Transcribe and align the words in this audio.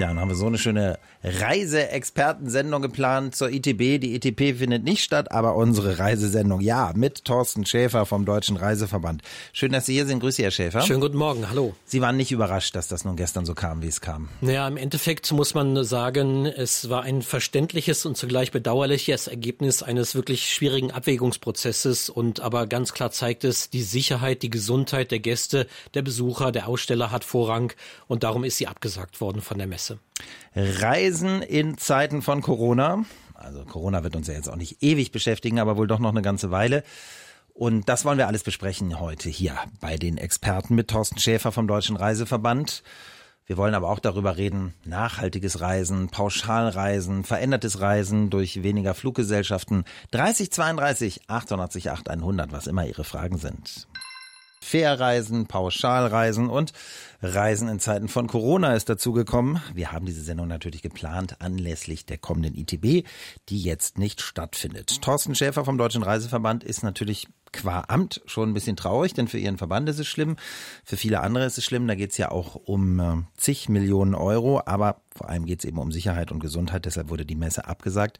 Dann 0.00 0.18
haben 0.18 0.30
wir 0.30 0.34
so 0.34 0.46
eine 0.46 0.56
schöne 0.56 0.98
Reiseexpertensendung 1.22 2.80
geplant 2.80 3.36
zur 3.36 3.50
ITB. 3.50 4.00
Die 4.00 4.14
ITP 4.14 4.54
findet 4.54 4.82
nicht 4.82 5.04
statt, 5.04 5.30
aber 5.30 5.56
unsere 5.56 5.98
Reisesendung 5.98 6.62
ja, 6.62 6.92
mit 6.94 7.26
Thorsten 7.26 7.66
Schäfer 7.66 8.06
vom 8.06 8.24
Deutschen 8.24 8.56
Reiseverband. 8.56 9.22
Schön, 9.52 9.72
dass 9.72 9.84
Sie 9.84 9.92
hier 9.92 10.06
sind. 10.06 10.20
Grüße, 10.20 10.42
Herr 10.42 10.50
Schäfer. 10.50 10.80
Schönen 10.80 11.02
guten 11.02 11.18
Morgen, 11.18 11.50
hallo. 11.50 11.74
Sie 11.84 12.00
waren 12.00 12.16
nicht 12.16 12.32
überrascht, 12.32 12.74
dass 12.74 12.88
das 12.88 13.04
nun 13.04 13.16
gestern 13.16 13.44
so 13.44 13.54
kam, 13.54 13.82
wie 13.82 13.88
es 13.88 14.00
kam. 14.00 14.30
Naja, 14.40 14.66
im 14.66 14.78
Endeffekt 14.78 15.30
muss 15.32 15.52
man 15.52 15.84
sagen, 15.84 16.46
es 16.46 16.88
war 16.88 17.02
ein 17.02 17.20
verständliches 17.20 18.06
und 18.06 18.16
zugleich 18.16 18.52
bedauerliches 18.52 19.26
Ergebnis 19.26 19.82
eines 19.82 20.14
wirklich 20.14 20.48
schwierigen 20.48 20.92
Abwägungsprozesses 20.92 22.08
und 22.08 22.40
aber 22.40 22.66
ganz 22.66 22.94
klar 22.94 23.10
zeigt 23.10 23.44
es, 23.44 23.68
die 23.68 23.82
Sicherheit, 23.82 24.42
die 24.42 24.50
Gesundheit 24.50 25.10
der 25.10 25.18
Gäste, 25.18 25.66
der 25.92 26.00
Besucher, 26.00 26.52
der 26.52 26.68
Aussteller 26.68 27.10
hat 27.10 27.24
Vorrang 27.24 27.74
und 28.08 28.22
darum 28.22 28.44
ist 28.44 28.56
sie 28.56 28.66
abgesagt 28.66 29.20
worden 29.20 29.42
von 29.42 29.58
der 29.58 29.66
Messe. 29.66 29.89
Reisen 30.54 31.42
in 31.42 31.78
Zeiten 31.78 32.22
von 32.22 32.42
Corona. 32.42 33.04
Also 33.34 33.64
Corona 33.64 34.02
wird 34.02 34.16
uns 34.16 34.26
ja 34.28 34.34
jetzt 34.34 34.48
auch 34.48 34.56
nicht 34.56 34.82
ewig 34.82 35.12
beschäftigen, 35.12 35.58
aber 35.58 35.76
wohl 35.76 35.86
doch 35.86 35.98
noch 35.98 36.10
eine 36.10 36.22
ganze 36.22 36.50
Weile. 36.50 36.82
Und 37.54 37.88
das 37.88 38.04
wollen 38.04 38.18
wir 38.18 38.26
alles 38.26 38.42
besprechen 38.42 39.00
heute 39.00 39.28
hier 39.28 39.56
bei 39.80 39.96
den 39.96 40.18
Experten 40.18 40.74
mit 40.74 40.88
Thorsten 40.88 41.18
Schäfer 41.18 41.52
vom 41.52 41.66
Deutschen 41.66 41.96
Reiseverband. 41.96 42.82
Wir 43.50 43.56
wollen 43.56 43.74
aber 43.74 43.90
auch 43.90 43.98
darüber 43.98 44.36
reden, 44.36 44.74
nachhaltiges 44.84 45.60
Reisen, 45.60 46.08
Pauschalreisen, 46.08 47.24
verändertes 47.24 47.80
Reisen 47.80 48.30
durch 48.30 48.62
weniger 48.62 48.94
Fluggesellschaften. 48.94 49.84
3032 50.12 51.28
888 51.28 51.90
100, 52.08 52.52
was 52.52 52.68
immer 52.68 52.86
Ihre 52.86 53.02
Fragen 53.02 53.38
sind. 53.38 53.88
Fährreisen, 54.62 55.46
Pauschalreisen 55.46 56.50
und 56.50 56.72
Reisen 57.22 57.68
in 57.68 57.80
Zeiten 57.80 58.08
von 58.08 58.26
Corona 58.26 58.74
ist 58.74 58.88
dazugekommen. 58.88 59.60
Wir 59.74 59.92
haben 59.92 60.06
diese 60.06 60.22
Sendung 60.22 60.48
natürlich 60.48 60.82
geplant 60.82 61.36
anlässlich 61.40 62.06
der 62.06 62.18
kommenden 62.18 62.54
ITB, 62.54 63.06
die 63.48 63.60
jetzt 63.60 63.98
nicht 63.98 64.20
stattfindet. 64.20 65.02
Thorsten 65.02 65.34
Schäfer 65.34 65.64
vom 65.64 65.78
Deutschen 65.78 66.02
Reiseverband 66.02 66.64
ist 66.64 66.82
natürlich 66.82 67.26
qua 67.52 67.84
Amt 67.88 68.20
schon 68.26 68.50
ein 68.50 68.54
bisschen 68.54 68.76
traurig, 68.76 69.14
denn 69.14 69.28
für 69.28 69.38
ihren 69.38 69.58
Verband 69.58 69.88
ist 69.88 69.98
es 69.98 70.06
schlimm. 70.06 70.36
Für 70.84 70.96
viele 70.96 71.20
andere 71.20 71.44
ist 71.44 71.58
es 71.58 71.64
schlimm. 71.64 71.88
Da 71.88 71.94
geht 71.94 72.12
es 72.12 72.16
ja 72.16 72.30
auch 72.30 72.54
um 72.54 73.00
äh, 73.00 73.16
zig 73.36 73.68
Millionen 73.68 74.14
Euro, 74.14 74.62
aber 74.64 75.00
vor 75.14 75.28
allem 75.28 75.46
geht 75.46 75.60
es 75.60 75.64
eben 75.64 75.78
um 75.78 75.92
Sicherheit 75.92 76.32
und 76.32 76.40
Gesundheit. 76.40 76.84
Deshalb 76.84 77.08
wurde 77.08 77.26
die 77.26 77.34
Messe 77.34 77.66
abgesagt. 77.66 78.18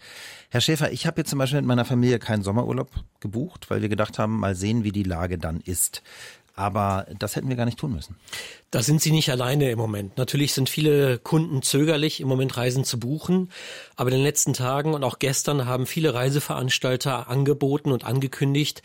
Herr 0.48 0.60
Schäfer, 0.60 0.92
ich 0.92 1.06
habe 1.06 1.20
jetzt 1.20 1.30
zum 1.30 1.38
Beispiel 1.38 1.60
mit 1.60 1.68
meiner 1.68 1.84
Familie 1.84 2.18
keinen 2.18 2.42
Sommerurlaub 2.42 2.90
gebucht, 3.20 3.70
weil 3.70 3.82
wir 3.82 3.88
gedacht 3.88 4.18
haben, 4.18 4.38
mal 4.38 4.54
sehen, 4.54 4.84
wie 4.84 4.92
die 4.92 5.04
Lage 5.04 5.38
dann 5.38 5.60
ist. 5.60 6.02
Aber 6.60 7.06
das 7.18 7.36
hätten 7.36 7.48
wir 7.48 7.56
gar 7.56 7.64
nicht 7.64 7.78
tun 7.78 7.94
müssen. 7.94 8.16
Da 8.70 8.82
sind 8.82 9.00
Sie 9.00 9.12
nicht 9.12 9.30
alleine 9.30 9.70
im 9.70 9.78
Moment. 9.78 10.18
Natürlich 10.18 10.52
sind 10.52 10.68
viele 10.68 11.18
Kunden 11.18 11.62
zögerlich, 11.62 12.20
im 12.20 12.28
Moment 12.28 12.54
Reisen 12.56 12.84
zu 12.84 13.00
buchen. 13.00 13.50
Aber 13.96 14.10
in 14.10 14.16
den 14.16 14.24
letzten 14.24 14.52
Tagen 14.52 14.92
und 14.92 15.02
auch 15.02 15.18
gestern 15.18 15.64
haben 15.64 15.86
viele 15.86 16.12
Reiseveranstalter 16.12 17.30
angeboten 17.30 17.92
und 17.92 18.04
angekündigt, 18.04 18.82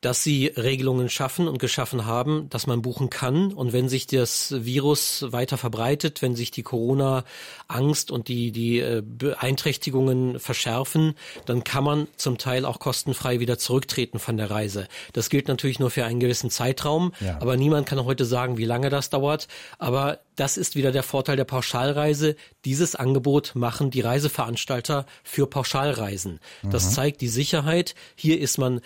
dass 0.00 0.22
sie 0.22 0.48
Regelungen 0.48 1.08
schaffen 1.08 1.48
und 1.48 1.58
geschaffen 1.58 2.06
haben, 2.06 2.48
dass 2.50 2.66
man 2.66 2.82
buchen 2.82 3.10
kann. 3.10 3.52
Und 3.52 3.72
wenn 3.72 3.88
sich 3.88 4.06
das 4.06 4.54
Virus 4.58 5.26
weiter 5.30 5.58
verbreitet, 5.58 6.22
wenn 6.22 6.36
sich 6.36 6.50
die 6.50 6.62
Corona-Angst 6.62 8.10
und 8.10 8.28
die, 8.28 8.52
die 8.52 8.80
äh, 8.80 9.02
Beeinträchtigungen 9.04 10.38
verschärfen, 10.38 11.14
dann 11.46 11.64
kann 11.64 11.84
man 11.84 12.08
zum 12.16 12.38
Teil 12.38 12.64
auch 12.64 12.78
kostenfrei 12.78 13.40
wieder 13.40 13.58
zurücktreten 13.58 14.18
von 14.18 14.36
der 14.36 14.50
Reise. 14.50 14.86
Das 15.12 15.30
gilt 15.30 15.48
natürlich 15.48 15.78
nur 15.78 15.90
für 15.90 16.04
einen 16.04 16.20
gewissen 16.20 16.50
Zeitraum, 16.50 17.12
ja. 17.20 17.38
aber 17.40 17.56
niemand 17.56 17.86
kann 17.86 18.04
heute 18.04 18.24
sagen, 18.24 18.58
wie 18.58 18.64
lange 18.64 18.90
das 18.90 19.10
dauert. 19.10 19.48
Aber 19.78 20.20
das 20.36 20.58
ist 20.58 20.76
wieder 20.76 20.92
der 20.92 21.02
Vorteil 21.02 21.36
der 21.36 21.44
Pauschalreise. 21.44 22.36
Dieses 22.64 22.94
Angebot 22.94 23.52
machen 23.54 23.90
die 23.90 24.02
Reiseveranstalter 24.02 25.06
für 25.24 25.46
Pauschalreisen. 25.46 26.40
Das 26.62 26.86
mhm. 26.86 26.90
zeigt 26.90 27.20
die 27.22 27.28
Sicherheit. 27.28 27.94
Hier 28.14 28.38
ist 28.38 28.58
man 28.58 28.82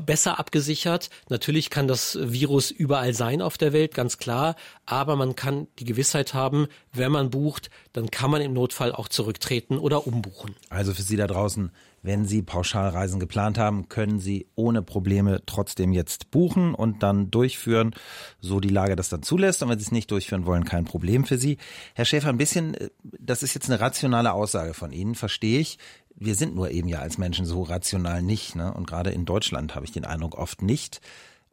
besser 0.00 0.38
abgesichert. 0.38 1.10
Natürlich 1.28 1.70
kann 1.70 1.88
das 1.88 2.18
Virus 2.20 2.70
überall 2.70 3.14
sein 3.14 3.42
auf 3.42 3.58
der 3.58 3.72
Welt, 3.72 3.94
ganz 3.94 4.18
klar. 4.18 4.56
Aber 4.86 5.16
man 5.16 5.36
kann 5.36 5.66
die 5.78 5.84
Gewissheit 5.84 6.34
haben, 6.34 6.66
wenn 6.92 7.12
man 7.12 7.30
bucht, 7.30 7.70
dann 7.92 8.10
kann 8.10 8.30
man 8.30 8.42
im 8.42 8.52
Notfall 8.52 8.92
auch 8.92 9.08
zurücktreten 9.08 9.78
oder 9.78 10.06
umbuchen. 10.06 10.54
Also 10.70 10.94
für 10.94 11.02
Sie 11.02 11.16
da 11.16 11.26
draußen, 11.26 11.70
wenn 12.02 12.26
Sie 12.26 12.42
Pauschalreisen 12.42 13.20
geplant 13.20 13.58
haben, 13.58 13.88
können 13.88 14.18
Sie 14.18 14.48
ohne 14.56 14.82
Probleme 14.82 15.42
trotzdem 15.46 15.92
jetzt 15.92 16.30
buchen 16.32 16.74
und 16.74 17.02
dann 17.02 17.30
durchführen, 17.30 17.94
so 18.40 18.58
die 18.58 18.68
Lage 18.68 18.96
das 18.96 19.08
dann 19.08 19.22
zulässt. 19.22 19.62
Und 19.62 19.68
wenn 19.68 19.78
Sie 19.78 19.84
es 19.84 19.92
nicht 19.92 20.10
durchführen 20.10 20.44
wollen, 20.44 20.64
kein 20.64 20.84
Problem 20.84 21.24
für 21.24 21.38
Sie. 21.38 21.58
Herr 21.94 22.04
Schäfer, 22.04 22.28
ein 22.28 22.38
bisschen, 22.38 22.74
äh, 22.74 22.90
das 23.02 23.42
ist 23.42 23.54
jetzt 23.54 23.70
eine 23.70 23.80
rationale 23.80 24.32
Aussage 24.32 24.74
von 24.74 24.92
Ihnen, 24.92 25.14
verstehe 25.14 25.60
ich 25.60 25.78
wir 26.16 26.34
sind 26.34 26.54
nur 26.54 26.70
eben 26.70 26.88
ja 26.88 27.00
als 27.00 27.18
Menschen 27.18 27.46
so 27.46 27.62
rational 27.62 28.22
nicht. 28.22 28.56
Ne? 28.56 28.72
Und 28.72 28.86
gerade 28.86 29.10
in 29.10 29.24
Deutschland 29.24 29.74
habe 29.74 29.84
ich 29.84 29.92
den 29.92 30.04
Eindruck 30.04 30.36
oft 30.36 30.62
nicht. 30.62 31.00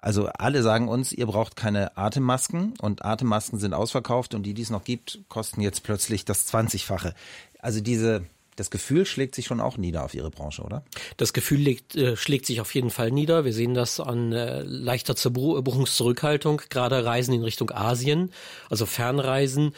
Also 0.02 0.28
alle 0.28 0.64
sagen 0.64 0.88
uns, 0.88 1.12
ihr 1.12 1.26
braucht 1.26 1.56
keine 1.56 1.98
Atemmasken 1.98 2.74
und 2.80 3.04
Atemmasken 3.04 3.60
sind 3.60 3.74
ausverkauft 3.74 4.34
und 4.34 4.44
die, 4.44 4.54
die 4.54 4.62
es 4.62 4.70
noch 4.70 4.86
gibt, 4.86 5.20
kosten 5.28 5.62
jetzt 5.62 5.84
plötzlich 5.84 6.24
das 6.24 6.52
20-fache. 6.54 7.14
Also 7.60 7.82
diese, 7.82 8.24
das 8.56 8.72
Gefühl 8.72 9.06
schlägt 9.06 9.36
sich 9.36 9.46
schon 9.46 9.60
auch 9.60 9.78
nieder 9.78 10.06
auf 10.06 10.14
Ihre 10.14 10.32
Branche, 10.32 10.62
oder? 10.62 10.84
Das 11.18 11.34
Gefühl 11.34 11.60
legt, 11.60 11.98
äh, 11.98 12.16
schlägt 12.16 12.46
sich 12.46 12.62
auf 12.62 12.74
jeden 12.74 12.92
Fall 12.92 13.12
nieder. 13.12 13.44
Wir 13.44 13.52
sehen 13.52 13.74
das 13.74 14.00
an 14.00 14.32
äh, 14.32 14.62
leichter 14.62 15.16
Buchungszurückhaltung, 15.30 16.62
gerade 16.70 17.04
Reisen 17.04 17.34
in 17.34 17.44
Richtung 17.44 17.70
Asien, 17.72 18.32
also 18.70 18.86
Fernreisen 18.86 19.74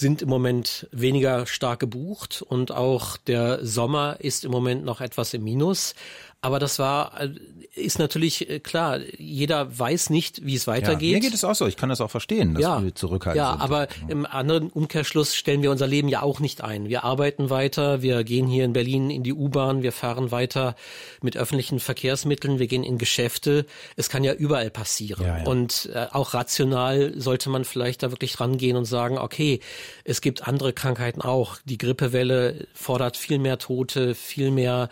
sind 0.00 0.22
im 0.22 0.28
Moment 0.28 0.88
weniger 0.90 1.46
stark 1.46 1.80
gebucht 1.80 2.42
und 2.42 2.72
auch 2.72 3.16
der 3.18 3.64
Sommer 3.64 4.16
ist 4.18 4.44
im 4.44 4.50
Moment 4.50 4.84
noch 4.84 5.00
etwas 5.00 5.34
im 5.34 5.44
Minus. 5.44 5.94
Aber 6.40 6.58
das 6.58 6.78
war, 6.78 7.20
äh, 7.20 7.30
ist 7.74 7.98
natürlich 7.98 8.48
äh, 8.48 8.58
klar, 8.58 8.98
jeder 9.18 9.78
weiß 9.78 10.10
nicht, 10.10 10.44
wie 10.44 10.54
es 10.54 10.66
weitergeht. 10.66 11.10
Ja, 11.10 11.16
mir 11.16 11.20
geht 11.20 11.34
es 11.34 11.44
auch 11.44 11.54
so, 11.54 11.66
ich 11.66 11.76
kann 11.76 11.88
das 11.88 12.00
auch 12.00 12.10
verstehen, 12.10 12.54
dass 12.54 12.62
ja, 12.62 12.82
wir 12.82 12.94
zurückhalten. 12.94 13.38
Ja, 13.38 13.52
sind. 13.52 13.60
aber 13.60 13.88
im 14.08 14.26
anderen 14.26 14.70
Umkehrschluss 14.70 15.36
stellen 15.36 15.62
wir 15.62 15.70
unser 15.70 15.86
Leben 15.86 16.08
ja 16.08 16.22
auch 16.22 16.40
nicht 16.40 16.62
ein. 16.62 16.88
Wir 16.88 17.04
arbeiten 17.04 17.50
weiter, 17.50 18.02
wir 18.02 18.24
gehen 18.24 18.46
hier 18.46 18.64
in 18.64 18.72
Berlin 18.72 19.10
in 19.10 19.22
die 19.22 19.32
U-Bahn, 19.32 19.82
wir 19.82 19.92
fahren 19.92 20.30
weiter 20.30 20.74
mit 21.22 21.36
öffentlichen 21.36 21.80
Verkehrsmitteln, 21.80 22.58
wir 22.58 22.66
gehen 22.66 22.82
in 22.82 22.98
Geschäfte. 22.98 23.66
Es 23.96 24.08
kann 24.08 24.24
ja 24.24 24.32
überall 24.32 24.70
passieren. 24.70 25.24
Ja, 25.24 25.38
ja. 25.38 25.44
Und 25.44 25.90
äh, 25.94 26.06
auch 26.10 26.34
rational 26.34 27.12
sollte 27.16 27.50
man 27.50 27.64
vielleicht 27.64 28.02
da 28.02 28.10
wirklich 28.10 28.40
rangehen 28.40 28.76
und 28.76 28.84
sagen, 28.84 29.18
okay, 29.18 29.60
es 30.04 30.20
gibt 30.20 30.46
andere 30.46 30.72
Krankheiten 30.72 31.22
auch. 31.22 31.56
Die 31.64 31.78
Grippewelle 31.78 32.66
fordert 32.74 33.16
viel 33.16 33.38
mehr 33.38 33.58
Tote, 33.58 34.14
viel 34.14 34.50
mehr 34.50 34.88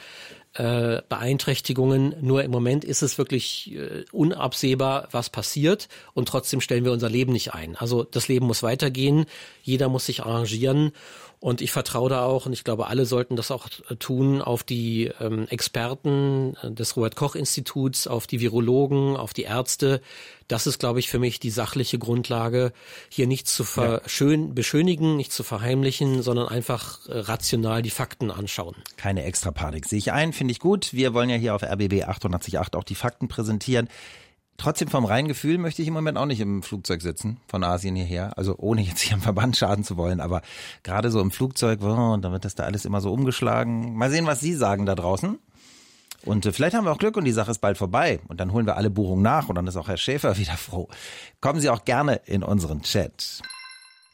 äh, 0.54 1.03
Beeinträchtigungen. 1.09 2.14
Nur 2.20 2.42
im 2.44 2.50
Moment 2.50 2.84
ist 2.84 3.03
es 3.03 3.19
wirklich 3.19 3.72
äh, 3.75 4.04
unabsehbar, 4.12 5.09
was 5.10 5.31
passiert 5.31 5.88
und 6.14 6.28
trotzdem 6.28 6.60
stellen 6.60 6.84
wir 6.84 6.92
unser 6.92 7.09
Leben 7.09 7.32
nicht 7.32 7.54
ein. 7.54 7.76
Also 7.76 8.04
das 8.04 8.28
Leben 8.28 8.47
muss 8.47 8.62
weitergehen, 8.62 9.26
jeder 9.62 9.88
muss 9.88 10.06
sich 10.06 10.22
arrangieren 10.22 10.92
und 11.41 11.60
ich 11.60 11.71
vertraue 11.71 12.10
da 12.10 12.25
auch, 12.25 12.47
und 12.47 12.53
ich 12.53 12.65
glaube, 12.65 12.88
alle 12.88 13.06
sollten 13.06 13.37
das 13.37 13.50
auch 13.50 13.69
tun, 13.99 14.43
auf 14.43 14.65
die 14.65 15.10
ähm, 15.21 15.47
Experten 15.49 16.56
äh, 16.62 16.72
des 16.72 16.97
Robert 16.97 17.15
Koch 17.15 17.37
Instituts, 17.37 18.09
auf 18.09 18.26
die 18.26 18.41
Virologen, 18.41 19.16
auf 19.16 19.32
die 19.34 19.43
Ärzte. 19.43 20.00
Das 20.48 20.66
ist, 20.66 20.78
glaube 20.78 20.98
ich, 20.98 21.09
für 21.09 21.21
mich 21.21 21.38
die 21.38 21.50
sachliche 21.50 21.98
Grundlage, 21.98 22.72
hier 23.09 23.27
nichts 23.27 23.54
zu 23.54 23.65
verschön 23.65 24.54
beschönigen, 24.54 25.16
nicht 25.16 25.32
zu 25.32 25.44
verheimlichen, 25.44 26.22
sondern 26.22 26.48
einfach 26.48 27.06
äh, 27.06 27.19
rational 27.19 27.82
die 27.82 27.91
Fakten 27.91 28.32
anschauen. 28.32 28.75
Keine 28.97 29.22
extra 29.22 29.53
Panik. 29.53 29.87
Sehe 29.87 29.98
ich 29.98 30.12
ein, 30.12 30.32
finde 30.32 30.53
ich 30.53 30.59
gut. 30.59 30.93
Wir 30.93 31.15
wollen 31.15 31.31
ja 31.31 31.37
hier 31.37 31.54
auf 31.54 31.62
RBB 31.62 32.03
888 32.03 32.59
auch 32.75 32.84
die 32.84 32.97
Fakten 32.97 33.28
präsentieren. 33.28 33.88
Trotzdem 34.58 34.88
vom 34.88 35.04
reinen 35.04 35.28
Gefühl 35.28 35.56
möchte 35.56 35.82
ich 35.82 35.88
im 35.88 35.94
Moment 35.94 36.18
auch 36.18 36.27
nicht 36.27 36.41
im 36.41 36.65
Flugzeug 36.65 37.00
sitzen, 37.00 37.38
von 37.47 37.62
Asien 37.62 37.94
hierher. 37.94 38.36
Also 38.36 38.56
ohne 38.59 38.83
jetzt 38.83 39.00
hier 39.00 39.15
am 39.15 39.22
Verband 39.22 39.56
schaden 39.56 39.84
zu 39.84 39.97
wollen, 39.97 40.21
aber 40.21 40.42
gerade 40.83 41.12
so 41.12 41.21
im 41.21 41.30
Flugzeug, 41.30 41.78
oh, 41.80 42.12
und 42.15 42.22
dann 42.22 42.33
wird 42.33 42.44
das 42.44 42.56
da 42.56 42.65
alles 42.65 42.84
immer 42.84 43.00
so 43.00 43.12
umgeschlagen. 43.12 43.94
Mal 43.94 44.10
sehen, 44.10 44.27
was 44.27 44.41
Sie 44.41 44.54
sagen 44.54 44.84
da 44.84 44.97
draußen. 44.97 45.38
Und 46.24 46.44
äh, 46.44 46.53
vielleicht 46.53 46.74
haben 46.74 46.84
wir 46.84 46.91
auch 46.91 46.98
Glück 46.98 47.16
und 47.16 47.24
die 47.24 47.33
Sache 47.33 47.53
ist 47.53 47.60
bald 47.60 47.78
vorbei. 47.78 48.18
Und 48.27 48.41
dann 48.41 48.53
holen 48.53 48.66
wir 48.66 48.77
alle 48.77 48.91
Buchungen 48.91 49.22
nach 49.22 49.48
und 49.48 49.54
dann 49.54 49.66
ist 49.68 49.77
auch 49.77 49.86
Herr 49.86 49.97
Schäfer 49.97 50.36
wieder 50.38 50.56
froh. 50.56 50.88
Kommen 51.41 51.60
Sie 51.60 51.71
auch 51.71 51.84
gerne 51.84 52.21
in 52.27 52.42
unseren 52.42 52.83
Chat. 52.83 53.41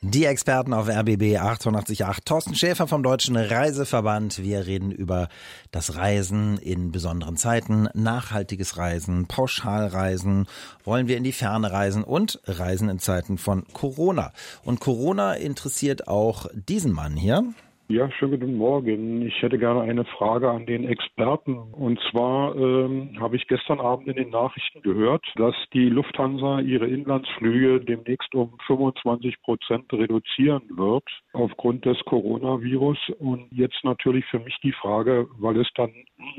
Die 0.07 0.27
Experten 0.27 0.75
auf 0.75 0.87
RBB 0.87 1.39
888. 1.39 2.05
Thorsten 2.27 2.55
Schäfer 2.55 2.87
vom 2.87 3.03
Deutschen 3.03 3.37
Reiseverband. 3.37 4.43
Wir 4.43 4.67
reden 4.67 4.93
über 4.93 5.31
das 5.71 5.97
Reisen 5.97 6.59
in 6.59 6.93
besonderen 6.93 7.39
Zeiten, 7.39 7.89
nachhaltiges 7.95 8.77
Reisen, 8.77 9.27
Pauschalreisen, 9.27 10.47
wollen 10.85 11.09
wir 11.09 11.17
in 11.17 11.25
die 11.25 11.33
Ferne 11.33 11.73
reisen 11.73 12.05
und 12.05 12.39
Reisen 12.45 12.91
in 12.91 12.99
Zeiten 12.99 13.39
von 13.39 13.65
Corona. 13.73 14.35
Und 14.63 14.79
Corona 14.79 15.33
interessiert 15.37 16.07
auch 16.07 16.49
diesen 16.53 16.93
Mann 16.93 17.17
hier. 17.17 17.43
Ja, 17.87 18.11
schönen 18.13 18.41
guten 18.41 18.57
Morgen. 18.57 19.21
Ich 19.27 19.43
hätte 19.43 19.59
gerne 19.59 19.83
eine 19.83 20.07
Frage 20.07 20.51
an 20.51 20.65
den 20.65 20.89
Experten. 20.89 21.59
Und 21.59 22.01
zwar 22.11 22.57
ähm, 22.57 23.11
habe 23.21 23.37
ich 23.37 23.47
gestern 23.47 23.79
Abend 23.79 24.09
in 24.09 24.17
den 24.17 24.31
Nachrichten 24.31 24.81
gehört, 24.81 25.23
dass 25.37 25.55
die 25.75 25.91
Lufthansa 25.91 26.61
ihre 26.61 26.87
Inlandsflüge 26.87 27.85
demnächst 27.85 28.35
um 28.35 28.57
25 28.67 29.39
Prozent 29.43 29.93
reduzieren 29.93 30.63
wird 30.71 31.05
aufgrund 31.35 31.85
des 31.85 31.99
Coronavirus. 32.07 32.97
Und 33.19 33.49
jetzt 33.53 33.85
natürlich 33.85 34.25
für 34.27 34.39
mich 34.39 34.57
die 34.63 34.73
Frage, 34.73 35.29
weil 35.39 35.61
es 35.61 35.69
dann 35.75 35.93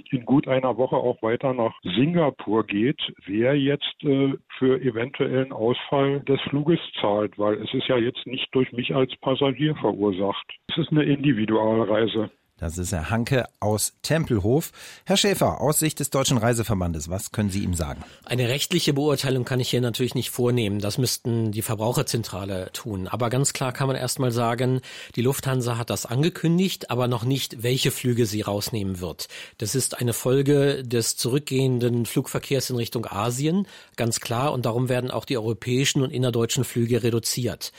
in 0.10 0.26
gut 0.26 0.48
einer 0.48 0.78
Woche 0.78 0.96
auch 0.96 1.22
weiter 1.22 1.54
nach 1.54 1.76
Singapur 1.84 2.66
geht, 2.66 3.00
wer 3.28 3.56
jetzt 3.56 4.04
äh, 4.04 4.34
für 4.58 4.82
eventuellen 4.82 5.52
Ausfall 5.52 6.22
des 6.22 6.42
Fluges 6.50 6.80
zahlt, 7.00 7.38
weil 7.38 7.62
es 7.62 7.72
ist 7.72 7.88
ja 7.88 7.98
jetzt 7.98 8.26
nicht 8.26 8.48
durch 8.56 8.72
mich 8.72 8.96
als 8.96 9.16
Passagier 9.18 9.76
verursacht. 9.76 10.52
Es 10.68 10.78
ist 10.78 10.92
eine 10.92 11.06
Individualreise. 11.36 12.30
Das 12.58 12.78
ist 12.78 12.94
Herr 12.94 13.10
Hanke 13.10 13.48
aus 13.60 13.98
Tempelhof. 14.02 14.72
Herr 15.06 15.18
Schäfer, 15.18 15.60
aus 15.60 15.80
Sicht 15.80 16.00
des 16.00 16.10
Deutschen 16.10 16.38
Reiseverbandes, 16.38 17.10
was 17.10 17.34
können 17.34 17.50
Sie 17.50 17.62
ihm 17.62 17.74
sagen? 17.74 18.02
Eine 18.24 18.48
rechtliche 18.48 18.94
Beurteilung 18.94 19.44
kann 19.44 19.60
ich 19.60 19.70
hier 19.70 19.82
natürlich 19.82 20.16
nicht 20.16 20.30
vornehmen. 20.30 20.80
Das 20.80 20.98
müssten 20.98 21.52
die 21.52 21.62
Verbraucherzentrale 21.62 22.72
tun. 22.72 23.10
Aber 23.10 23.30
ganz 23.30 23.52
klar 23.52 23.74
kann 23.74 23.88
man 23.88 23.98
erstmal 23.98 24.32
sagen, 24.32 24.80
die 25.18 25.22
Lufthansa 25.22 25.78
hat 25.78 25.90
das 25.90 26.06
angekündigt, 26.06 26.92
aber 26.92 27.10
noch 27.10 27.26
nicht, 27.26 27.62
welche 27.62 27.92
Flüge 27.92 28.26
sie 28.26 28.40
rausnehmen 28.40 29.02
wird. 29.02 29.28
Das 29.58 29.76
ist 29.76 30.00
eine 30.00 30.14
Folge 30.14 30.82
des 30.86 31.18
zurückgehenden 31.18 32.06
Flugverkehrs 32.06 32.70
in 32.70 32.78
Richtung 32.78 33.06
Asien, 33.06 33.68
ganz 33.98 34.22
klar. 34.22 34.54
Und 34.54 34.66
darum 34.66 34.88
werden 34.88 35.12
auch 35.12 35.26
die 35.26 35.38
europäischen 35.38 36.02
und 36.02 36.12
innerdeutschen 36.12 36.64
Flüge 36.64 37.04
reduziert. 37.04 37.74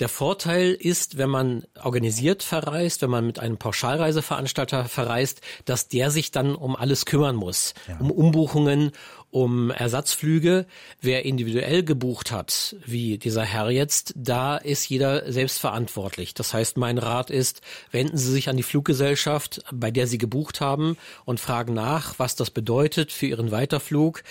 Der 0.00 0.08
Vorteil 0.08 0.74
ist, 0.74 1.18
wenn 1.18 1.28
man 1.28 1.64
organisiert 1.82 2.44
verreist, 2.44 3.02
wenn 3.02 3.10
man 3.10 3.26
mit 3.26 3.40
einem 3.40 3.56
Pauschalreiseveranstalter 3.56 4.84
verreist, 4.84 5.40
dass 5.64 5.88
der 5.88 6.10
sich 6.10 6.30
dann 6.30 6.54
um 6.54 6.76
alles 6.76 7.04
kümmern 7.04 7.34
muss. 7.34 7.74
Ja. 7.88 7.98
Um 7.98 8.12
Umbuchungen, 8.12 8.92
um 9.30 9.70
Ersatzflüge. 9.70 10.66
Wer 11.00 11.24
individuell 11.24 11.82
gebucht 11.82 12.30
hat, 12.30 12.76
wie 12.86 13.18
dieser 13.18 13.42
Herr 13.42 13.70
jetzt, 13.70 14.12
da 14.16 14.56
ist 14.56 14.88
jeder 14.88 15.30
selbst 15.32 15.58
verantwortlich. 15.58 16.32
Das 16.32 16.54
heißt, 16.54 16.76
mein 16.76 16.98
Rat 16.98 17.30
ist, 17.30 17.60
wenden 17.90 18.16
Sie 18.16 18.30
sich 18.30 18.48
an 18.48 18.56
die 18.56 18.62
Fluggesellschaft, 18.62 19.62
bei 19.72 19.90
der 19.90 20.06
Sie 20.06 20.18
gebucht 20.18 20.60
haben 20.60 20.96
und 21.24 21.40
fragen 21.40 21.74
nach, 21.74 22.18
was 22.18 22.36
das 22.36 22.50
bedeutet 22.50 23.12
für 23.12 23.26
Ihren 23.26 23.50
Weiterflug 23.50 24.22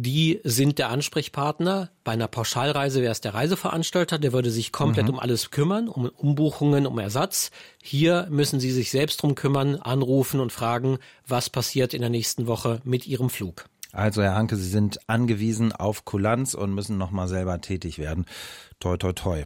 die 0.00 0.40
sind 0.44 0.78
der 0.78 0.90
Ansprechpartner. 0.90 1.90
Bei 2.04 2.12
einer 2.12 2.28
Pauschalreise 2.28 3.02
wäre 3.02 3.10
es 3.10 3.20
der 3.20 3.34
Reiseveranstalter, 3.34 4.20
der 4.20 4.32
würde 4.32 4.52
sich 4.52 4.70
komplett 4.70 5.06
mhm. 5.06 5.14
um 5.14 5.18
alles 5.18 5.50
kümmern, 5.50 5.88
um 5.88 6.06
Umbuchungen, 6.06 6.86
um 6.86 7.00
Ersatz. 7.00 7.50
Hier 7.82 8.28
müssen 8.30 8.60
Sie 8.60 8.70
sich 8.70 8.92
selbst 8.92 9.20
drum 9.20 9.34
kümmern, 9.34 9.74
anrufen 9.74 10.38
und 10.38 10.52
fragen, 10.52 10.98
was 11.26 11.50
passiert 11.50 11.94
in 11.94 12.00
der 12.00 12.10
nächsten 12.10 12.46
Woche 12.46 12.80
mit 12.84 13.08
Ihrem 13.08 13.28
Flug. 13.28 13.64
Also 13.90 14.22
Herr 14.22 14.36
Hanke, 14.36 14.54
Sie 14.54 14.68
sind 14.68 15.00
angewiesen 15.08 15.72
auf 15.72 16.04
Kulanz 16.04 16.54
und 16.54 16.74
müssen 16.74 16.96
nochmal 16.96 17.26
selber 17.26 17.60
tätig 17.60 17.98
werden. 17.98 18.24
Toi, 18.78 18.98
toi, 18.98 19.12
toi. 19.12 19.44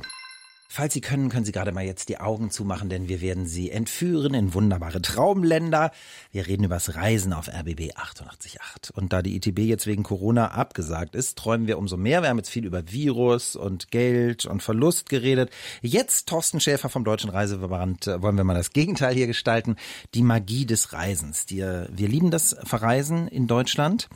Falls 0.75 0.95
Sie 0.95 1.03
können, 1.03 1.29
können 1.29 1.45
Sie 1.45 1.53
gerade 1.53 1.71
mal 1.71 1.85
jetzt 1.85 2.09
die 2.09 2.19
Augen 2.19 2.51
zumachen, 2.51 2.89
denn 2.89 3.07
wir 3.07 3.21
werden 3.21 3.45
Sie 3.45 3.71
entführen 3.71 4.33
in 4.33 4.55
wunderbare 4.55 5.03
Traumländer. 5.03 5.91
Wir 6.31 6.47
reden 6.47 6.65
übers 6.65 6.95
Reisen 6.95 7.35
auf 7.35 7.49
RBB 7.49 7.95
888. 7.95 8.59
Und 8.95 9.13
da 9.13 9.21
die 9.21 9.37
ITB 9.37 9.59
jetzt 9.59 9.87
wegen 9.87 10.03
Corona 10.03 10.53
abgesagt 10.53 11.15
ist, 11.15 11.37
träumen 11.37 11.67
wir 11.67 11.77
umso 11.77 11.99
mehr. 11.99 12.23
Wir 12.23 12.31
haben 12.31 12.39
jetzt 12.39 12.49
viel 12.49 12.65
über 12.65 12.91
Virus 12.91 13.55
und 13.55 13.91
Geld 13.91 14.47
und 14.47 14.63
Verlust 14.63 15.11
geredet. 15.11 15.51
Jetzt, 15.83 16.31
Thorsten 16.31 16.59
Schäfer 16.59 16.89
vom 16.89 17.05
Deutschen 17.05 17.29
Reiseverband, 17.29 18.07
äh, 18.07 18.23
wollen 18.23 18.39
wir 18.39 18.45
mal 18.45 18.55
das 18.55 18.73
Gegenteil 18.73 19.15
hier 19.15 19.27
gestalten. 19.27 19.77
Die 20.15 20.23
Magie 20.23 20.65
des 20.65 20.95
Reisens. 20.95 21.45
Die, 21.45 21.61
äh, 21.61 21.87
wir 21.93 22.09
lieben 22.09 22.31
das 22.31 22.57
Verreisen 22.65 23.29
in 23.29 23.47
Deutschland. 23.47 24.09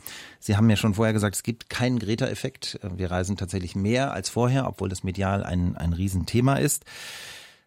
Sie 0.47 0.55
haben 0.55 0.69
ja 0.69 0.77
schon 0.77 0.93
vorher 0.93 1.11
gesagt, 1.11 1.35
es 1.35 1.43
gibt 1.43 1.69
keinen 1.69 1.99
Greta-Effekt. 1.99 2.79
Wir 2.81 3.11
reisen 3.11 3.35
tatsächlich 3.35 3.75
mehr 3.75 4.13
als 4.13 4.29
vorher, 4.29 4.65
obwohl 4.65 4.87
das 4.87 5.03
medial 5.03 5.43
ein, 5.43 5.75
ein 5.75 5.91
Riesenthema 5.91 6.55
ist. 6.55 6.85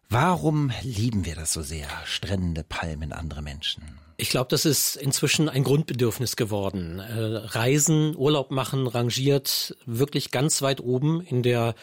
Warum 0.09 0.71
lieben 0.81 1.23
wir 1.23 1.35
das 1.35 1.53
so 1.53 1.61
sehr? 1.61 1.87
Strände, 2.05 2.63
Palmen, 2.67 3.13
andere 3.13 3.43
Menschen. 3.43 3.83
Ich 4.17 4.31
glaube, 4.31 4.47
das 4.49 4.65
ist 4.65 4.95
inzwischen 4.95 5.47
ein 5.47 5.63
Grundbedürfnis 5.63 6.35
geworden. 6.35 6.97
Äh, 6.97 7.19
Reisen, 7.55 8.15
Urlaub 8.15 8.49
machen, 8.49 8.87
rangiert 8.87 9.77
wirklich 9.85 10.31
ganz 10.31 10.63
weit 10.63 10.81
oben 10.81 11.21
in 11.21 11.43
der 11.43 11.75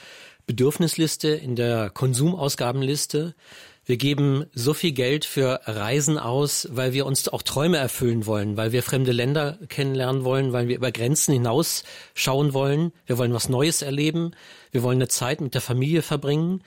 Bedürfnisliste, 0.49 1.29
in 1.29 1.55
der 1.55 1.91
Konsumausgabenliste. 1.91 3.37
Wir 3.89 3.97
geben 3.97 4.45
so 4.53 4.75
viel 4.75 4.93
Geld 4.93 5.25
für 5.25 5.63
Reisen 5.65 6.19
aus, 6.19 6.69
weil 6.71 6.93
wir 6.93 7.07
uns 7.07 7.27
auch 7.27 7.41
Träume 7.41 7.79
erfüllen 7.79 8.27
wollen, 8.27 8.59
weil 8.59 8.71
wir 8.71 8.83
fremde 8.83 9.13
Länder 9.13 9.57
kennenlernen 9.71 10.25
wollen, 10.25 10.53
weil 10.53 10.69
wir 10.69 10.77
über 10.77 10.93
Grenzen 10.93 11.33
hinaus 11.33 11.85
schauen 12.13 12.53
wollen. 12.53 12.93
Wir 13.07 13.17
wollen 13.17 13.33
was 13.33 13.49
Neues 13.49 13.81
erleben. 13.81 14.33
Wir 14.73 14.83
wollen 14.83 14.99
eine 14.99 15.09
Zeit 15.09 15.41
mit 15.41 15.55
der 15.55 15.63
Familie 15.63 16.03
verbringen. 16.03 16.63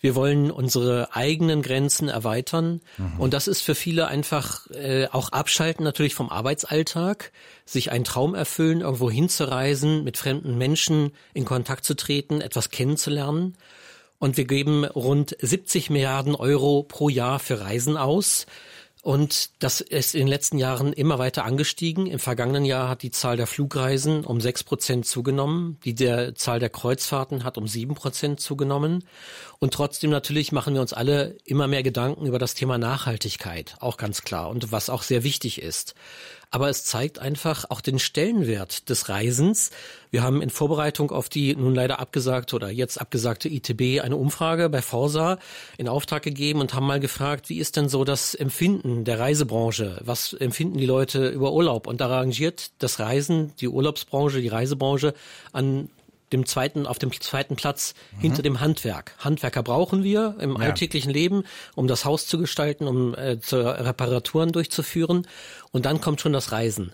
Wir 0.00 0.14
wollen 0.14 0.50
unsere 0.50 1.14
eigenen 1.14 1.60
Grenzen 1.60 2.08
erweitern. 2.08 2.80
Mhm. 2.96 3.20
Und 3.20 3.34
das 3.34 3.48
ist 3.48 3.60
für 3.60 3.74
viele 3.74 4.08
einfach 4.08 4.66
äh, 4.70 5.08
auch 5.12 5.28
abschalten 5.28 5.84
natürlich 5.84 6.14
vom 6.14 6.30
Arbeitsalltag, 6.30 7.32
sich 7.66 7.92
einen 7.92 8.04
Traum 8.04 8.34
erfüllen, 8.34 8.80
irgendwo 8.80 9.10
hinzureisen, 9.10 10.04
mit 10.04 10.16
fremden 10.16 10.56
Menschen 10.56 11.12
in 11.34 11.44
Kontakt 11.44 11.84
zu 11.84 11.94
treten, 11.94 12.40
etwas 12.40 12.70
kennenzulernen 12.70 13.58
und 14.22 14.36
wir 14.36 14.44
geben 14.44 14.84
rund 14.84 15.36
70 15.40 15.90
Milliarden 15.90 16.36
Euro 16.36 16.84
pro 16.84 17.08
Jahr 17.08 17.40
für 17.40 17.60
Reisen 17.60 17.96
aus. 17.96 18.46
Und 19.02 19.50
das 19.58 19.80
ist 19.80 20.14
in 20.14 20.20
den 20.20 20.28
letzten 20.28 20.58
Jahren 20.58 20.92
immer 20.92 21.18
weiter 21.18 21.44
angestiegen. 21.44 22.06
Im 22.06 22.20
vergangenen 22.20 22.64
Jahr 22.64 22.88
hat 22.88 23.02
die 23.02 23.10
Zahl 23.10 23.36
der 23.36 23.48
Flugreisen 23.48 24.24
um 24.24 24.40
sechs 24.40 24.62
Prozent 24.62 25.06
zugenommen. 25.06 25.80
Die 25.84 25.96
der 25.96 26.36
Zahl 26.36 26.60
der 26.60 26.70
Kreuzfahrten 26.70 27.42
hat 27.42 27.58
um 27.58 27.66
sieben 27.66 27.96
Prozent 27.96 28.38
zugenommen. 28.38 29.02
Und 29.58 29.74
trotzdem 29.74 30.10
natürlich 30.10 30.52
machen 30.52 30.74
wir 30.74 30.82
uns 30.82 30.92
alle 30.92 31.36
immer 31.44 31.66
mehr 31.66 31.82
Gedanken 31.82 32.24
über 32.24 32.38
das 32.38 32.54
Thema 32.54 32.78
Nachhaltigkeit. 32.78 33.74
Auch 33.80 33.96
ganz 33.96 34.22
klar. 34.22 34.50
Und 34.50 34.70
was 34.70 34.88
auch 34.88 35.02
sehr 35.02 35.24
wichtig 35.24 35.60
ist 35.60 35.96
aber 36.52 36.68
es 36.68 36.84
zeigt 36.84 37.18
einfach 37.18 37.64
auch 37.70 37.80
den 37.80 37.98
Stellenwert 37.98 38.90
des 38.90 39.08
Reisens. 39.08 39.70
Wir 40.10 40.22
haben 40.22 40.42
in 40.42 40.50
Vorbereitung 40.50 41.10
auf 41.10 41.30
die 41.30 41.56
nun 41.56 41.74
leider 41.74 41.98
abgesagte 41.98 42.54
oder 42.54 42.70
jetzt 42.70 43.00
abgesagte 43.00 43.48
ITB 43.48 44.02
eine 44.04 44.16
Umfrage 44.16 44.68
bei 44.68 44.82
Forsa 44.82 45.38
in 45.78 45.88
Auftrag 45.88 46.22
gegeben 46.22 46.60
und 46.60 46.74
haben 46.74 46.86
mal 46.86 47.00
gefragt, 47.00 47.48
wie 47.48 47.58
ist 47.58 47.76
denn 47.76 47.88
so 47.88 48.04
das 48.04 48.34
Empfinden 48.34 49.04
der 49.04 49.18
Reisebranche? 49.18 49.98
Was 50.04 50.34
empfinden 50.34 50.76
die 50.76 50.86
Leute 50.86 51.28
über 51.28 51.54
Urlaub? 51.54 51.86
Und 51.86 52.02
da 52.02 52.08
rangiert 52.08 52.70
das 52.78 53.00
Reisen, 53.00 53.54
die 53.60 53.68
Urlaubsbranche, 53.68 54.42
die 54.42 54.48
Reisebranche 54.48 55.14
an 55.52 55.88
dem 56.32 56.46
zweiten, 56.46 56.86
auf 56.86 56.98
dem 56.98 57.12
zweiten 57.12 57.56
Platz 57.56 57.94
mhm. 58.16 58.20
hinter 58.20 58.42
dem 58.42 58.60
Handwerk. 58.60 59.14
Handwerker 59.18 59.62
brauchen 59.62 60.02
wir 60.02 60.36
im 60.40 60.52
ja. 60.52 60.58
alltäglichen 60.58 61.10
Leben, 61.10 61.44
um 61.74 61.86
das 61.86 62.04
Haus 62.04 62.26
zu 62.26 62.38
gestalten, 62.38 62.86
um 62.86 63.14
äh, 63.14 63.38
zu 63.40 63.56
Reparaturen 63.56 64.52
durchzuführen. 64.52 65.26
Und 65.70 65.86
dann 65.86 66.00
kommt 66.00 66.20
schon 66.20 66.32
das 66.32 66.52
Reisen. 66.52 66.92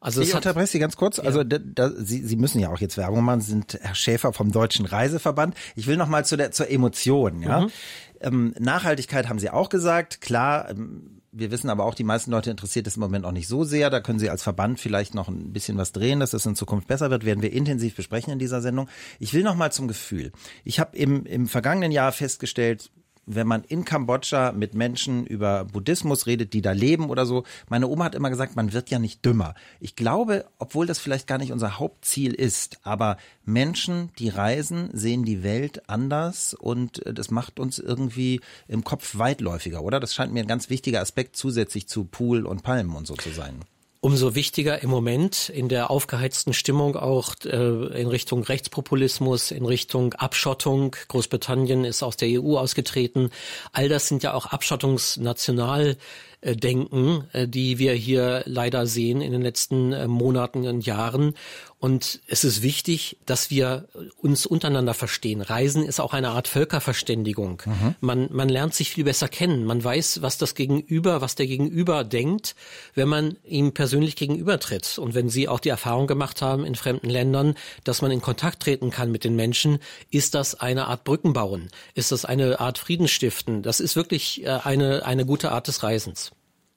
Also 0.00 0.20
ich 0.20 0.34
unterbreche 0.34 0.68
Sie 0.68 0.78
ganz 0.78 0.96
kurz. 0.96 1.16
Ja. 1.16 1.24
Also 1.24 1.42
da, 1.42 1.58
da, 1.58 1.90
Sie, 1.90 2.22
Sie 2.22 2.36
müssen 2.36 2.60
ja 2.60 2.70
auch 2.70 2.78
jetzt 2.78 2.96
Werbung 2.96 3.24
machen. 3.24 3.40
Sie 3.40 3.50
sind 3.50 3.78
Herr 3.80 3.94
Schäfer 3.94 4.32
vom 4.32 4.52
Deutschen 4.52 4.86
Reiseverband. 4.86 5.56
Ich 5.74 5.86
will 5.86 5.96
noch 5.96 6.08
mal 6.08 6.24
zu 6.24 6.36
der 6.36 6.52
zur 6.52 6.70
Emotion. 6.70 7.42
Ja, 7.42 7.62
mhm. 7.62 7.72
ähm, 8.20 8.54
Nachhaltigkeit 8.58 9.28
haben 9.28 9.38
Sie 9.38 9.50
auch 9.50 9.68
gesagt. 9.68 10.20
Klar. 10.20 10.70
Ähm, 10.70 11.15
wir 11.38 11.50
wissen 11.50 11.68
aber 11.68 11.84
auch, 11.84 11.94
die 11.94 12.04
meisten 12.04 12.30
Leute 12.30 12.50
interessiert 12.50 12.86
es 12.86 12.96
im 12.96 13.00
Moment 13.00 13.24
auch 13.26 13.32
nicht 13.32 13.48
so 13.48 13.64
sehr. 13.64 13.90
Da 13.90 14.00
können 14.00 14.18
Sie 14.18 14.30
als 14.30 14.42
Verband 14.42 14.80
vielleicht 14.80 15.14
noch 15.14 15.28
ein 15.28 15.52
bisschen 15.52 15.76
was 15.76 15.92
drehen, 15.92 16.20
dass 16.20 16.32
es 16.32 16.46
in 16.46 16.56
Zukunft 16.56 16.88
besser 16.88 17.10
wird. 17.10 17.24
Werden 17.24 17.42
wir 17.42 17.52
intensiv 17.52 17.94
besprechen 17.94 18.32
in 18.32 18.38
dieser 18.38 18.62
Sendung. 18.62 18.88
Ich 19.18 19.34
will 19.34 19.42
noch 19.42 19.54
mal 19.54 19.70
zum 19.70 19.86
Gefühl. 19.86 20.32
Ich 20.64 20.80
habe 20.80 20.96
im, 20.96 21.26
im 21.26 21.46
vergangenen 21.46 21.92
Jahr 21.92 22.12
festgestellt, 22.12 22.90
wenn 23.26 23.46
man 23.46 23.64
in 23.64 23.84
Kambodscha 23.84 24.52
mit 24.52 24.74
Menschen 24.74 25.26
über 25.26 25.64
Buddhismus 25.64 26.26
redet, 26.26 26.52
die 26.52 26.62
da 26.62 26.72
leben 26.72 27.10
oder 27.10 27.26
so. 27.26 27.44
Meine 27.68 27.88
Oma 27.88 28.04
hat 28.04 28.14
immer 28.14 28.30
gesagt, 28.30 28.56
man 28.56 28.72
wird 28.72 28.90
ja 28.90 28.98
nicht 28.98 29.24
dümmer. 29.24 29.54
Ich 29.80 29.96
glaube, 29.96 30.46
obwohl 30.58 30.86
das 30.86 30.98
vielleicht 30.98 31.26
gar 31.26 31.38
nicht 31.38 31.52
unser 31.52 31.78
Hauptziel 31.78 32.32
ist, 32.32 32.78
aber 32.82 33.16
Menschen, 33.44 34.10
die 34.18 34.28
reisen, 34.28 34.90
sehen 34.92 35.24
die 35.24 35.42
Welt 35.42 35.88
anders 35.88 36.54
und 36.54 37.04
äh, 37.04 37.12
das 37.12 37.30
macht 37.30 37.60
uns 37.60 37.78
irgendwie 37.78 38.40
im 38.68 38.84
Kopf 38.84 39.18
weitläufiger, 39.18 39.82
oder? 39.82 40.00
Das 40.00 40.14
scheint 40.14 40.32
mir 40.32 40.40
ein 40.40 40.48
ganz 40.48 40.70
wichtiger 40.70 41.00
Aspekt 41.00 41.36
zusätzlich 41.36 41.88
zu 41.88 42.04
Pool 42.04 42.46
und 42.46 42.62
Palmen 42.62 42.94
und 42.94 43.06
so 43.06 43.14
zu 43.14 43.30
sein. 43.30 43.60
Umso 44.06 44.36
wichtiger 44.36 44.84
im 44.84 44.90
Moment 44.90 45.48
in 45.48 45.68
der 45.68 45.90
aufgeheizten 45.90 46.52
Stimmung 46.52 46.94
auch 46.94 47.34
äh, 47.44 48.00
in 48.00 48.06
Richtung 48.06 48.44
Rechtspopulismus, 48.44 49.50
in 49.50 49.66
Richtung 49.66 50.14
Abschottung. 50.14 50.94
Großbritannien 51.08 51.84
ist 51.84 52.04
aus 52.04 52.16
der 52.16 52.40
EU 52.40 52.56
ausgetreten. 52.56 53.30
All 53.72 53.88
das 53.88 54.06
sind 54.06 54.22
ja 54.22 54.32
auch 54.34 54.46
Abschottungsnational 54.46 55.96
denken, 56.42 57.24
äh, 57.32 57.48
die 57.48 57.78
wir 57.78 57.92
hier 57.92 58.42
leider 58.46 58.86
sehen 58.86 59.20
in 59.20 59.32
den 59.32 59.42
letzten 59.42 59.92
äh, 59.92 60.06
Monaten 60.06 60.66
und 60.66 60.84
Jahren. 60.84 61.34
Und 61.78 62.20
es 62.26 62.42
ist 62.42 62.62
wichtig, 62.62 63.18
dass 63.26 63.50
wir 63.50 63.88
uns 64.16 64.46
untereinander 64.46 64.94
verstehen. 64.94 65.42
Reisen 65.42 65.84
ist 65.84 66.00
auch 66.00 66.14
eine 66.14 66.30
Art 66.30 66.48
Völkerverständigung. 66.48 67.62
Mhm. 67.66 67.94
Man, 68.00 68.28
man 68.32 68.48
lernt 68.48 68.74
sich 68.74 68.90
viel 68.90 69.04
besser 69.04 69.28
kennen. 69.28 69.66
Man 69.66 69.84
weiß, 69.84 70.22
was 70.22 70.38
das 70.38 70.54
Gegenüber, 70.54 71.20
was 71.20 71.34
der 71.34 71.46
Gegenüber 71.46 72.02
denkt, 72.02 72.56
wenn 72.94 73.08
man 73.08 73.36
ihm 73.44 73.72
persönlich 73.72 74.16
gegenübertritt. 74.16 74.98
Und 74.98 75.14
wenn 75.14 75.28
Sie 75.28 75.48
auch 75.48 75.60
die 75.60 75.68
Erfahrung 75.68 76.06
gemacht 76.06 76.40
haben 76.40 76.64
in 76.64 76.76
fremden 76.76 77.10
Ländern, 77.10 77.54
dass 77.84 78.00
man 78.00 78.10
in 78.10 78.22
Kontakt 78.22 78.62
treten 78.62 78.90
kann 78.90 79.10
mit 79.10 79.24
den 79.24 79.36
Menschen, 79.36 79.78
ist 80.10 80.34
das 80.34 80.54
eine 80.54 80.86
Art 80.86 81.04
Brückenbauen? 81.04 81.68
Ist 81.94 82.10
das 82.10 82.24
eine 82.24 82.58
Art 82.58 82.78
Friedensstiften? 82.78 83.62
Das 83.62 83.80
ist 83.80 83.96
wirklich 83.96 84.48
eine, 84.48 85.04
eine 85.04 85.26
gute 85.26 85.52
Art 85.52 85.68
des 85.68 85.82
Reisens. 85.82 86.32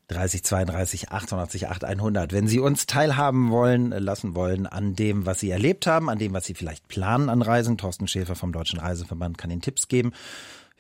30 0.10 0.44
32 0.44 1.12
88 1.12 1.68
8 1.68 1.84
100. 1.86 2.34
Wenn 2.34 2.48
Sie 2.48 2.60
uns 2.60 2.86
teilhaben 2.86 3.52
wollen, 3.52 3.92
äh, 3.92 4.00
lassen 4.00 4.36
wollen 4.36 4.68
an 4.68 4.96
dem, 4.96 5.26
was 5.26 5.40
Sie 5.40 5.50
erlebt 5.50 5.88
haben, 5.88 6.10
an 6.10 6.20
dem, 6.20 6.34
was 6.34 6.46
Sie 6.46 6.56
vielleicht 6.56 6.88
planen 6.88 7.30
an 7.30 7.42
Reisen, 7.42 7.78
Thorsten 7.78 8.08
Schäfer 8.08 8.36
vom 8.36 8.52
Deutschen 8.52 8.80
Reiseverband 8.80 9.38
kann 9.38 9.52
Ihnen 9.52 9.62
Tipps 9.62 9.88
geben. 9.88 10.12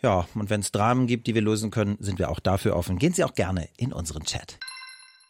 Ja, 0.01 0.27
und 0.33 0.49
wenn 0.49 0.61
es 0.61 0.71
Dramen 0.71 1.07
gibt, 1.07 1.27
die 1.27 1.35
wir 1.35 1.41
lösen 1.41 1.71
können, 1.71 1.97
sind 1.99 2.19
wir 2.19 2.29
auch 2.29 2.39
dafür 2.39 2.75
offen. 2.75 2.97
Gehen 2.97 3.13
Sie 3.13 3.23
auch 3.23 3.33
gerne 3.33 3.69
in 3.77 3.93
unseren 3.93 4.23
Chat. 4.23 4.57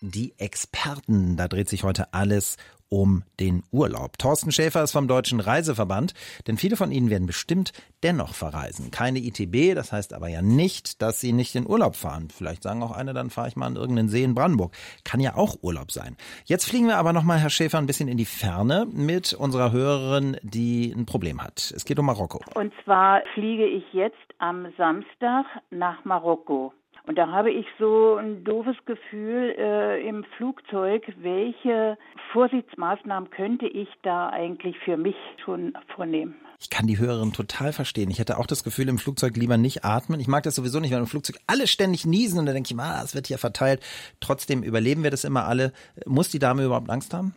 Die 0.02 0.34
Experten, 0.38 1.36
da 1.36 1.48
dreht 1.48 1.68
sich 1.68 1.84
heute 1.84 2.14
alles 2.14 2.56
um 2.90 3.24
den 3.40 3.64
Urlaub. 3.72 4.18
Thorsten 4.18 4.52
Schäfer 4.52 4.84
ist 4.84 4.92
vom 4.92 5.08
Deutschen 5.08 5.40
Reiseverband, 5.40 6.14
denn 6.48 6.58
viele 6.58 6.76
von 6.76 6.92
Ihnen 6.92 7.10
werden 7.10 7.28
bestimmt 7.28 7.72
dennoch 8.04 8.34
verreisen. 8.34 8.92
Keine 8.92 9.20
ITB, 9.20 9.76
das 9.76 9.92
heißt 9.92 10.14
aber 10.14 10.28
ja 10.28 10.42
nicht, 10.42 11.02
dass 11.02 11.20
Sie 11.20 11.32
nicht 11.32 11.56
in 11.56 11.68
Urlaub 11.68 11.96
fahren. 11.96 12.30
Vielleicht 12.36 12.64
sagen 12.64 12.84
auch 12.84 12.92
eine, 12.92 13.14
dann 13.14 13.30
fahre 13.30 13.48
ich 13.48 13.56
mal 13.56 13.68
an 13.68 13.76
irgendeinen 13.76 14.10
See 14.10 14.24
in 14.24 14.36
Brandenburg. 14.36 14.74
Kann 15.04 15.20
ja 15.20 15.36
auch 15.36 15.58
Urlaub 15.62 15.92
sein. 15.92 16.18
Jetzt 16.46 16.68
fliegen 16.68 16.88
wir 16.88 16.98
aber 16.98 17.14
nochmal, 17.14 17.40
Herr 17.40 17.50
Schäfer, 17.50 17.78
ein 17.78 17.86
bisschen 17.86 18.08
in 18.10 18.18
die 18.18 18.26
Ferne 18.26 18.88
mit 18.92 19.34
unserer 19.34 19.72
Hörerin, 19.72 20.38
die 20.42 20.92
ein 20.96 21.06
Problem 21.06 21.44
hat. 21.44 21.72
Es 21.76 21.86
geht 21.86 22.00
um 22.00 22.06
Marokko. 22.08 22.42
Und 22.56 22.74
zwar 22.84 23.22
fliege 23.34 23.66
ich 23.66 23.84
jetzt 23.94 24.18
am 24.40 24.68
Samstag 24.78 25.46
nach 25.70 26.04
Marokko. 26.06 26.74
Und 27.10 27.16
da 27.16 27.32
habe 27.32 27.50
ich 27.50 27.66
so 27.80 28.18
ein 28.18 28.44
doofes 28.44 28.76
Gefühl 28.86 29.56
äh, 29.58 30.08
im 30.08 30.24
Flugzeug, 30.38 31.12
welche 31.24 31.98
Vorsichtsmaßnahmen 32.32 33.32
könnte 33.32 33.66
ich 33.66 33.88
da 34.04 34.30
eigentlich 34.30 34.78
für 34.86 34.96
mich 34.96 35.16
schon 35.44 35.74
vornehmen? 35.96 36.36
Ich 36.60 36.70
kann 36.70 36.86
die 36.86 37.00
Hörerin 37.00 37.34
total 37.34 37.74
verstehen. 37.74 38.12
Ich 38.12 38.20
hätte 38.20 38.38
auch 38.38 38.46
das 38.46 38.64
Gefühl, 38.64 38.88
im 38.90 39.00
Flugzeug 39.00 39.36
lieber 39.38 39.58
nicht 39.58 39.84
atmen. 39.84 40.20
Ich 40.20 40.28
mag 40.28 40.44
das 40.44 40.54
sowieso 40.54 40.80
nicht, 40.80 40.92
wenn 40.92 41.00
im 41.00 41.08
Flugzeug 41.08 41.38
alle 41.48 41.66
ständig 41.66 42.06
niesen 42.06 42.38
und 42.38 42.46
dann 42.46 42.54
denke 42.54 42.72
ich, 42.72 42.80
ah, 42.80 43.02
es 43.04 43.16
wird 43.16 43.26
hier 43.26 43.40
verteilt. 43.40 43.82
Trotzdem 44.20 44.62
überleben 44.62 45.02
wir 45.02 45.10
das 45.10 45.24
immer 45.24 45.46
alle. 45.46 45.74
Muss 46.06 46.30
die 46.30 46.38
Dame 46.38 46.64
überhaupt 46.64 46.92
Angst 46.92 47.16
haben? 47.16 47.34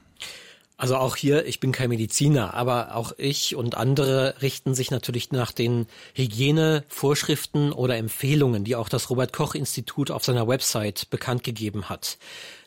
Also 0.76 0.96
auch 0.96 1.16
hier, 1.16 1.46
ich 1.46 1.60
bin 1.60 1.70
kein 1.70 1.90
Mediziner, 1.90 2.54
aber 2.54 2.96
auch 2.96 3.12
ich 3.16 3.54
und 3.54 3.76
andere 3.76 4.34
richten 4.42 4.74
sich 4.74 4.90
natürlich 4.90 5.30
nach 5.30 5.52
den 5.52 5.86
Hygienevorschriften 6.14 7.72
oder 7.72 7.96
Empfehlungen, 7.96 8.64
die 8.64 8.74
auch 8.74 8.88
das 8.88 9.08
Robert 9.08 9.32
Koch 9.32 9.54
Institut 9.54 10.10
auf 10.10 10.24
seiner 10.24 10.48
Website 10.48 11.08
bekannt 11.10 11.44
gegeben 11.44 11.88
hat. 11.88 12.18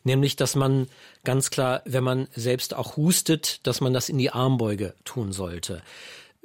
Nämlich, 0.04 0.36
dass 0.36 0.56
man 0.56 0.88
ganz 1.24 1.50
klar, 1.50 1.82
wenn 1.86 2.04
man 2.04 2.28
selbst 2.36 2.74
auch 2.74 2.96
hustet, 2.96 3.66
dass 3.68 3.82
man 3.82 3.94
das 3.94 4.08
in 4.08 4.18
die 4.18 4.32
Armbeuge 4.32 4.94
tun 5.04 5.34
sollte 5.34 5.82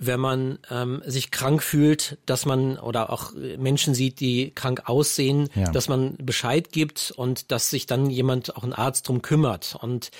wenn 0.02 0.19
man 0.19 0.59
ähm, 0.71 1.02
sich 1.05 1.31
krank 1.31 1.62
fühlt, 1.62 2.17
dass 2.25 2.47
man 2.47 2.79
oder 2.79 3.11
auch 3.11 3.33
Menschen 3.59 3.95
sieht, 3.95 4.19
die 4.21 4.50
krank 4.55 4.85
aussehen, 4.87 5.50
ja. 5.55 5.71
dass 5.71 5.88
man 5.88 6.17
Bescheid 6.17 6.73
gibt 6.73 7.12
und 7.14 7.52
dass 7.52 7.69
sich 7.69 7.85
dann 7.85 8.09
jemand, 8.09 8.57
auch 8.57 8.64
ein 8.64 8.73
Arzt 8.73 9.09
drum 9.09 9.21
kümmert. 9.21 9.76
Und 9.79 10.11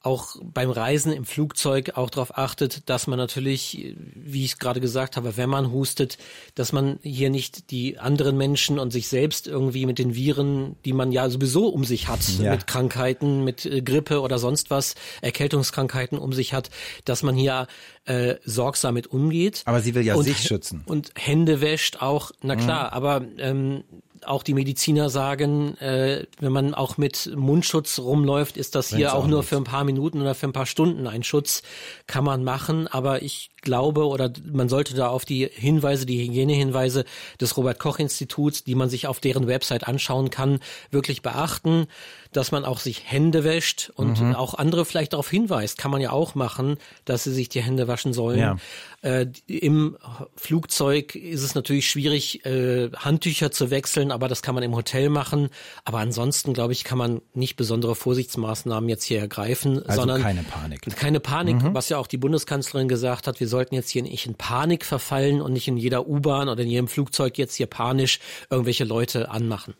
auch 0.00 0.36
beim 0.42 0.70
Reisen 0.70 1.12
im 1.12 1.24
Flugzeug 1.24 1.92
auch 1.96 2.08
darauf 2.08 2.38
achtet, 2.38 2.88
dass 2.88 3.08
man 3.08 3.18
natürlich, 3.18 3.96
wie 4.14 4.44
ich 4.44 4.58
gerade 4.58 4.80
gesagt 4.80 5.16
habe, 5.16 5.36
wenn 5.36 5.50
man 5.50 5.72
hustet, 5.72 6.18
dass 6.54 6.72
man 6.72 7.00
hier 7.02 7.30
nicht 7.30 7.72
die 7.72 7.98
anderen 7.98 8.36
Menschen 8.36 8.78
und 8.78 8.92
sich 8.92 9.08
selbst 9.08 9.48
irgendwie 9.48 9.86
mit 9.86 9.98
den 9.98 10.14
Viren, 10.14 10.76
die 10.84 10.92
man 10.92 11.10
ja 11.10 11.28
sowieso 11.28 11.68
um 11.68 11.84
sich 11.84 12.06
hat, 12.06 12.20
ja. 12.38 12.52
mit 12.52 12.68
Krankheiten, 12.68 13.42
mit 13.42 13.66
äh, 13.66 13.82
Grippe 13.82 14.20
oder 14.20 14.38
sonst 14.38 14.70
was, 14.70 14.94
Erkältungskrankheiten 15.20 16.16
um 16.16 16.32
sich 16.32 16.54
hat, 16.54 16.70
dass 17.04 17.24
man 17.24 17.34
hier 17.34 17.66
äh, 18.04 18.36
sorgsam 18.44 18.94
mit 18.94 19.08
umgeht. 19.08 19.62
Aber 19.64 19.80
sie 19.80 19.96
will 19.96 20.02
ja 20.02 20.14
und, 20.14 20.24
sich 20.24 20.38
schützen. 20.38 20.84
Und 20.86 21.10
Hände 21.16 21.60
wäscht 21.60 22.00
auch, 22.00 22.30
na 22.40 22.54
klar, 22.54 22.86
mhm. 22.86 22.92
aber 22.92 23.24
ähm, 23.38 23.84
auch 24.26 24.42
die 24.42 24.54
Mediziner 24.54 25.10
sagen, 25.10 25.76
äh, 25.78 26.26
wenn 26.40 26.52
man 26.52 26.74
auch 26.74 26.96
mit 26.96 27.30
Mundschutz 27.34 27.98
rumläuft, 27.98 28.56
ist 28.56 28.74
das 28.74 28.92
Wenn's 28.92 28.98
hier 28.98 29.14
auch, 29.14 29.24
auch 29.24 29.26
nur 29.26 29.42
für 29.42 29.56
ein 29.56 29.64
paar 29.64 29.84
Minuten 29.84 30.20
oder 30.20 30.34
für 30.34 30.46
ein 30.46 30.52
paar 30.52 30.66
Stunden 30.66 31.06
ein 31.06 31.22
Schutz, 31.22 31.62
kann 32.06 32.24
man 32.24 32.44
machen. 32.44 32.88
Aber 32.88 33.22
ich 33.22 33.50
glaube 33.62 34.06
oder 34.06 34.32
man 34.50 34.68
sollte 34.68 34.94
da 34.94 35.08
auf 35.08 35.24
die 35.24 35.48
Hinweise, 35.52 36.06
die 36.06 36.26
Hygienehinweise 36.26 37.04
des 37.40 37.56
Robert 37.56 37.78
Koch 37.78 37.98
Instituts, 37.98 38.64
die 38.64 38.74
man 38.74 38.88
sich 38.88 39.06
auf 39.06 39.20
deren 39.20 39.46
Website 39.46 39.86
anschauen 39.86 40.30
kann, 40.30 40.60
wirklich 40.90 41.22
beachten 41.22 41.86
dass 42.32 42.52
man 42.52 42.64
auch 42.64 42.78
sich 42.78 43.10
Hände 43.10 43.44
wäscht 43.44 43.90
und 43.94 44.20
mhm. 44.20 44.34
auch 44.34 44.54
andere 44.54 44.84
vielleicht 44.84 45.12
darauf 45.12 45.30
hinweist, 45.30 45.78
kann 45.78 45.90
man 45.90 46.00
ja 46.00 46.10
auch 46.10 46.34
machen, 46.34 46.76
dass 47.04 47.24
sie 47.24 47.32
sich 47.32 47.48
die 47.48 47.62
Hände 47.62 47.88
waschen 47.88 48.12
sollen. 48.12 48.38
Ja. 48.38 48.56
Äh, 49.02 49.26
Im 49.46 49.96
Flugzeug 50.36 51.14
ist 51.14 51.42
es 51.42 51.54
natürlich 51.54 51.88
schwierig, 51.88 52.44
äh, 52.44 52.90
Handtücher 52.92 53.50
zu 53.50 53.70
wechseln, 53.70 54.10
aber 54.10 54.28
das 54.28 54.42
kann 54.42 54.54
man 54.54 54.64
im 54.64 54.74
Hotel 54.74 55.08
machen. 55.08 55.48
Aber 55.84 55.98
ansonsten, 55.98 56.52
glaube 56.52 56.72
ich, 56.72 56.84
kann 56.84 56.98
man 56.98 57.22
nicht 57.32 57.56
besondere 57.56 57.94
Vorsichtsmaßnahmen 57.94 58.88
jetzt 58.88 59.04
hier 59.04 59.20
ergreifen, 59.20 59.84
also 59.86 60.00
sondern 60.00 60.22
keine 60.22 60.42
Panik. 60.42 60.80
Keine 60.96 61.20
Panik, 61.20 61.62
mhm. 61.62 61.74
was 61.74 61.88
ja 61.88 61.98
auch 61.98 62.06
die 62.06 62.18
Bundeskanzlerin 62.18 62.88
gesagt 62.88 63.26
hat, 63.26 63.40
wir 63.40 63.47
sollten 63.48 63.74
jetzt 63.74 63.90
hier 63.90 64.02
nicht 64.02 64.26
in 64.26 64.34
Panik 64.34 64.84
verfallen 64.84 65.40
und 65.40 65.52
nicht 65.52 65.68
in 65.68 65.76
jeder 65.76 66.06
U-Bahn 66.08 66.48
oder 66.48 66.62
in 66.62 66.68
jedem 66.68 66.88
Flugzeug 66.88 67.38
jetzt 67.38 67.54
hier 67.56 67.66
panisch 67.66 68.20
irgendwelche 68.50 68.84
Leute 68.84 69.30
anmachen. 69.30 69.74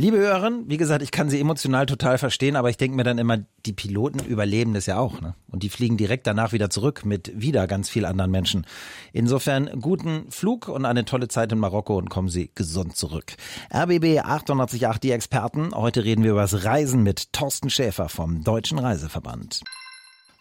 Liebe 0.00 0.16
Hörerin, 0.16 0.62
wie 0.68 0.76
gesagt, 0.76 1.02
ich 1.02 1.10
kann 1.10 1.28
sie 1.28 1.40
emotional 1.40 1.84
total 1.84 2.18
verstehen, 2.18 2.54
aber 2.54 2.70
ich 2.70 2.76
denke 2.76 2.96
mir 2.96 3.02
dann 3.02 3.18
immer, 3.18 3.38
die 3.66 3.72
Piloten 3.72 4.24
überleben 4.24 4.72
das 4.72 4.86
ja 4.86 4.96
auch. 4.96 5.20
Ne? 5.20 5.34
Und 5.50 5.64
die 5.64 5.68
fliegen 5.70 5.96
direkt 5.96 6.28
danach 6.28 6.52
wieder 6.52 6.70
zurück 6.70 7.04
mit 7.04 7.32
wieder 7.34 7.66
ganz 7.66 7.88
viel 7.88 8.04
anderen 8.04 8.30
Menschen. 8.30 8.64
Insofern 9.12 9.80
guten 9.80 10.30
Flug 10.30 10.68
und 10.68 10.84
eine 10.84 11.04
tolle 11.04 11.26
Zeit 11.26 11.50
in 11.50 11.58
Marokko 11.58 11.98
und 11.98 12.10
kommen 12.10 12.28
Sie 12.28 12.52
gesund 12.54 12.94
zurück. 12.94 13.34
RBB 13.74 14.20
888, 14.20 15.00
die 15.00 15.10
Experten. 15.10 15.74
Heute 15.74 16.04
reden 16.04 16.22
wir 16.22 16.30
über 16.30 16.42
das 16.42 16.62
Reisen 16.64 17.02
mit 17.02 17.32
Thorsten 17.32 17.68
Schäfer 17.68 18.08
vom 18.08 18.44
Deutschen 18.44 18.78
Reiseverband. 18.78 19.62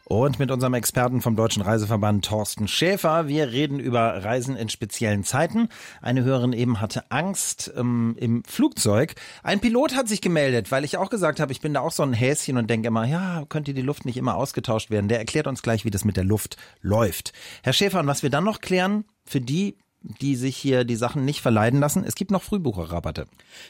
Und 0.09 0.39
mit 0.39 0.51
unserem 0.51 0.73
Experten 0.73 1.19
vom 1.19 1.35
Deutschen 1.35 1.61
Reiseverband 1.61 2.23
Thorsten 2.23 2.69
Schäfer. 2.69 3.27
Wir 3.27 3.51
reden 3.51 3.77
über 3.77 4.23
Reisen 4.23 4.55
in 4.55 4.69
speziellen 4.69 5.25
Zeiten. 5.25 5.67
Eine 6.01 6.23
Hörerin 6.23 6.53
eben 6.53 6.79
hatte 6.79 7.11
Angst 7.11 7.73
ähm, 7.75 8.15
im 8.17 8.41
Flugzeug. 8.45 9.15
Ein 9.43 9.59
Pilot 9.59 9.97
hat 9.97 10.07
sich 10.07 10.21
gemeldet, 10.21 10.71
weil 10.71 10.85
ich 10.85 10.95
auch 10.95 11.09
gesagt 11.09 11.41
habe, 11.41 11.51
ich 11.51 11.59
bin 11.59 11.73
da 11.73 11.81
auch 11.81 11.91
so 11.91 12.03
ein 12.03 12.13
Häschen 12.13 12.55
und 12.55 12.69
denke 12.69 12.87
immer, 12.87 13.05
ja, 13.05 13.43
könnte 13.49 13.73
die 13.73 13.81
Luft 13.81 14.05
nicht 14.05 14.15
immer 14.15 14.35
ausgetauscht 14.35 14.91
werden. 14.91 15.09
Der 15.09 15.19
erklärt 15.19 15.45
uns 15.45 15.61
gleich, 15.61 15.83
wie 15.83 15.91
das 15.91 16.05
mit 16.05 16.15
der 16.15 16.23
Luft 16.23 16.55
läuft. 16.79 17.33
Herr 17.61 17.73
Schäfer, 17.73 17.99
und 17.99 18.07
was 18.07 18.23
wir 18.23 18.29
dann 18.29 18.45
noch 18.45 18.61
klären, 18.61 19.03
für 19.25 19.41
die, 19.41 19.75
die 20.21 20.35
sich 20.35 20.55
hier 20.57 20.83
die 20.83 20.95
Sachen 20.95 21.25
nicht 21.25 21.41
verleiden 21.41 21.79
lassen. 21.79 22.03
Es 22.03 22.15
gibt 22.15 22.31
noch 22.31 22.41
Frühbucherrabatte. 22.41 23.27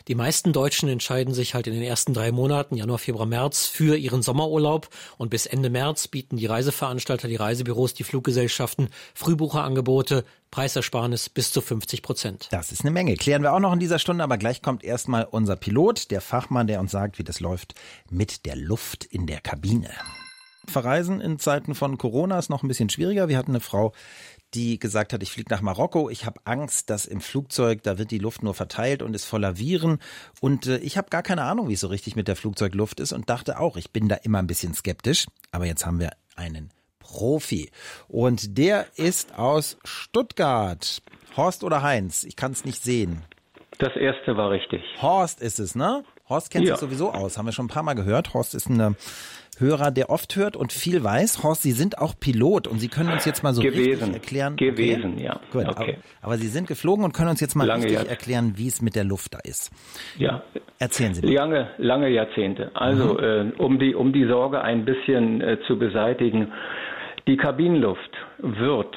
Die 0.08 0.15
meisten 0.15 0.53
Deutschen 0.53 0.89
entscheiden 0.89 1.34
sich 1.34 1.53
halt 1.53 1.67
in 1.67 1.74
den 1.74 1.84
ersten 1.84 2.13
drei 2.13 2.32
Monaten, 2.32 2.75
Januar, 2.75 3.00
Februar, 3.00 3.25
März, 3.25 3.65
für 3.65 3.98
ihren 3.98 4.22
Sommerurlaub. 4.22 4.89
Und 5.17 5.29
bis 5.29 5.46
Ende 5.46 5.70
März 5.70 6.08
bieten 6.08 6.38
die 6.38 6.46
Reiseveranstalter, 6.46 7.27
die 7.27 7.36
Reisebüros, 7.36 7.94
die 7.94 8.03
Fluggesellschaften 8.03 8.89
Frühbucherangebote, 9.13 10.24
Preisersparnis 10.51 11.29
bis 11.29 11.51
zu 11.51 11.62
50 11.62 12.01
Prozent. 12.01 12.48
Das 12.51 12.72
ist 12.72 12.82
eine 12.82 12.91
Menge. 12.91 13.15
Klären 13.15 13.41
wir 13.41 13.53
auch 13.53 13.60
noch 13.60 13.74
in 13.74 13.79
dieser 13.79 14.00
Stunde, 14.00 14.24
aber 14.24 14.38
gleich 14.38 14.62
kommt 14.62 14.84
erstmal 14.84 15.25
unser 15.25 15.56
Pilot, 15.56 16.12
der 16.12 16.22
Fachmann, 16.22 16.67
der 16.67 16.79
uns 16.79 16.91
sagt, 16.91 17.20
wie 17.20 17.24
das 17.24 17.39
läuft 17.39 17.75
mit 18.10 18.46
der 18.46 18.56
Luft 18.56 19.03
in 19.03 19.27
der 19.27 19.41
Kabine. 19.41 19.89
Verreisen 20.70 21.22
in 21.22 21.39
Zeiten 21.39 21.75
von 21.75 21.98
Corona 21.98 22.38
ist 22.38 22.50
noch 22.50 22.62
ein 22.62 22.67
bisschen 22.67 22.89
schwieriger. 22.89 23.29
Wir 23.29 23.38
hatten 23.38 23.51
eine 23.51 23.62
Frau, 23.62 23.94
die 24.54 24.80
gesagt 24.80 25.13
hat, 25.13 25.22
ich 25.24 25.32
fliege 25.32 25.54
nach 25.54 25.62
Marokko, 25.62 26.10
ich 26.10 26.25
habe 26.25 26.39
Angst, 26.46 26.89
dass 26.89 27.06
im 27.06 27.22
Flugzeug, 27.22 27.84
da 27.84 27.98
wird 27.98 28.12
die 28.12 28.18
Luft 28.18 28.44
nur 28.44 28.54
verteilt 28.54 29.01
und 29.01 29.13
ist 29.13 29.25
voller 29.25 29.58
Viren. 29.58 30.00
Und 30.42 30.68
äh, 30.68 30.77
ich 30.77 30.98
habe 30.98 31.10
gar 31.10 31.24
keine 31.24 31.44
Ahnung, 31.44 31.70
wie 31.70 31.74
es 31.74 31.82
so 31.82 31.88
richtig 31.88 32.16
mit 32.16 32.27
der 32.27 32.36
Flugzeugluft 32.36 33.00
ist 33.00 33.13
und 33.13 33.30
dachte 33.30 33.60
auch, 33.60 33.77
ich 33.77 33.92
bin 33.92 34.08
da 34.08 34.16
immer 34.16 34.39
ein 34.39 34.48
bisschen 34.48 34.74
skeptisch. 34.74 35.25
Aber 35.51 35.66
jetzt 35.66 35.86
haben 35.86 36.00
wir 36.00 36.12
einen 36.36 36.72
Profi. 37.00 37.72
Und 38.08 38.58
der 38.58 38.88
ist 38.96 39.38
aus 39.38 39.77
Stuttgart. 39.84 41.01
Horst 41.36 41.63
oder 41.63 41.82
Heinz? 41.82 42.24
Ich 42.24 42.36
kann 42.36 42.51
es 42.51 42.66
nicht 42.66 42.84
sehen. 42.84 43.24
Das 43.80 43.96
erste 43.96 44.36
war 44.38 44.50
richtig. 44.51 44.82
Horst 45.01 45.42
ist 45.42 45.60
es, 45.60 45.75
ne? 45.75 46.04
Horst 46.30 46.51
kennt 46.51 46.68
ja. 46.68 46.75
sich 46.75 46.82
sowieso 46.82 47.12
aus, 47.12 47.38
haben 47.38 47.46
wir 47.46 47.54
schon 47.54 47.66
ein 47.66 47.70
paar 47.70 47.84
Mal 47.84 47.94
gehört. 47.94 48.34
Horst 48.34 48.56
ist 48.56 48.70
eine 48.70 48.96
Hörer, 49.59 49.91
der 49.91 50.09
oft 50.09 50.35
hört 50.35 50.55
und 50.55 50.71
viel 50.71 51.03
weiß. 51.03 51.43
Horst, 51.43 51.63
Sie 51.63 51.71
sind 51.71 51.97
auch 51.97 52.13
Pilot 52.19 52.67
und 52.67 52.79
Sie 52.79 52.89
können 52.89 53.11
uns 53.11 53.25
jetzt 53.25 53.43
mal 53.43 53.53
so 53.53 53.61
gewesen. 53.61 53.89
richtig 53.89 54.13
erklären. 54.13 54.55
Gewesen, 54.55 55.13
okay. 55.13 55.23
ja. 55.23 55.39
Gut, 55.51 55.67
okay. 55.67 55.97
aber, 56.21 56.27
aber, 56.33 56.37
Sie 56.37 56.47
sind 56.47 56.67
geflogen 56.67 57.03
und 57.03 57.13
können 57.13 57.29
uns 57.29 57.41
jetzt 57.41 57.55
mal 57.55 57.65
lange 57.65 57.85
richtig 57.85 57.99
Jahr. 57.99 58.09
erklären, 58.09 58.53
wie 58.57 58.67
es 58.67 58.81
mit 58.81 58.95
der 58.95 59.03
Luft 59.03 59.33
da 59.33 59.39
ist. 59.43 59.71
Ja. 60.17 60.43
Erzählen 60.79 61.13
Sie 61.13 61.25
mal. 61.25 61.33
Lange, 61.33 61.67
lange 61.77 62.09
Jahrzehnte. 62.09 62.71
Also, 62.75 63.15
mhm. 63.15 63.53
äh, 63.57 63.61
um 63.61 63.79
die, 63.79 63.95
um 63.95 64.13
die 64.13 64.25
Sorge 64.25 64.61
ein 64.61 64.85
bisschen 64.85 65.41
äh, 65.41 65.57
zu 65.65 65.79
beseitigen. 65.79 66.51
Die 67.27 67.37
Kabinenluft 67.37 68.11
wird 68.39 68.95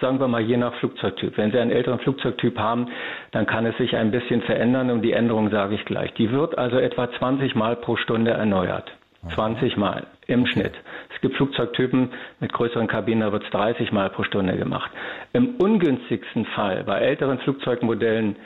sagen 0.00 0.18
wir 0.18 0.28
mal 0.28 0.40
je 0.40 0.56
nach 0.56 0.74
Flugzeugtyp. 0.76 1.36
Wenn 1.36 1.52
Sie 1.52 1.58
einen 1.58 1.70
älteren 1.70 1.98
Flugzeugtyp 1.98 2.58
haben, 2.58 2.88
dann 3.32 3.46
kann 3.46 3.66
es 3.66 3.76
sich 3.76 3.94
ein 3.94 4.10
bisschen 4.10 4.40
verändern 4.42 4.90
und 4.90 5.02
die 5.02 5.12
Änderung 5.12 5.50
sage 5.50 5.74
ich 5.74 5.84
gleich. 5.84 6.12
Die 6.14 6.30
wird 6.32 6.56
also 6.56 6.78
etwa 6.78 7.10
20 7.18 7.54
Mal 7.54 7.76
pro 7.76 7.96
Stunde 7.96 8.30
erneuert. 8.30 8.90
20 9.34 9.76
Mal 9.76 10.06
im 10.26 10.46
Schnitt. 10.46 10.72
Es 11.14 11.20
gibt 11.20 11.36
Flugzeugtypen 11.36 12.10
mit 12.40 12.52
größeren 12.52 12.86
Kabinen, 12.86 13.20
da 13.20 13.32
wird 13.32 13.44
es 13.44 13.50
30 13.50 13.92
Mal 13.92 14.10
pro 14.10 14.22
Stunde 14.22 14.56
gemacht. 14.56 14.90
Im 15.32 15.56
ungünstigsten 15.56 16.46
Fall 16.46 16.84
bei 16.84 16.98
älteren 17.00 17.38
Flugzeugmodellen 17.40 18.36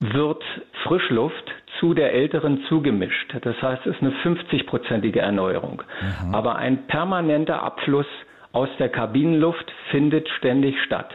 wird 0.00 0.42
Frischluft 0.84 1.44
zu 1.80 1.94
der 1.94 2.12
älteren 2.12 2.62
zugemischt. 2.68 3.34
Das 3.40 3.60
heißt, 3.60 3.86
es 3.86 3.96
ist 3.96 4.02
eine 4.02 4.12
50-prozentige 4.22 5.18
Erneuerung. 5.20 5.82
Mhm. 6.22 6.34
Aber 6.34 6.56
ein 6.56 6.86
permanenter 6.86 7.62
Abfluss 7.62 8.06
aus 8.52 8.68
der 8.78 8.88
Kabinenluft 8.88 9.72
findet 9.90 10.28
ständig 10.38 10.80
statt. 10.84 11.10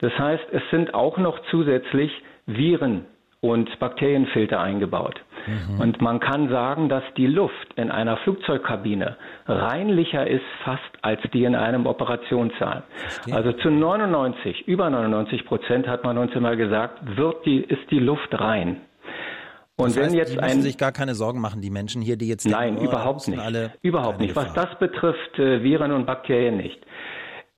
Das 0.00 0.16
heißt, 0.18 0.44
es 0.52 0.62
sind 0.70 0.94
auch 0.94 1.18
noch 1.18 1.38
zusätzlich 1.50 2.12
Viren 2.46 3.06
und 3.42 3.76
Bakterienfilter 3.80 4.60
eingebaut. 4.60 5.20
Mhm. 5.46 5.80
Und 5.80 6.00
man 6.00 6.20
kann 6.20 6.48
sagen, 6.48 6.88
dass 6.88 7.02
die 7.16 7.26
Luft 7.26 7.74
in 7.74 7.90
einer 7.90 8.16
Flugzeugkabine 8.18 9.16
reinlicher 9.46 10.26
ist 10.28 10.44
fast 10.64 10.80
als 11.02 11.20
die 11.34 11.42
in 11.42 11.56
einem 11.56 11.86
Operationssaal. 11.86 12.84
Verstehe. 12.94 13.34
Also 13.34 13.52
zu 13.52 13.70
99, 13.70 14.68
über 14.68 14.88
99 14.88 15.44
Prozent 15.44 15.88
hat 15.88 16.04
man 16.04 16.18
uns 16.18 16.32
immer 16.34 16.54
gesagt, 16.54 17.00
wird 17.16 17.44
die, 17.44 17.58
ist 17.58 17.90
die 17.90 17.98
Luft 17.98 18.32
rein. 18.38 18.80
Und 19.74 19.88
das 19.88 19.96
heißt, 19.96 20.10
wenn 20.12 20.18
jetzt 20.18 20.32
die 20.34 20.36
müssen 20.36 20.58
ein, 20.58 20.62
sich 20.62 20.78
gar 20.78 20.92
keine 20.92 21.16
Sorgen 21.16 21.40
machen, 21.40 21.60
die 21.60 21.70
Menschen 21.70 22.00
hier, 22.00 22.16
die 22.16 22.28
jetzt 22.28 22.46
nein, 22.46 22.76
denken, 22.76 22.86
oh, 22.86 22.90
überhaupt 22.90 23.26
nicht, 23.26 23.42
überhaupt 23.82 24.20
nicht. 24.20 24.36
Was 24.36 24.52
das 24.54 24.78
betrifft, 24.78 25.36
äh, 25.40 25.64
Viren 25.64 25.90
und 25.90 26.06
Bakterien 26.06 26.58
nicht. 26.58 26.78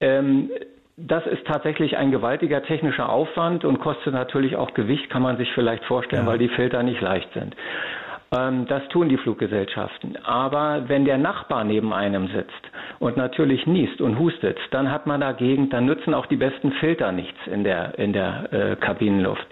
Ähm, 0.01 0.49
das 0.97 1.27
ist 1.27 1.45
tatsächlich 1.47 1.97
ein 1.97 2.11
gewaltiger 2.11 2.63
technischer 2.63 3.09
Aufwand 3.09 3.65
und 3.65 3.81
kostet 3.81 4.15
natürlich 4.15 4.57
auch 4.57 4.75
Gewicht, 4.75 5.11
kann 5.11 5.23
man 5.23 5.37
sich 5.37 5.51
vielleicht 5.53 5.85
vorstellen, 5.85 6.25
ja. 6.25 6.31
weil 6.31 6.39
die 6.39 6.49
Filter 6.49 6.83
nicht 6.83 7.01
leicht 7.01 7.33
sind. 7.35 7.57
Ähm, 8.37 8.67
das 8.69 8.87
tun 8.89 9.09
die 9.09 9.17
Fluggesellschaften. 9.17 10.17
Aber 10.25 10.85
wenn 10.89 11.05
der 11.05 11.19
Nachbar 11.19 11.65
neben 11.65 11.93
einem 11.93 12.29
sitzt 12.29 12.71
und 13.01 13.17
natürlich 13.17 13.67
niest 13.67 14.01
und 14.01 14.19
hustet, 14.19 14.59
dann 14.71 14.91
hat 14.91 15.07
man 15.07 15.21
dagegen, 15.21 15.69
dann 15.69 15.87
nützen 15.87 16.15
auch 16.15 16.27
die 16.27 16.37
besten 16.37 16.73
Filter 16.73 17.11
nichts 17.11 17.39
in 17.47 17.65
der, 17.65 17.99
in 17.99 18.13
der 18.13 18.53
äh, 18.53 18.77
Kabinenluft. 18.77 19.47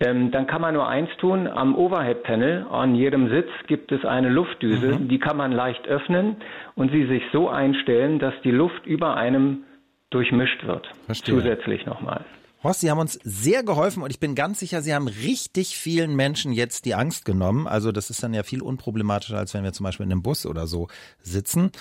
Ähm, 0.00 0.30
dann 0.30 0.46
kann 0.46 0.62
man 0.62 0.74
nur 0.74 0.88
eins 0.88 1.10
tun. 1.18 1.46
Am 1.46 1.76
Overhead-Panel 1.76 2.66
an 2.70 2.94
jedem 2.94 3.28
Sitz 3.28 3.50
gibt 3.66 3.92
es 3.92 4.04
eine 4.04 4.30
Luftdüse. 4.30 4.98
Mhm. 4.98 5.08
Die 5.08 5.18
kann 5.18 5.36
man 5.36 5.52
leicht 5.52 5.86
öffnen 5.86 6.36
und 6.74 6.90
sie 6.90 7.04
sich 7.06 7.22
so 7.30 7.48
einstellen, 7.50 8.18
dass 8.18 8.34
die 8.42 8.50
Luft 8.50 8.86
über 8.86 9.16
einem 9.16 9.64
durchmischt 10.12 10.64
wird. 10.66 10.88
Verstehe. 11.06 11.34
Zusätzlich 11.34 11.86
nochmal. 11.86 12.24
Horst, 12.62 12.80
Sie 12.80 12.90
haben 12.92 13.00
uns 13.00 13.18
sehr 13.24 13.64
geholfen 13.64 14.04
und 14.04 14.10
ich 14.10 14.20
bin 14.20 14.36
ganz 14.36 14.60
sicher, 14.60 14.82
Sie 14.82 14.94
haben 14.94 15.08
richtig 15.08 15.76
vielen 15.76 16.14
Menschen 16.14 16.52
jetzt 16.52 16.84
die 16.84 16.94
Angst 16.94 17.24
genommen. 17.24 17.66
Also 17.66 17.90
das 17.90 18.08
ist 18.08 18.22
dann 18.22 18.34
ja 18.34 18.44
viel 18.44 18.62
unproblematischer, 18.62 19.36
als 19.36 19.52
wenn 19.52 19.64
wir 19.64 19.72
zum 19.72 19.82
Beispiel 19.82 20.06
in 20.06 20.12
einem 20.12 20.22
Bus 20.22 20.46
oder 20.46 20.68
so 20.68 20.86
sitzen. 21.20 21.72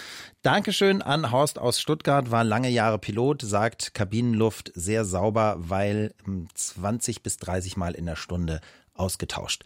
Dankeschön 0.41 1.03
an 1.03 1.31
Horst 1.31 1.59
aus 1.59 1.79
Stuttgart, 1.79 2.31
war 2.31 2.43
lange 2.43 2.69
Jahre 2.69 2.97
Pilot, 2.97 3.43
sagt 3.43 3.93
Kabinenluft 3.93 4.71
sehr 4.73 5.05
sauber, 5.05 5.57
weil 5.59 6.15
20 6.55 7.17
hm, 7.17 7.23
bis 7.23 7.37
30 7.37 7.77
Mal 7.77 7.93
in 7.93 8.07
der 8.07 8.15
Stunde 8.15 8.59
ausgetauscht. 8.95 9.63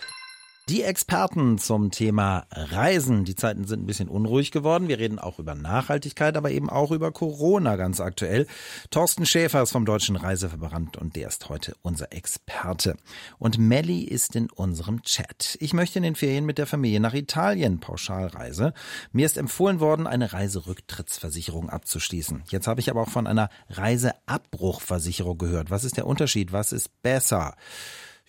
Die 0.68 0.82
Experten 0.82 1.60
zum 1.60 1.92
Thema 1.92 2.48
Reisen. 2.50 3.24
Die 3.24 3.36
Zeiten 3.36 3.66
sind 3.68 3.84
ein 3.84 3.86
bisschen 3.86 4.10
unruhig 4.10 4.50
geworden. 4.50 4.88
Wir 4.88 4.98
reden 4.98 5.20
auch 5.20 5.38
über 5.38 5.54
Nachhaltigkeit, 5.54 6.36
aber 6.36 6.50
eben 6.50 6.72
auch 6.72 6.90
über 6.90 7.12
Corona 7.12 7.76
ganz 7.76 8.00
aktuell. 8.00 8.48
Thorsten 8.90 9.28
Schäfer 9.28 9.62
ist 9.62 9.74
vom 9.74 9.86
Deutschen 9.86 10.16
Reiseverband 10.16 10.98
und 10.98 11.16
der 11.16 11.28
ist 11.28 11.50
heute 11.50 11.76
unser 11.84 12.12
Experte. 12.12 12.98
Und 13.38 13.60
Melli 13.60 14.06
ist 14.06 14.36
in 14.36 14.50
unserem 14.50 15.04
Chat. 15.04 15.56
Ich 15.60 15.74
möchte 15.74 16.00
in 16.00 16.04
den 16.04 16.16
Ferien 16.16 16.46
mit 16.46 16.58
der 16.58 16.66
Familie 16.66 17.00
nach 17.00 17.14
Italien 17.14 17.80
Pauschalreise. 17.80 18.74
Mir 19.12 19.28
ist 19.28 19.38
empfohlen 19.38 19.80
worden, 19.80 20.08
eine 20.08 20.34
Reiserücktrittsversicherung 20.34 21.70
abzuschließen. 21.70 22.42
Jetzt 22.50 22.66
habe 22.66 22.80
ich 22.80 22.90
aber 22.90 23.04
auch 23.04 23.10
von 23.10 23.28
einer 23.28 23.52
Reiseabbruchversicherung 23.70 25.38
gehört. 25.38 25.70
Was 25.70 25.84
ist 25.84 25.98
der 25.98 26.08
Unterschied? 26.08 26.54
Was 26.54 26.72
ist 26.72 27.04
besser? 27.04 27.54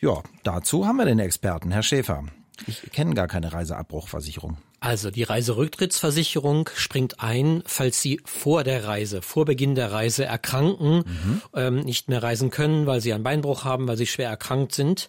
Ja, 0.01 0.23
dazu 0.43 0.87
haben 0.87 0.97
wir 0.97 1.07
den 1.07 1.19
Experten, 1.19 1.71
Herr 1.71 1.83
Schäfer. 1.83 2.25
Ich 2.67 2.91
kenne 2.93 3.15
gar 3.15 3.29
keine 3.29 3.53
Reiseabbruchversicherung. 3.53 4.59
Also 4.81 5.11
die 5.11 5.23
Reiserücktrittsversicherung 5.23 6.69
springt 6.75 7.21
ein, 7.21 7.63
falls 7.67 8.01
Sie 8.03 8.21
vor 8.25 8.63
der 8.63 8.85
Reise, 8.85 9.23
vor 9.23 9.45
Beginn 9.45 9.75
der 9.75 9.93
Reise 9.93 10.25
erkranken, 10.25 10.99
mhm. 10.99 11.43
ähm, 11.55 11.81
nicht 11.81 12.09
mehr 12.09 12.23
reisen 12.23 12.51
können, 12.51 12.87
weil 12.87 13.01
Sie 13.01 13.13
einen 13.13 13.25
Beinbruch 13.25 13.65
haben, 13.65 13.89
weil 13.89 13.97
Sie 13.97 14.07
schwer 14.07 14.29
erkrankt 14.29 14.75
sind. 14.75 15.09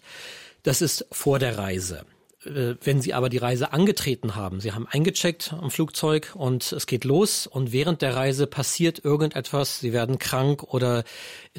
Das 0.62 0.82
ist 0.82 1.06
vor 1.12 1.38
der 1.38 1.58
Reise. 1.58 2.04
Äh, 2.44 2.74
wenn 2.82 3.00
Sie 3.00 3.14
aber 3.14 3.28
die 3.28 3.38
Reise 3.38 3.72
angetreten 3.72 4.36
haben, 4.36 4.60
Sie 4.60 4.72
haben 4.72 4.86
eingecheckt 4.88 5.54
am 5.58 5.70
Flugzeug 5.70 6.32
und 6.34 6.72
es 6.72 6.86
geht 6.86 7.04
los 7.04 7.46
und 7.46 7.72
während 7.72 8.00
der 8.00 8.14
Reise 8.14 8.46
passiert 8.46 9.04
irgendetwas, 9.04 9.80
Sie 9.80 9.92
werden 9.92 10.18
krank 10.18 10.62
oder 10.62 11.02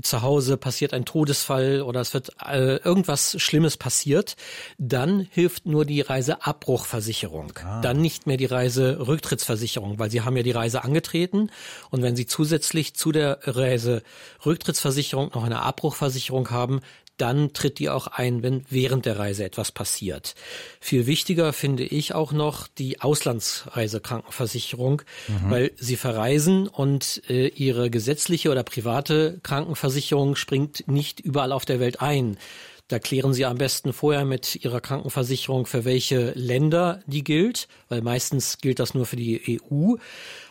zu 0.01 0.21
Hause 0.21 0.55
passiert 0.55 0.93
ein 0.93 1.03
Todesfall 1.03 1.81
oder 1.81 1.99
es 1.99 2.13
wird 2.13 2.31
äh, 2.45 2.77
irgendwas 2.77 3.35
Schlimmes 3.41 3.75
passiert, 3.75 4.37
dann 4.77 5.27
hilft 5.31 5.65
nur 5.65 5.83
die 5.83 5.99
Reiseabbruchversicherung. 5.99 7.51
Ah. 7.63 7.81
Dann 7.81 8.01
nicht 8.01 8.25
mehr 8.25 8.37
die 8.37 8.45
Reiserücktrittsversicherung, 8.45 9.99
weil 9.99 10.09
Sie 10.09 10.21
haben 10.21 10.37
ja 10.37 10.43
die 10.43 10.51
Reise 10.51 10.83
angetreten 10.85 11.51
und 11.89 12.03
wenn 12.03 12.15
Sie 12.15 12.25
zusätzlich 12.25 12.95
zu 12.95 13.11
der 13.11 13.39
Reiserücktrittsversicherung 13.43 15.31
noch 15.33 15.43
eine 15.43 15.61
Abbruchversicherung 15.61 16.49
haben, 16.51 16.79
dann 17.21 17.53
tritt 17.53 17.79
die 17.79 17.89
auch 17.89 18.07
ein, 18.07 18.43
wenn 18.43 18.63
während 18.69 19.05
der 19.05 19.19
Reise 19.19 19.43
etwas 19.43 19.71
passiert. 19.71 20.35
Viel 20.79 21.07
wichtiger 21.07 21.53
finde 21.53 21.83
ich 21.83 22.15
auch 22.15 22.31
noch 22.31 22.67
die 22.67 23.01
Auslandsreisekrankenversicherung, 23.01 25.01
mhm. 25.27 25.51
weil 25.51 25.71
sie 25.77 25.95
verreisen 25.95 26.67
und 26.67 27.21
äh, 27.29 27.47
ihre 27.47 27.89
gesetzliche 27.89 28.51
oder 28.51 28.63
private 28.63 29.39
Krankenversicherung 29.43 30.35
springt 30.35 30.87
nicht 30.87 31.19
überall 31.19 31.51
auf 31.51 31.65
der 31.65 31.79
Welt 31.79 32.01
ein. 32.01 32.37
Da 32.89 32.97
klären 32.97 33.33
Sie 33.33 33.45
am 33.45 33.59
besten 33.59 33.93
vorher 33.93 34.25
mit 34.25 34.55
Ihrer 34.55 34.81
Krankenversicherung, 34.81 35.67
für 35.67 35.85
welche 35.85 36.31
Länder 36.31 37.03
die 37.05 37.23
gilt, 37.23 37.67
weil 37.87 38.01
meistens 38.01 38.57
gilt 38.57 38.79
das 38.79 38.95
nur 38.95 39.05
für 39.05 39.15
die 39.15 39.61
EU. 39.71 39.93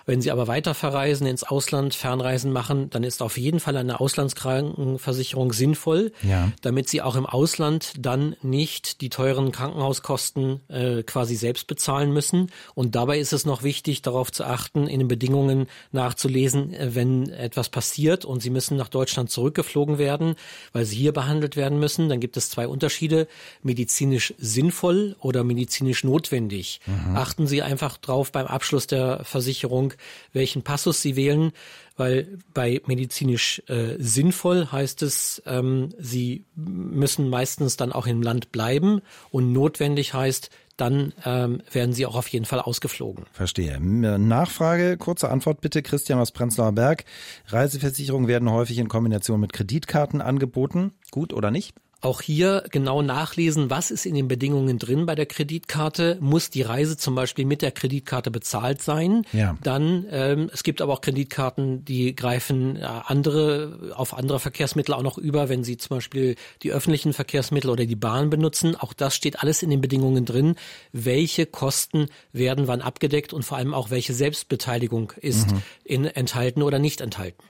Wenn 0.09 0.23
Sie 0.23 0.31
aber 0.31 0.47
weiter 0.47 0.73
verreisen, 0.73 1.27
ins 1.27 1.44
Ausland 1.44 1.94
Fernreisen 1.94 2.51
machen, 2.51 2.88
dann 2.88 3.05
ist 3.05 3.21
auf 3.21 3.37
jeden 3.37 3.61
Fall 3.61 3.77
eine 3.77 4.01
Auslandskrankenversicherung 4.01 5.53
sinnvoll, 5.53 6.12
ja. 6.23 6.51
damit 6.62 6.88
Sie 6.88 7.03
auch 7.03 7.14
im 7.14 7.27
Ausland 7.27 7.92
dann 7.99 8.35
nicht 8.40 9.03
die 9.03 9.11
teuren 9.11 9.53
Krankenhauskosten 9.53 10.66
äh, 10.71 11.03
quasi 11.03 11.35
selbst 11.35 11.66
bezahlen 11.66 12.11
müssen. 12.11 12.51
Und 12.75 12.94
dabei 12.94 13.18
ist 13.18 13.35
es 13.35 13.44
noch 13.44 13.62
wichtig, 13.62 14.01
darauf 14.01 14.33
zu 14.33 14.44
achten, 14.44 14.87
in 14.87 15.01
den 15.01 15.09
Bedingungen 15.09 15.66
nachzulesen, 15.92 16.73
äh, 16.73 16.94
wenn 16.94 17.29
etwas 17.29 17.68
passiert 17.68 18.25
und 18.25 18.40
Sie 18.40 18.49
müssen 18.49 18.79
nach 18.79 18.88
Deutschland 18.88 19.31
zurückgeflogen 19.31 19.99
werden, 19.99 20.37
weil 20.73 20.87
Sie 20.87 20.97
hier 20.97 21.12
behandelt 21.12 21.55
werden 21.55 21.79
müssen. 21.79 22.09
Dann 22.09 22.21
gibt 22.21 22.38
es 22.38 22.49
zwei 22.49 22.66
Unterschiede, 22.66 23.29
medizinisch 23.62 24.33
sinnvoll 24.38 25.16
oder 25.21 25.44
medizinisch 25.44 26.03
notwendig. 26.03 26.81
Mhm. 26.87 27.14
Achten 27.14 27.47
Sie 27.47 27.61
einfach 27.61 27.99
drauf 27.99 28.33
beim 28.33 28.47
Abschluss 28.47 28.87
der 28.87 29.23
Versicherung, 29.25 29.92
welchen 30.32 30.62
Passus 30.62 31.02
Sie 31.02 31.16
wählen, 31.16 31.52
weil 31.96 32.38
bei 32.54 32.80
medizinisch 32.87 33.62
äh, 33.66 33.96
sinnvoll 33.98 34.70
heißt 34.70 35.02
es, 35.02 35.42
ähm, 35.46 35.90
Sie 35.98 36.44
müssen 36.54 37.28
meistens 37.28 37.76
dann 37.76 37.92
auch 37.92 38.06
im 38.06 38.22
Land 38.22 38.52
bleiben 38.52 39.02
und 39.30 39.52
notwendig 39.52 40.14
heißt, 40.14 40.50
dann 40.78 41.12
ähm, 41.24 41.61
werden 41.72 41.92
sie 41.92 42.06
auch 42.06 42.14
auf 42.14 42.28
jeden 42.28 42.44
Fall 42.44 42.61
ausgeflogen. 42.61 43.26
Verstehe. 43.32 43.80
Nachfrage, 43.80 44.96
kurze 44.96 45.28
Antwort 45.28 45.61
bitte, 45.61 45.82
Christian 45.82 46.20
aus 46.20 46.30
Prenzlauer 46.30 46.72
Berg. 46.72 47.04
Reiseversicherungen 47.48 48.28
werden 48.28 48.50
häufig 48.50 48.78
in 48.78 48.88
Kombination 48.88 49.40
mit 49.40 49.52
Kreditkarten 49.52 50.20
angeboten. 50.20 50.92
Gut 51.11 51.32
oder 51.32 51.50
nicht? 51.50 51.74
Auch 52.00 52.22
hier 52.22 52.62
genau 52.70 53.02
nachlesen, 53.02 53.70
was 53.70 53.90
ist 53.90 54.06
in 54.06 54.14
den 54.14 54.28
Bedingungen 54.28 54.78
drin 54.78 55.04
bei 55.04 55.16
der 55.16 55.26
Kreditkarte. 55.26 56.16
Muss 56.20 56.48
die 56.48 56.62
Reise 56.62 56.96
zum 56.96 57.16
Beispiel 57.16 57.44
mit 57.44 57.61
der 57.61 57.72
Kreditkarte 57.72 58.30
bezahlt 58.30 58.80
sein? 58.80 59.24
Ja. 59.32 59.58
Dann, 59.64 60.06
ähm, 60.12 60.48
es 60.52 60.62
gibt 60.62 60.80
aber 60.80 60.92
auch 60.92 61.00
Kreditkarten, 61.00 61.84
die 61.84 62.14
greifen 62.14 62.76
äh, 62.76 62.84
andere, 62.84 63.92
auf 63.96 64.16
andere 64.16 64.38
Verkehrsmittel 64.38 64.94
auch 64.94 65.02
noch 65.02 65.18
über, 65.18 65.48
wenn 65.48 65.64
Sie 65.64 65.76
zum 65.76 65.96
Beispiel 65.96 66.37
die 66.62 66.70
öffentlichen 66.70 67.12
Verkehrsmittel 67.12 67.68
oder 67.68 67.84
die 67.84 67.96
Bahn 67.96 68.30
benutzen. 68.30 68.76
Auch 68.76 68.92
das 68.92 69.16
steht 69.16 69.42
alles 69.42 69.64
in 69.64 69.70
den 69.70 69.80
Bedingungen 69.80 70.24
drin. 70.24 70.54
Welche 70.92 71.46
Kosten 71.46 72.06
werden 72.32 72.68
wann 72.68 72.80
abgedeckt 72.80 73.32
und 73.32 73.44
vor 73.44 73.58
allem 73.58 73.74
auch 73.74 73.90
welche 73.90 74.14
Selbstbeteiligung 74.14 75.14
ist 75.16 75.50
mhm. 75.50 75.62
in, 75.82 76.04
enthalten 76.04 76.62
oder 76.62 76.78
nicht 76.78 77.00
enthalten? 77.00 77.42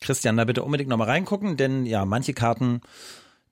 Christian, 0.00 0.38
da 0.38 0.44
bitte 0.44 0.62
unbedingt 0.62 0.88
nochmal 0.88 1.08
reingucken, 1.08 1.58
denn 1.58 1.84
ja, 1.84 2.06
manche 2.06 2.32
Karten 2.32 2.80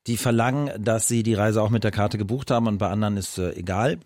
die 0.06 0.16
verlangen, 0.16 0.70
dass 0.82 1.08
sie 1.08 1.22
die 1.22 1.34
Reise 1.34 1.62
auch 1.62 1.70
mit 1.70 1.84
der 1.84 1.90
Karte 1.90 2.18
gebucht 2.18 2.50
haben 2.50 2.66
und 2.66 2.78
bei 2.78 2.88
anderen 2.88 3.16
ist 3.16 3.38
äh, 3.38 3.52
egal. 3.52 3.98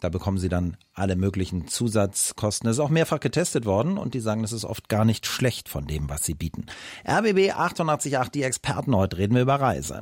Da 0.00 0.08
bekommen 0.08 0.38
sie 0.38 0.48
dann 0.48 0.76
alle 0.94 1.14
möglichen 1.14 1.68
Zusatzkosten. 1.68 2.66
Das 2.66 2.76
ist 2.76 2.80
auch 2.80 2.88
mehrfach 2.88 3.20
getestet 3.20 3.66
worden 3.66 3.98
und 3.98 4.14
die 4.14 4.20
sagen, 4.20 4.42
das 4.42 4.52
ist 4.52 4.64
oft 4.64 4.88
gar 4.88 5.04
nicht 5.04 5.26
schlecht 5.26 5.68
von 5.68 5.86
dem, 5.86 6.10
was 6.10 6.24
sie 6.24 6.34
bieten. 6.34 6.66
RBB 7.08 7.52
888, 7.52 8.30
die 8.30 8.42
Experten, 8.42 8.96
heute 8.96 9.18
reden 9.18 9.36
wir 9.36 9.42
über 9.42 9.60
Reise. 9.60 10.00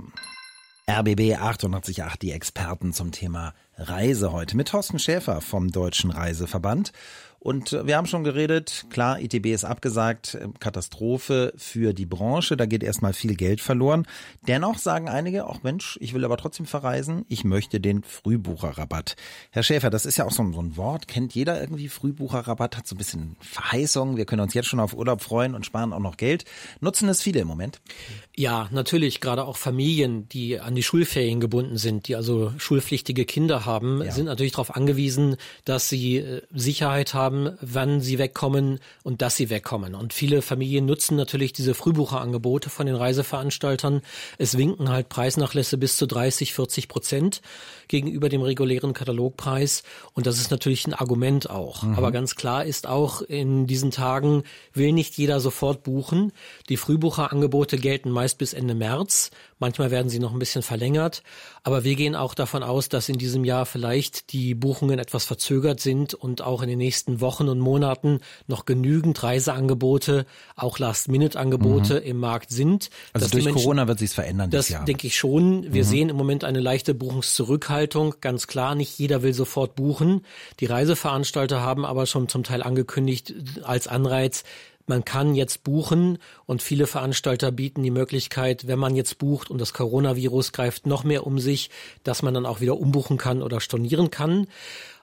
RBB 0.90 1.36
888, 1.38 2.18
die 2.20 2.32
Experten 2.32 2.94
zum 2.94 3.12
Thema 3.12 3.52
Reise 3.76 4.32
heute 4.32 4.56
mit 4.56 4.68
Thorsten 4.68 4.98
Schäfer 4.98 5.40
vom 5.40 5.70
Deutschen 5.70 6.10
Reiseverband. 6.10 6.92
Und 7.40 7.72
wir 7.72 7.96
haben 7.96 8.06
schon 8.06 8.22
geredet, 8.22 8.84
klar, 8.90 9.18
ITB 9.18 9.46
ist 9.46 9.64
abgesagt, 9.64 10.38
Katastrophe 10.58 11.54
für 11.56 11.94
die 11.94 12.04
Branche, 12.04 12.54
da 12.54 12.66
geht 12.66 12.82
erstmal 12.82 13.14
viel 13.14 13.34
Geld 13.34 13.62
verloren. 13.62 14.06
Dennoch 14.46 14.76
sagen 14.76 15.08
einige, 15.08 15.46
auch 15.46 15.62
Mensch, 15.62 15.96
ich 16.02 16.12
will 16.12 16.26
aber 16.26 16.36
trotzdem 16.36 16.66
verreisen, 16.66 17.24
ich 17.28 17.42
möchte 17.44 17.80
den 17.80 18.02
Frühbucherrabatt. 18.02 19.16
Herr 19.50 19.62
Schäfer, 19.62 19.88
das 19.88 20.04
ist 20.04 20.18
ja 20.18 20.26
auch 20.26 20.32
so 20.32 20.42
ein, 20.42 20.52
so 20.52 20.60
ein 20.60 20.76
Wort, 20.76 21.08
kennt 21.08 21.34
jeder 21.34 21.58
irgendwie 21.58 21.88
Frühbucherrabatt, 21.88 22.76
hat 22.76 22.86
so 22.86 22.94
ein 22.94 22.98
bisschen 22.98 23.36
Verheißung, 23.40 24.18
wir 24.18 24.26
können 24.26 24.42
uns 24.42 24.52
jetzt 24.52 24.68
schon 24.68 24.80
auf 24.80 24.92
Urlaub 24.92 25.22
freuen 25.22 25.54
und 25.54 25.64
sparen 25.64 25.94
auch 25.94 25.98
noch 25.98 26.18
Geld. 26.18 26.44
Nutzen 26.80 27.08
es 27.08 27.22
viele 27.22 27.40
im 27.40 27.48
Moment? 27.48 27.80
Ja, 28.36 28.68
natürlich, 28.70 29.20
gerade 29.20 29.44
auch 29.44 29.56
Familien, 29.56 30.28
die 30.28 30.60
an 30.60 30.74
die 30.74 30.82
Schulferien 30.82 31.40
gebunden 31.40 31.78
sind, 31.78 32.06
die 32.08 32.16
also 32.16 32.52
schulpflichtige 32.58 33.24
Kinder 33.24 33.64
haben, 33.64 34.02
ja. 34.02 34.12
sind 34.12 34.26
natürlich 34.26 34.52
darauf 34.52 34.76
angewiesen, 34.76 35.36
dass 35.64 35.88
sie 35.88 36.18
äh, 36.18 36.42
Sicherheit 36.52 37.14
haben, 37.14 37.29
haben, 37.30 37.56
wann 37.60 38.00
sie 38.00 38.18
wegkommen 38.18 38.80
und 39.04 39.22
dass 39.22 39.36
sie 39.36 39.50
wegkommen. 39.50 39.94
Und 39.94 40.12
viele 40.12 40.42
Familien 40.42 40.86
nutzen 40.86 41.16
natürlich 41.16 41.52
diese 41.52 41.74
Frühbucherangebote 41.74 42.70
von 42.70 42.86
den 42.86 42.96
Reiseveranstaltern. 42.96 44.02
Es 44.38 44.58
winken 44.58 44.88
halt 44.88 45.08
Preisnachlässe 45.08 45.78
bis 45.78 45.96
zu 45.96 46.06
30, 46.06 46.52
40 46.52 46.88
Prozent 46.88 47.40
gegenüber 47.88 48.28
dem 48.28 48.42
regulären 48.42 48.92
Katalogpreis. 48.92 49.84
Und 50.12 50.26
das 50.26 50.40
ist 50.40 50.50
natürlich 50.50 50.86
ein 50.86 50.94
Argument 50.94 51.48
auch. 51.48 51.82
Mhm. 51.84 51.94
Aber 51.94 52.10
ganz 52.10 52.34
klar 52.34 52.64
ist 52.64 52.86
auch, 52.86 53.22
in 53.22 53.66
diesen 53.66 53.92
Tagen 53.92 54.42
will 54.74 54.92
nicht 54.92 55.16
jeder 55.16 55.40
sofort 55.40 55.84
buchen. 55.84 56.32
Die 56.68 56.76
Frühbucherangebote 56.76 57.78
gelten 57.78 58.10
meist 58.10 58.38
bis 58.38 58.54
Ende 58.54 58.74
März. 58.74 59.30
Manchmal 59.60 59.90
werden 59.90 60.08
sie 60.08 60.18
noch 60.18 60.32
ein 60.32 60.38
bisschen 60.38 60.62
verlängert. 60.62 61.22
Aber 61.62 61.84
wir 61.84 61.94
gehen 61.94 62.16
auch 62.16 62.34
davon 62.34 62.62
aus, 62.62 62.88
dass 62.88 63.08
in 63.08 63.18
diesem 63.18 63.44
Jahr 63.44 63.66
vielleicht 63.66 64.32
die 64.32 64.54
Buchungen 64.54 64.98
etwas 64.98 65.24
verzögert 65.26 65.80
sind 65.80 66.14
und 66.14 66.42
auch 66.42 66.62
in 66.62 66.68
den 66.68 66.78
nächsten 66.78 67.20
Wochen 67.20 67.48
und 67.48 67.58
Monaten 67.58 68.20
noch 68.46 68.64
genügend 68.64 69.22
Reiseangebote, 69.22 70.24
auch 70.56 70.78
Last-Minute-Angebote 70.78 72.00
mhm. 72.00 72.06
im 72.06 72.16
Markt 72.16 72.50
sind. 72.50 72.88
Also 73.12 73.28
durch 73.28 73.44
Menschen, 73.44 73.60
Corona 73.60 73.86
wird 73.86 73.98
sich 73.98 74.10
verändern. 74.10 74.50
Das 74.50 74.70
Jahr. 74.70 74.86
denke 74.86 75.06
ich 75.06 75.16
schon. 75.16 75.72
Wir 75.72 75.84
mhm. 75.84 75.88
sehen 75.88 76.08
im 76.08 76.16
Moment 76.16 76.44
eine 76.44 76.60
leichte 76.60 76.94
Buchungszurückhaltung. 76.94 78.14
Ganz 78.22 78.46
klar, 78.46 78.74
nicht 78.74 78.98
jeder 78.98 79.22
will 79.22 79.34
sofort 79.34 79.76
buchen. 79.76 80.24
Die 80.60 80.66
Reiseveranstalter 80.66 81.60
haben 81.60 81.84
aber 81.84 82.06
schon 82.06 82.28
zum 82.28 82.44
Teil 82.44 82.62
angekündigt 82.62 83.34
als 83.62 83.88
Anreiz, 83.88 84.44
man 84.90 85.04
kann 85.04 85.34
jetzt 85.34 85.62
buchen 85.62 86.18
und 86.44 86.62
viele 86.62 86.86
Veranstalter 86.86 87.52
bieten 87.52 87.82
die 87.82 87.92
Möglichkeit, 87.92 88.66
wenn 88.66 88.78
man 88.78 88.96
jetzt 88.96 89.18
bucht 89.18 89.48
und 89.48 89.60
das 89.60 89.72
Coronavirus 89.72 90.52
greift 90.52 90.84
noch 90.84 91.04
mehr 91.04 91.26
um 91.26 91.38
sich, 91.38 91.70
dass 92.02 92.22
man 92.22 92.34
dann 92.34 92.44
auch 92.44 92.60
wieder 92.60 92.76
umbuchen 92.76 93.16
kann 93.16 93.40
oder 93.40 93.60
stornieren 93.60 94.10
kann. 94.10 94.48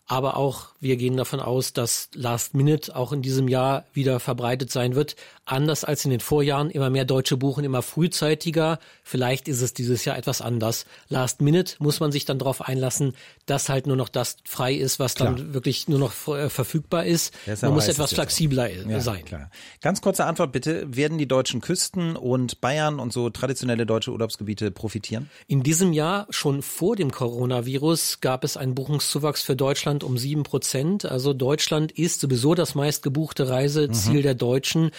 Aber 0.05 0.37
auch 0.37 0.67
wir 0.79 0.97
gehen 0.97 1.17
davon 1.17 1.39
aus, 1.39 1.73
dass 1.73 2.09
Last 2.13 2.53
Minute 2.53 2.95
auch 2.95 3.11
in 3.11 3.21
diesem 3.21 3.47
Jahr 3.47 3.85
wieder 3.93 4.19
verbreitet 4.19 4.71
sein 4.71 4.95
wird. 4.95 5.15
Anders 5.45 5.83
als 5.83 6.05
in 6.05 6.11
den 6.11 6.19
Vorjahren. 6.19 6.69
Immer 6.69 6.89
mehr 6.89 7.05
Deutsche 7.05 7.37
buchen 7.37 7.63
immer 7.63 7.81
frühzeitiger. 7.81 8.79
Vielleicht 9.03 9.47
ist 9.47 9.61
es 9.61 9.73
dieses 9.73 10.05
Jahr 10.05 10.17
etwas 10.17 10.41
anders. 10.41 10.85
Last 11.09 11.41
Minute 11.41 11.75
muss 11.79 11.99
man 11.99 12.11
sich 12.11 12.25
dann 12.25 12.37
darauf 12.37 12.61
einlassen, 12.61 13.15
dass 13.45 13.69
halt 13.69 13.87
nur 13.87 13.95
noch 13.95 14.09
das 14.09 14.37
frei 14.43 14.73
ist, 14.73 14.99
was 14.99 15.15
klar. 15.15 15.33
dann 15.35 15.53
wirklich 15.53 15.87
nur 15.87 15.99
noch 15.99 16.27
äh, 16.27 16.49
verfügbar 16.49 17.05
ist. 17.05 17.33
Man 17.61 17.73
muss 17.73 17.87
etwas 17.87 18.13
flexibler 18.13 18.69
ja, 18.69 18.99
sein. 18.99 19.25
Klar. 19.25 19.49
Ganz 19.81 20.01
kurze 20.01 20.25
Antwort 20.25 20.51
bitte. 20.51 20.95
Werden 20.95 21.17
die 21.17 21.27
deutschen 21.27 21.61
Küsten 21.61 22.15
und 22.15 22.61
Bayern 22.61 22.99
und 22.99 23.13
so 23.13 23.29
traditionelle 23.29 23.85
deutsche 23.85 24.11
Urlaubsgebiete 24.11 24.71
profitieren? 24.71 25.29
In 25.47 25.63
diesem 25.63 25.93
Jahr, 25.93 26.27
schon 26.29 26.61
vor 26.61 26.95
dem 26.95 27.11
Coronavirus, 27.11 28.19
gab 28.21 28.43
es 28.43 28.57
einen 28.57 28.75
Buchungszuwachs 28.75 29.41
für 29.41 29.55
Deutschland 29.55 29.77
Deutschland 29.77 30.03
um 30.03 30.17
sieben 30.17 30.43
Prozent. 30.43 30.66
Also 31.05 31.33
Deutschland 31.33 31.91
ist 31.91 32.19
sowieso 32.19 32.55
das 32.55 32.75
meistgebuchte 32.75 33.49
Reiseziel 33.49 34.19
mhm. 34.19 34.23
der 34.23 34.35
Deutschen. 34.35 34.91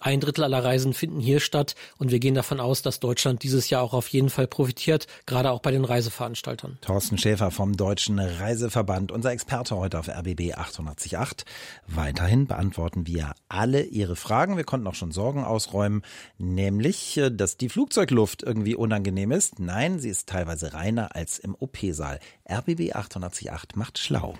Ein 0.00 0.20
Drittel 0.20 0.44
aller 0.44 0.62
Reisen 0.62 0.92
finden 0.92 1.18
hier 1.18 1.40
statt 1.40 1.74
und 1.98 2.10
wir 2.10 2.20
gehen 2.20 2.34
davon 2.34 2.60
aus, 2.60 2.82
dass 2.82 3.00
Deutschland 3.00 3.42
dieses 3.42 3.68
Jahr 3.70 3.82
auch 3.82 3.94
auf 3.94 4.08
jeden 4.08 4.30
Fall 4.30 4.46
profitiert, 4.46 5.06
gerade 5.26 5.50
auch 5.50 5.60
bei 5.60 5.72
den 5.72 5.84
Reiseveranstaltern. 5.84 6.78
Thorsten 6.82 7.18
Schäfer 7.18 7.50
vom 7.50 7.76
Deutschen 7.76 8.18
Reiseverband, 8.18 9.10
unser 9.10 9.32
Experte 9.32 9.76
heute 9.76 9.98
auf 9.98 10.08
RBB 10.08 10.54
888. 10.54 11.44
Weiterhin 11.88 12.46
beantworten 12.46 13.06
wir 13.06 13.32
alle 13.48 13.82
Ihre 13.82 14.14
Fragen. 14.14 14.56
Wir 14.56 14.64
konnten 14.64 14.86
auch 14.86 14.94
schon 14.94 15.10
Sorgen 15.10 15.44
ausräumen, 15.44 16.02
nämlich, 16.38 17.16
äh, 17.16 17.30
dass 17.30 17.56
die 17.56 17.68
Flugzeugluft 17.68 18.42
irgendwie 18.42 18.76
unangenehm 18.76 19.32
ist. 19.32 19.58
Nein, 19.58 19.98
sie 19.98 20.10
ist 20.10 20.28
teilweise 20.28 20.74
reiner 20.74 21.16
als 21.16 21.38
im 21.38 21.56
OP-Saal. 21.58 22.20
RBB 22.48 22.92
888 22.94 23.76
macht 23.76 23.98
schlau. 23.98 24.34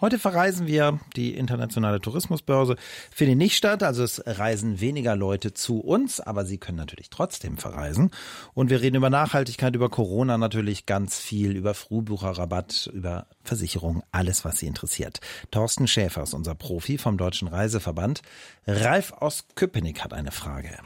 Heute 0.00 0.18
verreisen 0.18 0.66
wir 0.66 0.98
die 1.14 1.34
internationale 1.34 2.00
Tourismusbörse. 2.00 2.76
Findet 3.10 3.36
nicht 3.36 3.56
statt, 3.56 3.82
also 3.82 4.02
es 4.02 4.22
reisen 4.24 4.80
weniger 4.80 5.14
Leute 5.14 5.52
zu 5.52 5.80
uns, 5.80 6.20
aber 6.20 6.46
sie 6.46 6.56
können 6.56 6.78
natürlich 6.78 7.10
trotzdem 7.10 7.58
verreisen. 7.58 8.10
Und 8.54 8.70
wir 8.70 8.80
reden 8.80 8.96
über 8.96 9.10
Nachhaltigkeit, 9.10 9.74
über 9.74 9.90
Corona 9.90 10.38
natürlich 10.38 10.86
ganz 10.86 11.18
viel, 11.18 11.54
über 11.54 11.74
Frühbucherrabatt, 11.74 12.90
über 12.94 13.26
Versicherung, 13.44 14.02
alles, 14.10 14.44
was 14.44 14.58
Sie 14.58 14.66
interessiert. 14.66 15.20
Thorsten 15.50 15.86
Schäfer 15.86 16.22
ist 16.22 16.32
unser 16.32 16.54
Profi 16.54 16.96
vom 16.96 17.18
Deutschen 17.18 17.48
Reiseverband. 17.48 18.22
Ralf 18.66 19.12
aus 19.12 19.44
Köpenick 19.54 20.02
hat 20.02 20.14
eine 20.14 20.30
Frage. 20.30 20.78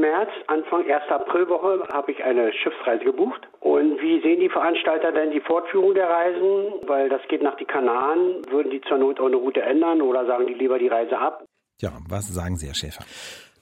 März, 0.00 0.30
Anfang 0.46 0.90
1. 0.90 1.10
Aprilwoche 1.10 1.86
habe 1.92 2.12
ich 2.12 2.24
eine 2.24 2.52
Schiffsreise 2.52 3.04
gebucht. 3.04 3.46
Und 3.60 4.00
wie 4.00 4.20
sehen 4.22 4.40
die 4.40 4.48
Veranstalter 4.48 5.12
denn 5.12 5.30
die 5.30 5.40
Fortführung 5.40 5.94
der 5.94 6.08
Reisen? 6.08 6.88
Weil 6.88 7.08
das 7.08 7.20
geht 7.28 7.42
nach 7.42 7.56
die 7.56 7.64
Kanaren. 7.64 8.42
Würden 8.50 8.70
die 8.70 8.80
zur 8.82 8.98
Not 8.98 9.20
auch 9.20 9.26
eine 9.26 9.36
Route 9.36 9.62
ändern 9.62 10.02
oder 10.02 10.26
sagen 10.26 10.46
die 10.46 10.54
lieber 10.54 10.78
die 10.78 10.88
Reise 10.88 11.18
ab? 11.18 11.44
Ja, 11.80 11.92
was 12.08 12.28
sagen 12.28 12.56
Sie, 12.56 12.66
Herr 12.66 12.74
Schäfer? 12.74 13.04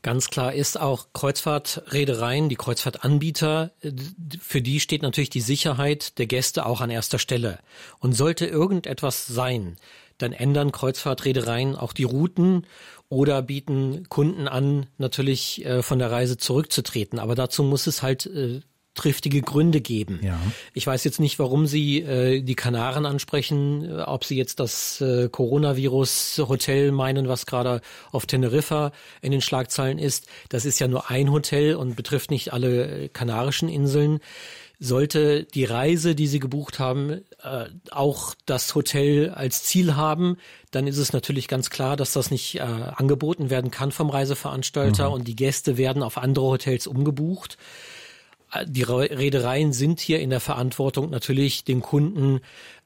Ganz 0.02 0.30
klar 0.30 0.52
ist 0.54 0.80
auch 0.80 1.06
Kreuzfahrtreedereien, 1.12 2.48
die 2.48 2.54
Kreuzfahrtanbieter, 2.54 3.72
für 4.40 4.62
die 4.62 4.78
steht 4.78 5.02
natürlich 5.02 5.30
die 5.30 5.40
Sicherheit 5.40 6.18
der 6.18 6.26
Gäste 6.26 6.66
auch 6.66 6.80
an 6.80 6.90
erster 6.90 7.18
Stelle. 7.18 7.58
Und 7.98 8.12
sollte 8.12 8.46
irgendetwas 8.46 9.26
sein, 9.26 9.76
dann 10.18 10.32
ändern 10.32 10.72
Kreuzfahrtreedereien 10.72 11.76
auch 11.76 11.92
die 11.92 12.04
Routen 12.04 12.66
oder 13.08 13.40
bieten 13.42 14.08
Kunden 14.08 14.48
an, 14.48 14.86
natürlich 14.98 15.64
äh, 15.64 15.82
von 15.82 15.98
der 15.98 16.10
Reise 16.10 16.36
zurückzutreten. 16.36 17.18
Aber 17.18 17.34
dazu 17.34 17.62
muss 17.62 17.86
es 17.86 18.02
halt 18.02 18.26
äh, 18.26 18.60
triftige 18.98 19.42
Gründe 19.42 19.80
geben. 19.80 20.18
Ja. 20.22 20.38
Ich 20.74 20.86
weiß 20.86 21.04
jetzt 21.04 21.20
nicht, 21.20 21.38
warum 21.38 21.66
Sie 21.66 22.00
äh, 22.00 22.42
die 22.42 22.56
Kanaren 22.56 23.06
ansprechen, 23.06 23.84
äh, 23.84 24.02
ob 24.02 24.24
Sie 24.24 24.36
jetzt 24.36 24.60
das 24.60 25.00
äh, 25.00 25.28
Coronavirus-Hotel 25.28 26.90
meinen, 26.90 27.28
was 27.28 27.46
gerade 27.46 27.80
auf 28.10 28.26
Teneriffa 28.26 28.92
in 29.22 29.30
den 29.30 29.40
Schlagzeilen 29.40 29.98
ist. 29.98 30.26
Das 30.48 30.64
ist 30.64 30.80
ja 30.80 30.88
nur 30.88 31.10
ein 31.10 31.30
Hotel 31.30 31.76
und 31.76 31.94
betrifft 31.94 32.30
nicht 32.30 32.52
alle 32.52 33.04
äh, 33.04 33.08
kanarischen 33.08 33.68
Inseln. 33.68 34.18
Sollte 34.80 35.44
die 35.44 35.64
Reise, 35.64 36.14
die 36.14 36.28
Sie 36.28 36.38
gebucht 36.38 36.78
haben, 36.78 37.22
äh, 37.42 37.66
auch 37.90 38.34
das 38.46 38.74
Hotel 38.74 39.30
als 39.30 39.64
Ziel 39.64 39.96
haben, 39.96 40.36
dann 40.70 40.86
ist 40.86 40.98
es 40.98 41.12
natürlich 41.12 41.48
ganz 41.48 41.68
klar, 41.70 41.96
dass 41.96 42.12
das 42.12 42.30
nicht 42.30 42.56
äh, 42.56 42.60
angeboten 42.60 43.50
werden 43.50 43.70
kann 43.70 43.90
vom 43.90 44.08
Reiseveranstalter 44.08 45.08
mhm. 45.08 45.14
und 45.14 45.28
die 45.28 45.36
Gäste 45.36 45.76
werden 45.78 46.02
auf 46.02 46.16
andere 46.16 46.46
Hotels 46.46 46.86
umgebucht 46.86 47.58
die 48.66 48.82
Reedereien 48.82 49.72
sind 49.72 50.00
hier 50.00 50.20
in 50.20 50.30
der 50.30 50.40
Verantwortung, 50.40 51.10
natürlich 51.10 51.64
den 51.64 51.82
Kunden 51.82 52.40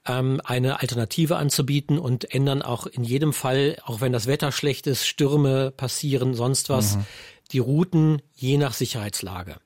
ähm, 0.07 0.40
eine 0.44 0.81
Alternative 0.81 1.37
anzubieten 1.37 1.98
und 1.98 2.35
ändern 2.35 2.62
auch 2.62 2.87
in 2.87 3.05
jedem 3.05 3.33
Fall, 3.33 3.76
auch 3.85 4.00
wenn 4.00 4.12
das 4.12 4.26
Wetter 4.26 4.50
schlecht 4.50 4.87
ist, 4.87 5.07
Stürme 5.07 5.70
passieren, 5.70 6.35
sonst 6.35 6.68
was, 6.68 6.96
mhm. 6.96 7.05
die 7.52 7.59
Routen 7.61 8.22
je 8.35 8.57
nach 8.57 8.72
Sicherheitslage. 8.72 9.57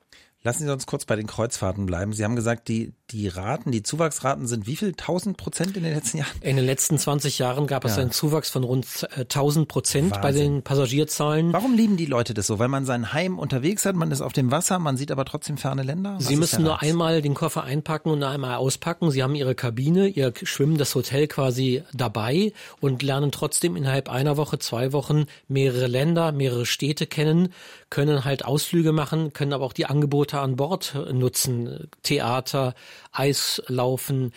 Lassen 0.46 0.64
Sie 0.64 0.72
uns 0.72 0.87
kurz 0.87 1.04
bei 1.04 1.16
den 1.16 1.26
Kreuzfahrten 1.26 1.87
bleiben. 1.87 2.12
Sie 2.12 2.22
haben 2.22 2.37
gesagt, 2.37 2.68
die, 2.68 2.92
die 3.11 3.26
Raten, 3.26 3.72
die 3.72 3.82
Zuwachsraten 3.82 4.46
sind 4.46 4.68
wie 4.68 4.76
viel? 4.76 4.90
1000 4.90 5.37
Prozent 5.37 5.76
in 5.76 5.82
den 5.82 5.92
letzten 5.92 6.18
Jahren? 6.18 6.30
In 6.40 6.54
den 6.54 6.64
letzten 6.64 6.98
20 6.98 7.40
Jahren 7.40 7.66
gab 7.66 7.85
es 7.85 7.98
einen 7.98 8.12
Zuwachs 8.12 8.48
von 8.48 8.62
rund 8.62 9.09
1000 9.16 9.66
Prozent 9.66 10.22
bei 10.22 10.30
den 10.30 10.62
Passagierzahlen. 10.62 11.52
Warum 11.52 11.74
lieben 11.74 11.96
die 11.96 12.06
Leute 12.06 12.32
das 12.32 12.46
so? 12.46 12.61
Weil 12.61 12.68
man 12.68 12.85
sein 12.85 13.12
Heim 13.12 13.40
unterwegs 13.40 13.85
hat, 13.85 13.96
man 13.96 14.12
ist 14.12 14.20
auf 14.20 14.32
dem 14.32 14.52
Wasser, 14.52 14.78
man 14.78 14.96
sieht 14.96 15.11
aber 15.11 15.24
trotzdem 15.24 15.56
ferne 15.56 15.82
Länder? 15.82 16.14
Was 16.18 16.28
Sie 16.28 16.37
müssen 16.37 16.62
nur 16.62 16.80
einmal 16.80 17.22
den 17.22 17.35
Koffer 17.35 17.64
einpacken 17.64 18.11
und 18.11 18.22
einmal 18.22 18.54
auspacken. 18.54 19.11
Sie 19.11 19.24
haben 19.24 19.35
Ihre 19.35 19.56
Kabine, 19.56 20.06
Ihr 20.06 20.32
schwimmendes 20.44 20.94
Hotel 20.94 21.26
quasi 21.26 21.82
dabei 21.92 22.52
und 22.80 23.02
lernen 23.02 23.32
trotzdem 23.32 23.74
innerhalb 23.74 24.09
einer 24.09 24.37
Woche, 24.37 24.61
zwei 24.61 24.92
Wochen 24.92 25.26
mehrere 25.48 25.88
Länder, 25.88 26.30
mehrere 26.30 26.66
Städte 26.66 27.09
kennen, 27.09 27.48
können 27.90 28.25
halt 28.25 28.44
Ausflüge 28.44 28.92
machen, 28.92 29.33
können 29.33 29.53
aber 29.53 29.64
auch 29.64 29.72
die 29.72 29.87
Angebote 29.87 30.40
an 30.40 30.57
Bord 30.57 30.94
nutzen. 31.12 31.88
Theater, 32.03 32.75
Eislaufen, 33.12 34.33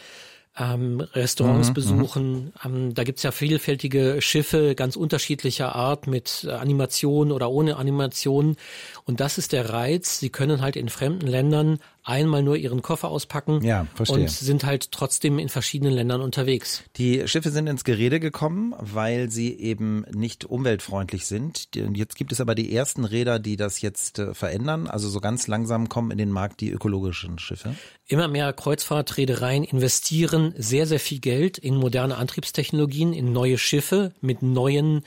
ähm, 0.60 1.02
Restaurants 1.14 1.70
mhm, 1.70 1.74
besuchen. 1.74 2.54
Ähm, 2.64 2.94
da 2.94 3.04
gibt's 3.04 3.24
ja 3.24 3.32
vielfältige 3.32 4.18
Schiffe 4.22 4.76
ganz 4.76 4.96
unterschiedlicher 4.96 5.74
Art 5.76 6.06
mit 6.08 6.46
Animation 6.50 7.32
oder 7.32 7.50
ohne 7.50 7.78
Animation. 7.78 8.58
Und 9.10 9.22
das 9.22 9.40
ist 9.40 9.54
der 9.54 9.72
Reiz. 9.72 10.20
Sie 10.20 10.30
können 10.30 10.62
halt 10.62 10.76
in 10.76 10.88
fremden 10.88 11.26
Ländern 11.26 11.80
einmal 12.04 12.44
nur 12.44 12.56
ihren 12.58 12.84
Koffer 12.84 13.08
auspacken 13.08 13.64
ja, 13.64 13.88
verstehe. 13.96 14.20
und 14.20 14.30
sind 14.30 14.66
halt 14.66 14.92
trotzdem 14.92 15.40
in 15.40 15.50
verschiedenen 15.50 15.94
Ländern 15.94 16.22
unterwegs. 16.22 16.84
Die 16.96 17.28
Schiffe 17.28 17.50
sind 17.50 17.66
ins 17.66 17.84
Gerede 17.84 18.20
gekommen, 18.20 18.76
weil 18.78 19.32
sie 19.32 19.58
eben 19.58 20.06
nicht 20.14 20.46
umweltfreundlich 20.46 21.26
sind. 21.26 21.70
Jetzt 21.74 22.18
gibt 22.18 22.32
es 22.32 22.40
aber 22.40 22.54
die 22.54 22.72
ersten 22.72 23.04
Räder, 23.04 23.40
die 23.40 23.58
das 23.58 23.82
jetzt 23.82 24.20
äh, 24.20 24.36
verändern. 24.36 24.86
Also 24.86 25.10
so 25.10 25.20
ganz 25.20 25.48
langsam 25.48 25.90
kommen 25.90 26.12
in 26.12 26.20
den 26.20 26.30
Markt 26.30 26.62
die 26.62 26.70
ökologischen 26.70 27.40
Schiffe. 27.40 27.74
Immer 28.06 28.28
mehr 28.28 28.54
Kreuzfahrtreedereien 28.54 29.64
investieren 29.64 30.54
sehr, 30.56 30.86
sehr 30.86 31.00
viel 31.00 31.20
Geld 31.20 31.58
in 31.58 31.76
moderne 31.76 32.18
Antriebstechnologien, 32.18 33.14
in 33.14 33.32
neue 33.32 33.58
Schiffe 33.58 34.14
mit 34.22 34.44
neuen 34.44 35.02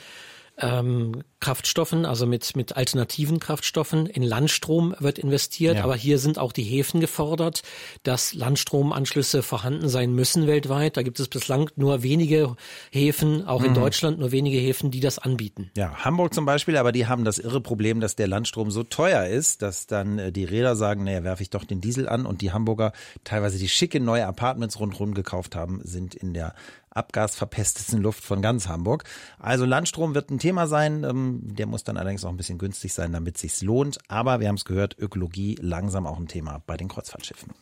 ähm, 0.62 1.22
Kraftstoffen, 1.40 2.06
also 2.06 2.24
mit, 2.26 2.54
mit 2.54 2.76
alternativen 2.76 3.40
Kraftstoffen. 3.40 4.06
In 4.06 4.22
Landstrom 4.22 4.94
wird 5.00 5.18
investiert, 5.18 5.76
ja. 5.76 5.84
aber 5.84 5.96
hier 5.96 6.18
sind 6.18 6.38
auch 6.38 6.52
die 6.52 6.62
Häfen 6.62 7.00
gefordert, 7.00 7.62
dass 8.04 8.32
Landstromanschlüsse 8.32 9.42
vorhanden 9.42 9.88
sein 9.88 10.14
müssen 10.14 10.46
weltweit. 10.46 10.96
Da 10.96 11.02
gibt 11.02 11.18
es 11.18 11.28
bislang 11.28 11.68
nur 11.74 12.02
wenige 12.04 12.56
Häfen, 12.92 13.46
auch 13.46 13.64
in 13.64 13.70
mhm. 13.70 13.76
Deutschland 13.76 14.20
nur 14.20 14.30
wenige 14.30 14.58
Häfen, 14.58 14.92
die 14.92 15.00
das 15.00 15.18
anbieten. 15.18 15.70
Ja, 15.76 16.04
Hamburg 16.04 16.32
zum 16.32 16.46
Beispiel, 16.46 16.76
aber 16.76 16.92
die 16.92 17.06
haben 17.06 17.24
das 17.24 17.38
irre 17.38 17.60
Problem, 17.60 18.00
dass 18.00 18.14
der 18.14 18.28
Landstrom 18.28 18.70
so 18.70 18.84
teuer 18.84 19.26
ist, 19.26 19.62
dass 19.62 19.88
dann 19.88 20.18
äh, 20.18 20.32
die 20.32 20.44
Räder 20.44 20.76
sagen, 20.76 21.04
naja, 21.04 21.24
werfe 21.24 21.42
ich 21.42 21.50
doch 21.50 21.64
den 21.64 21.80
Diesel 21.80 22.08
an 22.08 22.24
und 22.24 22.40
die 22.40 22.52
Hamburger 22.52 22.92
teilweise 23.24 23.58
die 23.58 23.68
schicke 23.68 23.98
neue 23.98 24.26
Apartments 24.26 24.78
rundherum 24.78 25.14
gekauft 25.14 25.56
haben, 25.56 25.80
sind 25.82 26.14
in 26.14 26.34
der 26.34 26.54
abgasverpestetsten 26.94 28.00
Luft 28.00 28.24
von 28.24 28.42
ganz 28.42 28.68
Hamburg. 28.68 29.04
Also 29.38 29.64
Landstrom 29.64 30.14
wird 30.14 30.30
ein 30.30 30.38
Thema 30.38 30.66
sein. 30.66 31.04
Ähm, 31.04 31.40
der 31.42 31.66
muss 31.66 31.84
dann 31.84 31.96
allerdings 31.96 32.24
auch 32.24 32.30
ein 32.30 32.36
bisschen 32.36 32.58
günstig 32.58 32.92
sein, 32.92 33.12
damit 33.12 33.38
sich's 33.38 33.62
lohnt. 33.62 33.98
Aber 34.08 34.40
wir 34.40 34.48
haben 34.48 34.56
es 34.56 34.64
gehört, 34.64 34.96
Ökologie 34.98 35.56
langsam 35.60 36.06
auch 36.06 36.18
ein 36.18 36.28
Thema 36.28 36.62
bei 36.66 36.76
den 36.76 36.88
Kreuzfahrtschiffen. 36.88 37.52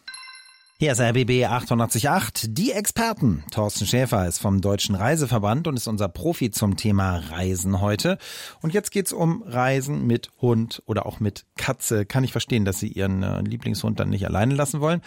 Hier 0.81 0.93
ist 0.93 1.01
RBB 1.03 1.45
888, 1.45 2.55
die 2.55 2.73
Experten. 2.73 3.45
Thorsten 3.51 3.85
Schäfer 3.85 4.27
ist 4.27 4.38
vom 4.38 4.62
Deutschen 4.62 4.95
Reiseverband 4.95 5.69
und 5.69 5.77
ist 5.77 5.87
unser 5.87 6.09
Profi 6.09 6.51
zum 6.51 6.79
Thema 6.79 7.16
Reisen 7.16 7.83
heute. 7.83 8.16
Und 8.62 8.73
jetzt 8.73 8.90
geht's 8.90 9.12
um 9.12 9.43
Reisen 9.43 10.07
mit 10.07 10.31
Hund 10.40 10.83
oder 10.87 11.05
auch 11.05 11.21
mit 11.21 11.45
Katze. 11.59 12.07
Kann 12.07 12.25
ich 12.25 12.33
verstehen, 12.33 12.64
dass 12.64 12.81
Sie 12.81 12.88
Ihren 12.88 13.23
äh, 13.23 13.43
Lieblingshund 13.43 14.01
dann 14.01 14.09
nicht 14.09 14.25
alleine 14.25 14.55
lassen 14.55 14.81
wollen. 14.81 15.03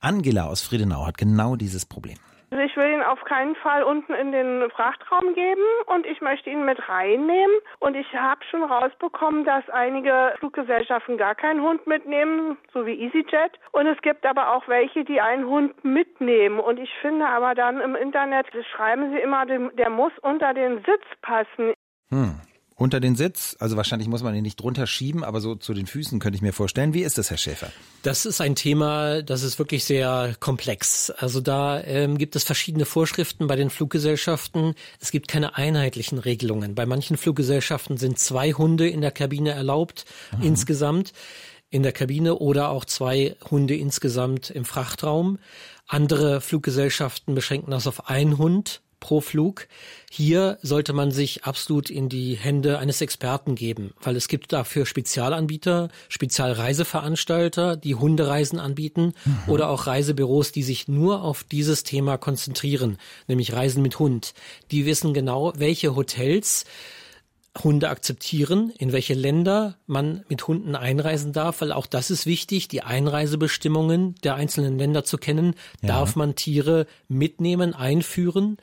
Angela 0.00 0.46
aus 0.46 0.62
Friedenau 0.62 1.04
hat 1.04 1.18
genau 1.18 1.56
dieses 1.56 1.84
Problem. 1.84 2.16
Also 2.50 2.64
ich 2.64 2.76
will 2.76 2.92
ihn 2.92 3.02
auf 3.02 3.22
keinen 3.24 3.54
Fall 3.56 3.82
unten 3.82 4.14
in 4.14 4.32
den 4.32 4.70
Frachtraum 4.70 5.34
geben 5.34 5.62
und 5.86 6.06
ich 6.06 6.20
möchte 6.20 6.48
ihn 6.48 6.64
mit 6.64 6.88
reinnehmen. 6.88 7.56
Und 7.78 7.94
ich 7.94 8.10
habe 8.14 8.40
schon 8.50 8.62
rausbekommen, 8.62 9.44
dass 9.44 9.68
einige 9.68 10.34
Fluggesellschaften 10.38 11.18
gar 11.18 11.34
keinen 11.34 11.60
Hund 11.60 11.86
mitnehmen, 11.86 12.56
so 12.72 12.86
wie 12.86 12.98
EasyJet. 13.04 13.58
Und 13.72 13.86
es 13.86 14.00
gibt 14.00 14.24
aber 14.24 14.54
auch 14.54 14.66
welche, 14.66 15.04
die 15.04 15.20
einen 15.20 15.46
Hund 15.46 15.84
mitnehmen. 15.84 16.58
Und 16.58 16.78
ich 16.78 16.90
finde 17.02 17.26
aber 17.26 17.54
dann 17.54 17.80
im 17.80 17.94
Internet, 17.94 18.46
schreiben 18.74 19.12
sie 19.12 19.18
immer, 19.18 19.44
der 19.44 19.90
muss 19.90 20.12
unter 20.22 20.54
den 20.54 20.76
Sitz 20.78 21.04
passen. 21.20 21.74
Hm 22.10 22.40
unter 22.78 23.00
den 23.00 23.16
Sitz. 23.16 23.56
Also 23.58 23.76
wahrscheinlich 23.76 24.08
muss 24.08 24.22
man 24.22 24.34
ihn 24.36 24.42
nicht 24.42 24.60
drunter 24.60 24.86
schieben, 24.86 25.24
aber 25.24 25.40
so 25.40 25.56
zu 25.56 25.74
den 25.74 25.86
Füßen 25.86 26.20
könnte 26.20 26.36
ich 26.36 26.42
mir 26.42 26.52
vorstellen. 26.52 26.94
Wie 26.94 27.02
ist 27.02 27.18
das, 27.18 27.28
Herr 27.28 27.36
Schäfer? 27.36 27.70
Das 28.02 28.24
ist 28.24 28.40
ein 28.40 28.54
Thema, 28.54 29.22
das 29.22 29.42
ist 29.42 29.58
wirklich 29.58 29.84
sehr 29.84 30.36
komplex. 30.38 31.10
Also 31.10 31.40
da 31.40 31.82
ähm, 31.82 32.18
gibt 32.18 32.36
es 32.36 32.44
verschiedene 32.44 32.84
Vorschriften 32.84 33.48
bei 33.48 33.56
den 33.56 33.68
Fluggesellschaften. 33.68 34.74
Es 35.00 35.10
gibt 35.10 35.26
keine 35.26 35.56
einheitlichen 35.56 36.18
Regelungen. 36.18 36.76
Bei 36.76 36.86
manchen 36.86 37.16
Fluggesellschaften 37.16 37.96
sind 37.96 38.20
zwei 38.20 38.52
Hunde 38.52 38.88
in 38.88 39.00
der 39.00 39.10
Kabine 39.10 39.50
erlaubt 39.50 40.04
mhm. 40.36 40.44
insgesamt 40.44 41.12
in 41.70 41.82
der 41.82 41.92
Kabine 41.92 42.36
oder 42.36 42.70
auch 42.70 42.84
zwei 42.84 43.36
Hunde 43.50 43.74
insgesamt 43.74 44.50
im 44.50 44.64
Frachtraum. 44.64 45.38
Andere 45.88 46.40
Fluggesellschaften 46.40 47.34
beschränken 47.34 47.72
das 47.72 47.88
auf 47.88 48.08
einen 48.08 48.38
Hund 48.38 48.82
pro 49.00 49.20
Flug. 49.20 49.68
Hier 50.10 50.58
sollte 50.62 50.92
man 50.92 51.10
sich 51.10 51.44
absolut 51.44 51.90
in 51.90 52.08
die 52.08 52.34
Hände 52.34 52.78
eines 52.78 53.00
Experten 53.00 53.54
geben, 53.54 53.92
weil 54.02 54.16
es 54.16 54.28
gibt 54.28 54.52
dafür 54.52 54.86
Spezialanbieter, 54.86 55.90
Spezialreiseveranstalter, 56.08 57.76
die 57.76 57.94
Hundereisen 57.94 58.58
anbieten 58.58 59.14
mhm. 59.24 59.38
oder 59.46 59.68
auch 59.68 59.86
Reisebüros, 59.86 60.52
die 60.52 60.62
sich 60.62 60.88
nur 60.88 61.22
auf 61.22 61.44
dieses 61.44 61.82
Thema 61.82 62.16
konzentrieren, 62.16 62.98
nämlich 63.26 63.52
Reisen 63.52 63.82
mit 63.82 63.98
Hund. 63.98 64.34
Die 64.70 64.86
wissen 64.86 65.14
genau, 65.14 65.52
welche 65.56 65.94
Hotels 65.94 66.64
Hunde 67.64 67.88
akzeptieren, 67.88 68.72
in 68.78 68.92
welche 68.92 69.14
Länder 69.14 69.76
man 69.86 70.24
mit 70.28 70.46
Hunden 70.46 70.74
einreisen 70.74 71.32
darf, 71.32 71.60
weil 71.60 71.72
auch 71.72 71.86
das 71.86 72.10
ist 72.10 72.26
wichtig, 72.26 72.68
die 72.68 72.82
Einreisebestimmungen 72.82 74.14
der 74.24 74.34
einzelnen 74.34 74.78
Länder 74.78 75.04
zu 75.04 75.18
kennen. 75.18 75.54
Ja. 75.82 75.88
Darf 75.88 76.16
man 76.16 76.34
Tiere 76.34 76.86
mitnehmen, 77.08 77.74
einführen? 77.74 78.58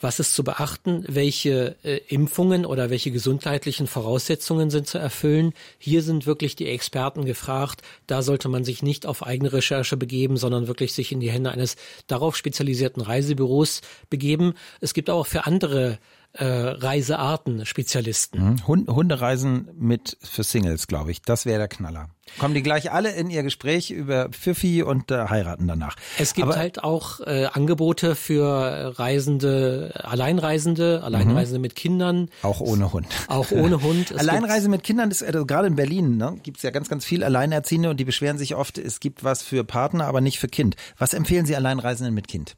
Was 0.00 0.20
ist 0.20 0.34
zu 0.34 0.44
beachten? 0.44 1.04
Welche 1.08 1.76
äh, 1.82 1.98
Impfungen 2.08 2.66
oder 2.66 2.90
welche 2.90 3.10
gesundheitlichen 3.10 3.86
Voraussetzungen 3.86 4.68
sind 4.68 4.86
zu 4.86 4.98
erfüllen? 4.98 5.54
Hier 5.78 6.02
sind 6.02 6.26
wirklich 6.26 6.56
die 6.56 6.68
Experten 6.68 7.24
gefragt. 7.24 7.80
Da 8.06 8.20
sollte 8.20 8.50
man 8.50 8.64
sich 8.64 8.82
nicht 8.82 9.06
auf 9.06 9.24
eigene 9.24 9.52
Recherche 9.52 9.96
begeben, 9.96 10.36
sondern 10.36 10.66
wirklich 10.66 10.92
sich 10.92 11.10
in 11.10 11.20
die 11.20 11.30
Hände 11.30 11.50
eines 11.50 11.76
darauf 12.06 12.36
spezialisierten 12.36 13.02
Reisebüros 13.02 13.80
begeben. 14.10 14.54
Es 14.80 14.92
gibt 14.92 15.08
auch 15.08 15.26
für 15.26 15.46
andere 15.46 15.98
äh, 16.34 16.44
Reisearten 16.44 17.64
Spezialisten. 17.64 18.58
Mhm. 18.66 18.66
Hundereisen 18.66 19.68
mit 19.78 20.16
für 20.20 20.42
Singles, 20.42 20.86
glaube 20.86 21.10
ich. 21.10 21.22
Das 21.22 21.46
wäre 21.46 21.58
der 21.58 21.68
Knaller. 21.68 22.08
Kommen 22.38 22.54
die 22.54 22.62
gleich 22.62 22.90
alle 22.90 23.12
in 23.12 23.30
ihr 23.30 23.42
Gespräch 23.42 23.90
über 23.90 24.30
Pfiffi 24.30 24.82
und 24.82 25.10
äh, 25.10 25.28
heiraten 25.28 25.68
danach. 25.68 25.94
Es 26.18 26.34
gibt 26.34 26.48
Aber, 26.48 26.56
halt 26.56 26.82
auch 26.82 27.20
äh, 27.20 27.46
Angebote 27.46 28.16
für 28.16 28.98
Reisende, 28.98 29.92
Alleinreisende, 30.02 31.02
Alleinreisende 31.04 31.58
mhm. 31.58 31.62
mit 31.62 31.76
Kindern. 31.76 32.30
Auch 32.42 32.60
ohne 32.60 32.92
Hund. 32.92 33.06
Auch 33.28 33.50
ohne 33.52 33.82
Hund. 33.82 34.10
Es 34.14 34.18
Alleinreise 34.18 34.68
mit 34.68 34.82
Kindern 34.82 35.10
ist 35.10 35.22
also 35.22 35.46
gerade 35.46 35.66
in 35.66 35.76
Berlin, 35.76 36.16
ne, 36.16 36.36
gibt 36.42 36.58
es 36.58 36.62
ja 36.62 36.70
ganz, 36.70 36.88
ganz 36.88 37.04
viel 37.04 37.24
Alleinerziehende 37.24 37.90
und 37.90 37.98
die 37.98 38.04
beschweren 38.04 38.38
sich 38.38 38.54
oft, 38.54 38.78
es 38.78 39.00
gibt 39.00 39.24
was 39.24 39.42
für 39.42 39.64
Partner, 39.64 40.06
aber 40.06 40.20
nicht 40.20 40.38
für 40.38 40.48
Kind. 40.48 40.76
Was 40.98 41.14
empfehlen 41.14 41.46
Sie 41.46 41.56
Alleinreisenden 41.56 42.14
mit 42.14 42.28
Kind? 42.28 42.56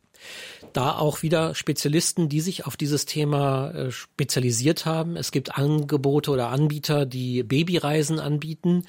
Da 0.77 0.97
auch 0.97 1.23
wieder 1.23 1.55
Spezialisten, 1.55 2.29
die 2.29 2.41
sich 2.41 2.67
auf 2.67 2.77
dieses 2.77 3.07
Thema 3.07 3.71
äh, 3.71 3.91
spezialisiert 3.91 4.85
haben. 4.85 5.17
Es 5.17 5.33
gibt 5.33 5.57
Angebote 5.57 6.31
oder 6.31 6.51
Anbieter, 6.51 7.07
die 7.07 7.43
Babyreisen 7.43 8.21
anbieten, 8.21 8.85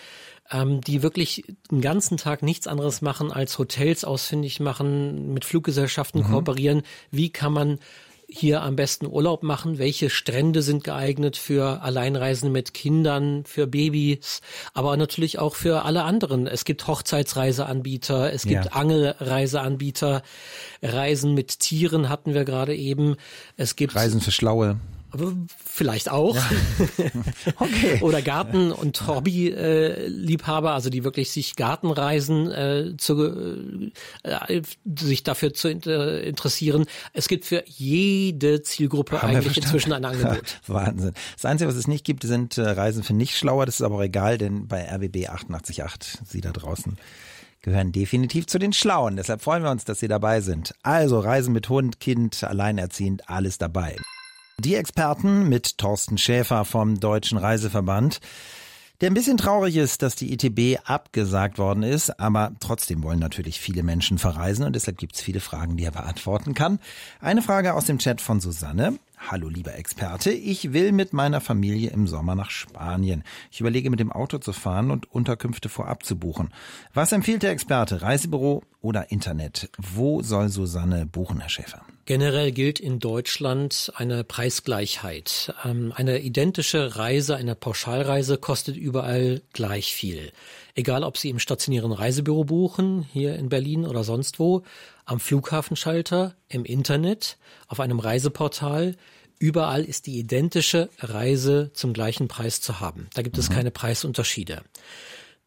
ähm, 0.52 0.82
die 0.82 1.02
wirklich 1.02 1.45
den 1.71 1.82
ganzen 1.82 2.17
Tag 2.17 2.43
nichts 2.43 2.67
anderes 2.67 3.02
machen 3.02 3.32
als 3.32 3.58
Hotels 3.58 4.04
ausfindig 4.04 4.60
machen, 4.60 5.34
mit 5.34 5.45
Fluggesellschaften 5.45 6.21
mhm. 6.21 6.32
kooperieren. 6.32 6.82
Wie 7.12 7.30
kann 7.30 7.54
man 7.54 7.80
hier 8.29 8.61
am 8.61 8.75
besten 8.75 9.07
Urlaub 9.07 9.43
machen? 9.43 9.77
Welche 9.77 10.09
Strände 10.09 10.61
sind 10.61 10.83
geeignet 10.83 11.37
für 11.37 11.81
Alleinreisende 11.81 12.51
mit 12.51 12.73
Kindern, 12.73 13.43
für 13.45 13.67
Babys, 13.67 14.41
aber 14.73 14.97
natürlich 14.97 15.39
auch 15.39 15.55
für 15.55 15.85
alle 15.85 16.03
anderen? 16.03 16.47
Es 16.47 16.65
gibt 16.65 16.87
Hochzeitsreiseanbieter, 16.87 18.33
es 18.33 18.43
gibt 18.43 18.65
ja. 18.65 18.71
Angelreiseanbieter, 18.71 20.23
Reisen 20.81 21.33
mit 21.33 21.59
Tieren 21.59 22.09
hatten 22.09 22.33
wir 22.33 22.43
gerade 22.43 22.75
eben. 22.75 23.15
Es 23.55 23.75
gibt 23.75 23.95
Reisen 23.95 24.21
für 24.21 24.31
Schlaue. 24.31 24.77
Vielleicht 25.65 26.09
auch. 26.09 26.35
Ja. 26.35 26.49
Okay. 27.59 27.99
Oder 28.01 28.21
Garten- 28.21 28.71
und 28.71 29.07
Hobbyliebhaber, 29.07 30.73
also 30.73 30.89
die 30.89 31.03
wirklich 31.03 31.31
sich 31.31 31.55
Gartenreisen 31.55 32.51
äh, 32.51 32.93
zu, 32.97 33.91
äh, 34.23 34.61
sich 34.85 35.23
dafür 35.23 35.53
zu 35.53 35.69
interessieren. 35.69 36.85
Es 37.13 37.27
gibt 37.27 37.45
für 37.45 37.63
jede 37.67 38.61
Zielgruppe 38.61 39.21
Haben 39.21 39.35
eigentlich 39.35 39.57
inzwischen 39.57 39.93
ein 39.93 40.05
Angebot. 40.05 40.59
Wahnsinn. 40.67 41.13
Das 41.33 41.45
Einzige, 41.45 41.69
was 41.69 41.77
es 41.77 41.87
nicht 41.87 42.05
gibt, 42.05 42.23
sind 42.23 42.57
äh, 42.57 42.69
Reisen 42.69 43.03
für 43.03 43.13
nicht 43.13 43.37
schlauer. 43.37 43.65
Das 43.65 43.75
ist 43.75 43.81
aber 43.81 43.95
auch 43.95 44.03
egal, 44.03 44.37
denn 44.37 44.67
bei 44.67 44.83
RWB 44.87 45.29
888, 45.29 46.19
Sie 46.25 46.41
da 46.41 46.51
draußen 46.51 46.97
gehören 47.61 47.91
definitiv 47.91 48.47
zu 48.47 48.59
den 48.59 48.71
Schlauen. 48.71 49.17
Deshalb 49.17 49.41
freuen 49.41 49.63
wir 49.63 49.71
uns, 49.71 49.83
dass 49.83 49.99
Sie 49.99 50.07
dabei 50.07 50.41
sind. 50.41 50.73
Also 50.83 51.19
Reisen 51.19 51.53
mit 51.53 51.67
Hund, 51.67 51.99
Kind, 51.99 52.43
alleinerziehend, 52.43 53.29
alles 53.29 53.57
dabei. 53.57 53.97
Die 54.59 54.73
Experten 54.73 55.47
mit 55.49 55.77
Thorsten 55.77 56.17
Schäfer 56.17 56.65
vom 56.65 56.99
Deutschen 56.99 57.37
Reiseverband, 57.37 58.19
der 59.01 59.11
ein 59.11 59.13
bisschen 59.13 59.37
traurig 59.37 59.75
ist, 59.77 60.01
dass 60.01 60.15
die 60.15 60.33
ITB 60.33 60.79
abgesagt 60.83 61.59
worden 61.59 61.83
ist, 61.83 62.19
aber 62.19 62.53
trotzdem 62.59 63.03
wollen 63.03 63.19
natürlich 63.19 63.59
viele 63.59 63.83
Menschen 63.83 64.17
verreisen 64.17 64.65
und 64.65 64.75
deshalb 64.75 64.97
gibt 64.97 65.13
es 65.13 65.21
viele 65.21 65.41
Fragen, 65.41 65.77
die 65.77 65.83
er 65.83 65.91
beantworten 65.91 66.55
kann. 66.55 66.79
Eine 67.21 67.43
Frage 67.43 67.75
aus 67.75 67.85
dem 67.85 67.99
Chat 67.99 68.19
von 68.19 68.39
Susanne. 68.39 68.97
Hallo 69.19 69.49
lieber 69.49 69.75
Experte, 69.75 70.32
ich 70.32 70.73
will 70.73 70.91
mit 70.91 71.12
meiner 71.12 71.41
Familie 71.41 71.89
im 71.89 72.08
Sommer 72.08 72.36
nach 72.36 72.51
Spanien. 72.51 73.23
Ich 73.51 73.60
überlege 73.60 73.89
mit 73.89 73.99
dem 73.99 74.12
Auto 74.12 74.38
zu 74.38 74.53
fahren 74.53 74.91
und 74.91 75.12
Unterkünfte 75.12 75.69
vorab 75.69 76.06
zu 76.06 76.17
buchen. 76.17 76.53
Was 76.93 77.12
empfiehlt 77.12 77.43
der 77.43 77.51
Experte? 77.51 78.03
Reisebüro 78.03 78.63
oder 78.80 79.12
Internet? 79.12 79.69
Wo 79.77 80.21
soll 80.21 80.49
Susanne 80.49 81.08
buchen, 81.08 81.39
Herr 81.39 81.49
Schäfer? 81.49 81.82
Generell 82.06 82.53
gilt 82.53 82.80
in 82.80 82.99
Deutschland 82.99 83.91
eine 83.95 84.23
Preisgleichheit. 84.23 85.53
Ähm, 85.65 85.91
eine 85.93 86.19
identische 86.19 86.95
Reise, 86.95 87.36
eine 87.36 87.56
Pauschalreise 87.56 88.38
kostet 88.38 88.77
überall 88.77 89.41
gleich 89.51 89.93
viel. 89.93 90.32
Egal, 90.73 91.03
ob 91.03 91.17
Sie 91.17 91.30
im 91.30 91.39
stationären 91.39 91.91
Reisebüro 91.91 92.45
buchen, 92.45 93.06
hier 93.12 93.36
in 93.36 93.49
Berlin 93.49 93.84
oder 93.86 94.06
sonst 94.06 94.39
wo, 94.39 94.63
am 95.07 95.19
Flughafenschalter, 95.19 96.35
im 96.49 96.65
Internet, 96.65 97.37
auf 97.67 97.79
einem 97.79 97.99
Reiseportal. 97.99 98.95
Überall 99.39 99.83
ist 99.83 100.05
die 100.05 100.19
identische 100.19 100.89
Reise 100.99 101.71
zum 101.73 101.93
gleichen 101.93 102.27
Preis 102.27 102.59
zu 102.59 102.81
haben. 102.81 103.07
Da 103.13 103.21
gibt 103.21 103.37
es 103.37 103.49
mhm. 103.49 103.53
keine 103.53 103.71
Preisunterschiede. 103.71 104.63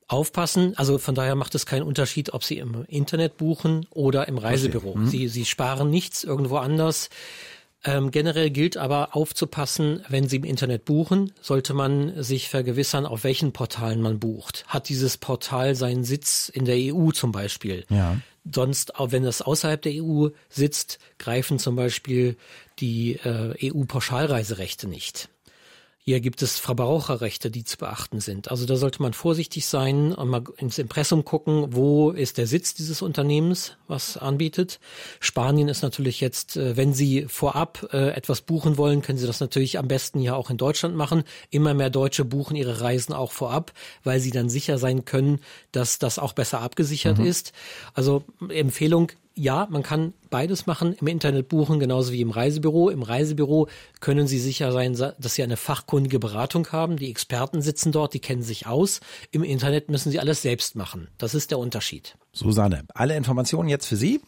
Aufpassen, 0.09 0.77
also 0.77 0.99
von 0.99 1.15
daher 1.15 1.37
macht 1.37 1.55
es 1.55 1.67
keinen 1.67 1.83
Unterschied, 1.83 2.33
ob 2.33 2.43
Sie 2.43 2.59
im 2.59 2.85
Internet 2.89 3.37
buchen 3.37 3.87
oder 3.91 4.27
im 4.27 4.39
Reisebüro. 4.39 4.97
Mhm. 4.97 5.07
Sie, 5.07 5.29
Sie 5.29 5.45
sparen 5.45 5.91
nichts 5.91 6.25
irgendwo 6.25 6.57
anders. 6.57 7.11
Ähm, 7.85 8.11
generell 8.11 8.51
gilt 8.51 8.77
aber 8.77 9.17
aufzupassen, 9.17 10.05
wenn 10.09 10.29
Sie 10.29 10.37
im 10.37 10.45
Internet 10.45 10.85
buchen, 10.85 11.33
sollte 11.41 11.73
man 11.73 12.23
sich 12.23 12.49
vergewissern, 12.49 13.07
auf 13.07 13.25
welchen 13.25 13.53
Portalen 13.53 14.03
man 14.03 14.19
bucht. 14.19 14.65
Hat 14.69 14.89
dieses 14.91 15.17
Portal 15.17 15.75
seinen 15.75 16.05
Sitz 16.05 16.51
in 16.51 16.67
der 16.67 16.77
EU 16.77 17.11
zum 17.11 17.33
Beispiel? 17.33 17.87
Ja. 17.89 18.19
Sonst, 18.53 18.97
auch 18.97 19.13
wenn 19.13 19.25
es 19.25 19.43
außerhalb 19.43 19.81
der 19.81 20.03
EU 20.03 20.29
sitzt, 20.49 20.99
greifen 21.19 21.59
zum 21.59 21.77
Beispiel 21.77 22.37
die 22.79 23.13
äh, 23.25 23.73
EU-Pauschalreiserechte 23.73 24.87
nicht. 24.87 25.29
Hier 26.03 26.21
gibt 26.21 26.41
es 26.41 26.59
Verbraucherrechte, 26.59 27.51
die 27.51 27.63
zu 27.63 27.77
beachten 27.77 28.21
sind. 28.21 28.51
Also 28.51 28.65
da 28.65 28.77
sollte 28.77 29.03
man 29.03 29.13
vorsichtig 29.13 29.67
sein 29.67 30.15
und 30.15 30.29
mal 30.29 30.45
ins 30.57 30.79
Impressum 30.79 31.27
gucken, 31.27 31.75
wo 31.75 32.11
ist 32.11 32.39
der 32.39 32.47
Sitz 32.47 32.73
dieses 32.73 33.03
Unternehmens, 33.03 33.77
was 33.87 34.17
anbietet. 34.17 34.81
Spanien 35.21 35.69
ist 35.69 35.83
natürlich 35.83 36.21
jetzt, 36.23 36.57
äh, 36.57 36.77
wenn 36.79 36.95
Sie 36.95 37.27
vorab 37.29 37.91
äh, 37.93 38.13
etwas 38.13 38.41
buchen 38.41 38.79
wollen, 38.79 39.03
können 39.03 39.19
Sie 39.19 39.27
das 39.27 39.41
natürlich 39.41 39.79
am 39.79 39.89
besten 39.89 40.21
ja 40.21 40.35
auch 40.35 40.49
in 40.49 40.57
Deutschland 40.57 40.97
machen. 40.97 41.23
Immer 41.51 41.75
mehr 41.75 41.91
Deutsche 41.91 42.25
buchen 42.25 42.57
ihre 42.57 42.81
Reisen 42.81 43.13
auch 43.13 43.33
vorab, 43.33 43.73
weil 44.03 44.21
sie 44.21 44.31
dann 44.31 44.49
sicher 44.49 44.79
sein 44.79 45.05
können, 45.05 45.41
dass 45.71 45.99
das 45.99 46.19
auch 46.19 46.33
besser 46.33 46.63
abgesichert 46.63 47.19
mhm. 47.19 47.27
ist. 47.27 47.53
Also 47.93 48.25
Empfehlung, 48.49 49.13
ja, 49.35 49.67
man 49.71 49.83
kann 49.83 50.13
beides 50.29 50.67
machen, 50.67 50.93
im 50.95 51.07
Internet 51.07 51.49
buchen, 51.49 51.81
genauso 51.81 52.13
wie 52.13 52.21
im 52.21 52.31
Reisebüro. 52.31 52.91
Im 52.91 53.03
Reisebüro 53.03 53.69
können 54.01 54.27
Sie 54.27 54.39
sicher 54.39 54.73
sein, 54.73 54.95
dass 54.95 55.35
Sie 55.35 55.43
eine 55.43 55.57
fachkundige 55.57 56.19
Beratung 56.19 56.67
haben. 56.73 56.97
Die 56.97 57.11
Experten 57.11 57.63
sitzen 57.63 57.93
dort, 57.93 58.15
die 58.15 58.21
kennen 58.21 58.43
sich 58.43 58.67
aus. 58.67 59.01
Im 59.31 59.43
Internet 59.43 59.89
müssen 59.89 60.11
Sie 60.11 60.21
alles 60.21 60.43
selbst 60.43 60.77
machen. 60.77 61.09
Das 61.19 61.35
ist 61.35 61.51
der 61.51 61.59
Unterschied. 61.59 62.17
Susanne, 62.33 62.85
alle 62.95 63.17
Informationen 63.17 63.69
jetzt 63.69 63.87
für 63.87 63.97
Sie. 63.97 64.21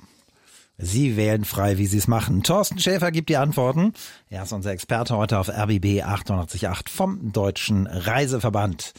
Sie 0.78 1.16
wählen 1.16 1.44
frei, 1.44 1.78
wie 1.78 1.86
Sie 1.86 1.98
es 1.98 2.08
machen. 2.08 2.42
Thorsten 2.42 2.78
Schäfer 2.78 3.12
gibt 3.12 3.28
die 3.28 3.36
Antworten. 3.36 3.92
Er 4.30 4.44
ist 4.44 4.52
unser 4.52 4.72
Experte 4.72 5.16
heute 5.16 5.38
auf 5.38 5.48
RBB 5.48 6.02
888 6.02 6.90
vom 6.90 7.32
Deutschen 7.32 7.86
Reiseverband. 7.86 8.94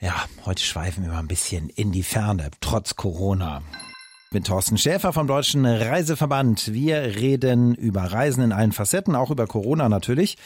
Ja, 0.00 0.14
heute 0.44 0.62
schweifen 0.62 1.04
wir 1.04 1.12
mal 1.12 1.18
ein 1.18 1.28
bisschen 1.28 1.68
in 1.68 1.92
die 1.92 2.02
Ferne, 2.02 2.50
trotz 2.60 2.94
Corona 2.94 3.62
mit 4.34 4.48
Thorsten 4.48 4.76
Schäfer 4.76 5.12
vom 5.12 5.28
Deutschen 5.28 5.64
Reiseverband. 5.64 6.72
Wir 6.72 6.96
reden 6.96 7.74
über 7.76 8.02
Reisen 8.02 8.42
in 8.42 8.52
allen 8.52 8.72
Facetten, 8.72 9.14
auch 9.14 9.30
über 9.30 9.46
Corona 9.46 9.88
natürlich. 9.88 10.36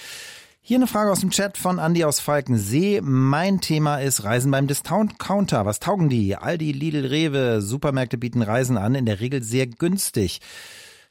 Hier 0.60 0.76
eine 0.76 0.86
Frage 0.86 1.10
aus 1.10 1.20
dem 1.20 1.30
Chat 1.30 1.56
von 1.56 1.78
Andi 1.78 2.04
aus 2.04 2.20
Falkensee. 2.20 3.00
Mein 3.02 3.62
Thema 3.62 3.96
ist 3.96 4.24
Reisen 4.24 4.50
beim 4.50 4.66
Discount-Counter. 4.66 5.64
Was 5.64 5.80
taugen 5.80 6.10
die? 6.10 6.36
Aldi, 6.36 6.72
Lidl, 6.72 7.06
Rewe, 7.06 7.62
Supermärkte 7.62 8.18
bieten 8.18 8.42
Reisen 8.42 8.76
an, 8.76 8.94
in 8.94 9.06
der 9.06 9.20
Regel 9.20 9.42
sehr 9.42 9.66
günstig. 9.66 10.40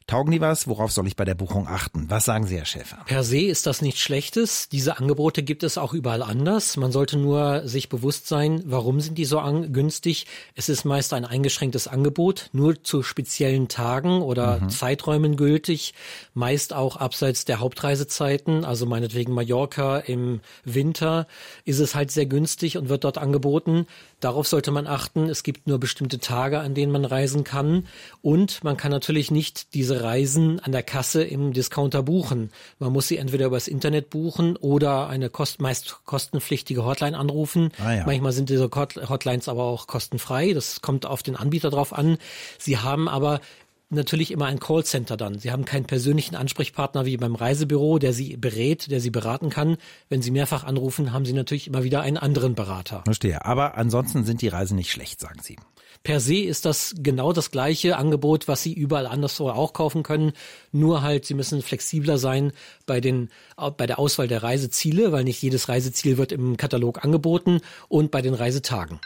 Taugen 0.08 0.32
die 0.32 0.40
was? 0.40 0.66
Worauf 0.66 0.90
soll 0.90 1.06
ich 1.06 1.16
bei 1.16 1.26
der 1.26 1.34
Buchung 1.34 1.68
achten? 1.68 2.06
Was 2.08 2.24
sagen 2.24 2.46
Sie, 2.46 2.56
Herr 2.56 2.64
Schäfer? 2.64 2.96
Per 3.04 3.22
se 3.22 3.42
ist 3.42 3.66
das 3.66 3.82
nichts 3.82 4.00
Schlechtes. 4.00 4.70
Diese 4.70 4.96
Angebote 4.96 5.42
gibt 5.42 5.62
es 5.62 5.76
auch 5.76 5.92
überall 5.92 6.22
anders. 6.22 6.78
Man 6.78 6.92
sollte 6.92 7.18
nur 7.18 7.68
sich 7.68 7.90
bewusst 7.90 8.26
sein, 8.26 8.62
warum 8.64 9.00
sind 9.00 9.18
die 9.18 9.26
so 9.26 9.38
günstig? 9.70 10.26
Es 10.54 10.70
ist 10.70 10.86
meist 10.86 11.12
ein 11.12 11.26
eingeschränktes 11.26 11.88
Angebot, 11.88 12.48
nur 12.52 12.82
zu 12.82 13.02
speziellen 13.02 13.68
Tagen 13.68 14.22
oder 14.22 14.60
mhm. 14.60 14.70
Zeiträumen 14.70 15.36
gültig, 15.36 15.92
meist 16.32 16.72
auch 16.72 16.96
abseits 16.96 17.44
der 17.44 17.60
Hauptreisezeiten, 17.60 18.64
also 18.64 18.86
meinetwegen 18.86 19.34
Mallorca 19.34 19.98
im 19.98 20.40
Winter 20.64 21.26
ist 21.66 21.80
es 21.80 21.94
halt 21.94 22.10
sehr 22.10 22.24
günstig 22.24 22.78
und 22.78 22.88
wird 22.88 23.04
dort 23.04 23.18
angeboten. 23.18 23.86
Darauf 24.20 24.48
sollte 24.48 24.70
man 24.70 24.86
achten. 24.86 25.28
Es 25.28 25.42
gibt 25.42 25.68
nur 25.68 25.78
bestimmte 25.78 26.18
Tage, 26.18 26.58
an 26.58 26.74
denen 26.74 26.90
man 26.90 27.04
reisen 27.04 27.44
kann. 27.44 27.86
Und 28.20 28.64
man 28.64 28.76
kann 28.76 28.90
natürlich 28.90 29.30
nicht 29.30 29.74
diese 29.74 29.97
Reisen 30.02 30.60
an 30.60 30.72
der 30.72 30.82
Kasse 30.82 31.22
im 31.22 31.52
Discounter 31.52 32.02
buchen. 32.02 32.50
Man 32.78 32.92
muss 32.92 33.08
sie 33.08 33.16
entweder 33.16 33.46
übers 33.46 33.68
Internet 33.68 34.10
buchen 34.10 34.56
oder 34.56 35.08
eine 35.08 35.30
kost 35.30 35.60
meist 35.60 36.00
kostenpflichtige 36.04 36.84
Hotline 36.84 37.16
anrufen. 37.16 37.70
Ah, 37.78 37.92
ja. 37.92 38.06
Manchmal 38.06 38.32
sind 38.32 38.48
diese 38.48 38.70
Hotlines 38.70 39.48
aber 39.48 39.64
auch 39.64 39.86
kostenfrei. 39.86 40.52
Das 40.52 40.80
kommt 40.80 41.06
auf 41.06 41.22
den 41.22 41.36
Anbieter 41.36 41.70
drauf 41.70 41.92
an. 41.92 42.18
Sie 42.58 42.78
haben 42.78 43.08
aber 43.08 43.40
natürlich 43.90 44.30
immer 44.30 44.46
ein 44.46 44.60
Callcenter 44.60 45.16
dann. 45.16 45.38
Sie 45.38 45.50
haben 45.50 45.64
keinen 45.64 45.86
persönlichen 45.86 46.34
Ansprechpartner 46.34 47.06
wie 47.06 47.16
beim 47.16 47.34
Reisebüro, 47.34 47.98
der 47.98 48.12
Sie 48.12 48.36
berät, 48.36 48.90
der 48.90 49.00
Sie 49.00 49.10
beraten 49.10 49.50
kann. 49.50 49.76
Wenn 50.08 50.22
Sie 50.22 50.30
mehrfach 50.30 50.64
anrufen, 50.64 51.12
haben 51.12 51.24
Sie 51.24 51.32
natürlich 51.32 51.66
immer 51.66 51.84
wieder 51.84 52.02
einen 52.02 52.18
anderen 52.18 52.54
Berater. 52.54 53.02
Verstehe. 53.04 53.44
Aber 53.44 53.76
ansonsten 53.76 54.24
sind 54.24 54.42
die 54.42 54.48
Reisen 54.48 54.76
nicht 54.76 54.90
schlecht, 54.90 55.20
sagen 55.20 55.40
Sie. 55.42 55.56
Per 56.04 56.20
se 56.20 56.36
ist 56.36 56.64
das 56.64 56.94
genau 56.98 57.32
das 57.32 57.50
gleiche 57.50 57.96
Angebot, 57.96 58.46
was 58.46 58.62
Sie 58.62 58.72
überall 58.72 59.06
anderswo 59.06 59.50
auch 59.50 59.72
kaufen 59.72 60.02
können. 60.02 60.32
Nur 60.70 61.02
halt, 61.02 61.24
Sie 61.24 61.34
müssen 61.34 61.60
flexibler 61.62 62.18
sein 62.18 62.52
bei 62.86 63.00
den, 63.00 63.30
bei 63.76 63.86
der 63.86 63.98
Auswahl 63.98 64.28
der 64.28 64.42
Reiseziele, 64.42 65.12
weil 65.12 65.24
nicht 65.24 65.42
jedes 65.42 65.68
Reiseziel 65.68 66.16
wird 66.16 66.30
im 66.30 66.56
Katalog 66.56 67.04
angeboten 67.04 67.60
und 67.88 68.10
bei 68.10 68.22
den 68.22 68.34
Reisetagen. 68.34 69.00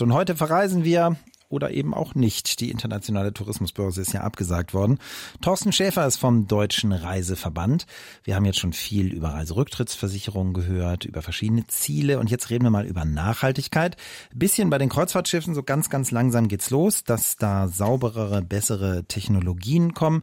Und 0.00 0.12
heute 0.12 0.36
verreisen 0.36 0.84
wir 0.84 1.16
oder 1.48 1.70
eben 1.70 1.94
auch 1.94 2.14
nicht. 2.14 2.60
Die 2.60 2.70
internationale 2.70 3.32
Tourismusbörse 3.32 4.00
ist 4.00 4.12
ja 4.12 4.20
abgesagt 4.20 4.74
worden. 4.74 4.98
Thorsten 5.40 5.72
Schäfer 5.72 6.06
ist 6.06 6.18
vom 6.18 6.46
Deutschen 6.46 6.92
Reiseverband. 6.92 7.86
Wir 8.24 8.34
haben 8.34 8.44
jetzt 8.44 8.58
schon 8.58 8.72
viel 8.72 9.12
über 9.12 9.30
Reiserücktrittsversicherungen 9.30 10.52
gehört, 10.52 11.04
über 11.04 11.22
verschiedene 11.22 11.66
Ziele 11.66 12.18
und 12.18 12.30
jetzt 12.30 12.50
reden 12.50 12.64
wir 12.64 12.70
mal 12.70 12.86
über 12.86 13.04
Nachhaltigkeit. 13.04 13.96
Bisschen 14.34 14.70
bei 14.70 14.78
den 14.78 14.88
Kreuzfahrtschiffen, 14.88 15.54
so 15.54 15.62
ganz, 15.62 15.90
ganz 15.90 16.10
langsam 16.10 16.48
geht's 16.48 16.70
los, 16.70 17.04
dass 17.04 17.36
da 17.36 17.68
sauberere, 17.68 18.42
bessere 18.42 19.04
Technologien 19.04 19.94
kommen. 19.94 20.22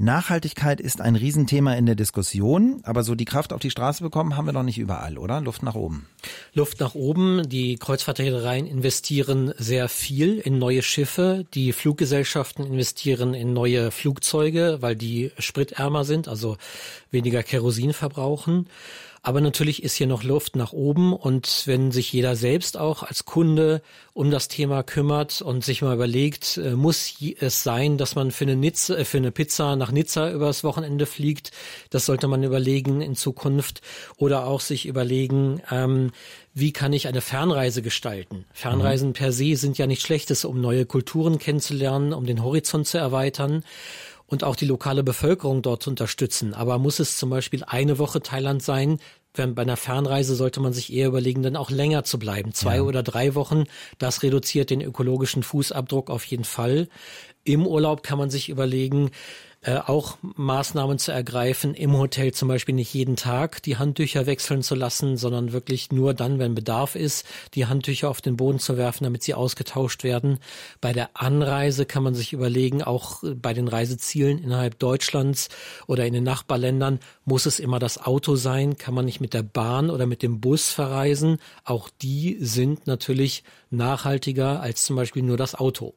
Nachhaltigkeit 0.00 0.80
ist 0.80 1.00
ein 1.00 1.16
Riesenthema 1.16 1.74
in 1.74 1.84
der 1.84 1.96
Diskussion, 1.96 2.80
aber 2.84 3.02
so 3.02 3.16
die 3.16 3.24
Kraft 3.24 3.52
auf 3.52 3.60
die 3.60 3.70
Straße 3.70 4.00
bekommen 4.04 4.36
haben 4.36 4.46
wir 4.46 4.52
noch 4.52 4.62
nicht 4.62 4.78
überall, 4.78 5.18
oder? 5.18 5.40
Luft 5.40 5.64
nach 5.64 5.74
oben. 5.74 6.06
Luft 6.54 6.78
nach 6.78 6.94
oben. 6.94 7.48
Die 7.48 7.74
Kreuzfahrtreedereien 7.76 8.68
investieren 8.68 9.52
sehr 9.58 9.88
viel 9.88 10.38
in 10.38 10.60
neue 10.60 10.82
Schiffe. 10.82 11.46
Die 11.52 11.72
Fluggesellschaften 11.72 12.64
investieren 12.64 13.34
in 13.34 13.52
neue 13.52 13.90
Flugzeuge, 13.90 14.78
weil 14.80 14.94
die 14.94 15.32
spritärmer 15.36 16.04
sind, 16.04 16.28
also 16.28 16.58
weniger 17.10 17.42
Kerosin 17.42 17.92
verbrauchen. 17.92 18.68
Aber 19.28 19.42
natürlich 19.42 19.82
ist 19.82 19.94
hier 19.94 20.06
noch 20.06 20.22
Luft 20.22 20.56
nach 20.56 20.72
oben 20.72 21.12
und 21.12 21.64
wenn 21.66 21.92
sich 21.92 22.10
jeder 22.14 22.34
selbst 22.34 22.78
auch 22.78 23.02
als 23.02 23.26
Kunde 23.26 23.82
um 24.14 24.30
das 24.30 24.48
Thema 24.48 24.82
kümmert 24.82 25.42
und 25.42 25.62
sich 25.62 25.82
mal 25.82 25.94
überlegt, 25.94 26.56
äh, 26.56 26.70
muss 26.70 27.12
es 27.38 27.62
sein, 27.62 27.98
dass 27.98 28.14
man 28.14 28.30
für 28.30 28.44
eine, 28.44 28.56
Nizza, 28.56 28.96
äh, 28.96 29.04
für 29.04 29.18
eine 29.18 29.30
Pizza 29.30 29.76
nach 29.76 29.92
Nizza 29.92 30.32
übers 30.32 30.64
Wochenende 30.64 31.04
fliegt? 31.04 31.50
Das 31.90 32.06
sollte 32.06 32.26
man 32.26 32.42
überlegen 32.42 33.02
in 33.02 33.16
Zukunft 33.16 33.82
oder 34.16 34.46
auch 34.46 34.62
sich 34.62 34.86
überlegen, 34.86 35.60
ähm, 35.70 36.12
wie 36.54 36.72
kann 36.72 36.94
ich 36.94 37.06
eine 37.06 37.20
Fernreise 37.20 37.82
gestalten? 37.82 38.46
Fernreisen 38.54 39.08
mhm. 39.08 39.12
per 39.12 39.32
se 39.32 39.56
sind 39.56 39.76
ja 39.76 39.86
nicht 39.86 40.00
schlechtes, 40.00 40.46
um 40.46 40.58
neue 40.58 40.86
Kulturen 40.86 41.38
kennenzulernen, 41.38 42.14
um 42.14 42.24
den 42.24 42.42
Horizont 42.42 42.86
zu 42.86 42.96
erweitern 42.96 43.62
und 44.28 44.44
auch 44.44 44.56
die 44.56 44.66
lokale 44.66 45.02
Bevölkerung 45.02 45.62
dort 45.62 45.82
zu 45.82 45.90
unterstützen. 45.90 46.54
Aber 46.54 46.78
muss 46.78 47.00
es 47.00 47.16
zum 47.16 47.30
Beispiel 47.30 47.64
eine 47.64 47.98
Woche 47.98 48.20
Thailand 48.20 48.62
sein? 48.62 49.00
Wenn 49.34 49.54
bei 49.54 49.62
einer 49.62 49.76
Fernreise 49.76 50.34
sollte 50.34 50.60
man 50.60 50.72
sich 50.72 50.92
eher 50.92 51.08
überlegen, 51.08 51.42
dann 51.42 51.56
auch 51.56 51.70
länger 51.70 52.04
zu 52.04 52.18
bleiben. 52.18 52.52
Zwei 52.54 52.76
ja. 52.76 52.82
oder 52.82 53.02
drei 53.02 53.34
Wochen. 53.34 53.64
Das 53.98 54.22
reduziert 54.22 54.70
den 54.70 54.80
ökologischen 54.80 55.42
Fußabdruck 55.42 56.10
auf 56.10 56.24
jeden 56.24 56.44
Fall. 56.44 56.88
Im 57.44 57.66
Urlaub 57.66 58.02
kann 58.02 58.18
man 58.18 58.30
sich 58.30 58.48
überlegen, 58.48 59.10
äh, 59.60 59.78
auch 59.78 60.18
Maßnahmen 60.22 60.98
zu 60.98 61.10
ergreifen, 61.10 61.74
im 61.74 61.96
Hotel 61.98 62.32
zum 62.32 62.46
Beispiel 62.46 62.76
nicht 62.76 62.94
jeden 62.94 63.16
Tag 63.16 63.60
die 63.64 63.76
Handtücher 63.76 64.26
wechseln 64.26 64.62
zu 64.62 64.76
lassen, 64.76 65.16
sondern 65.16 65.52
wirklich 65.52 65.90
nur 65.90 66.14
dann, 66.14 66.38
wenn 66.38 66.54
Bedarf 66.54 66.94
ist, 66.94 67.26
die 67.54 67.66
Handtücher 67.66 68.08
auf 68.08 68.20
den 68.20 68.36
Boden 68.36 68.60
zu 68.60 68.76
werfen, 68.76 69.02
damit 69.02 69.24
sie 69.24 69.34
ausgetauscht 69.34 70.04
werden. 70.04 70.38
Bei 70.80 70.92
der 70.92 71.10
Anreise 71.14 71.86
kann 71.86 72.04
man 72.04 72.14
sich 72.14 72.32
überlegen, 72.32 72.84
auch 72.84 73.24
bei 73.34 73.52
den 73.52 73.66
Reisezielen 73.66 74.38
innerhalb 74.38 74.78
Deutschlands 74.78 75.48
oder 75.88 76.06
in 76.06 76.14
den 76.14 76.24
Nachbarländern, 76.24 77.00
muss 77.24 77.44
es 77.44 77.58
immer 77.58 77.80
das 77.80 77.98
Auto 77.98 78.36
sein? 78.36 78.78
Kann 78.78 78.94
man 78.94 79.06
nicht 79.06 79.20
mit 79.20 79.34
der 79.34 79.42
Bahn 79.42 79.90
oder 79.90 80.06
mit 80.06 80.22
dem 80.22 80.40
Bus 80.40 80.70
verreisen? 80.70 81.38
Auch 81.64 81.90
die 82.00 82.36
sind 82.40 82.86
natürlich 82.86 83.42
nachhaltiger 83.70 84.60
als 84.60 84.84
zum 84.84 84.94
Beispiel 84.94 85.24
nur 85.24 85.36
das 85.36 85.56
Auto. 85.56 85.94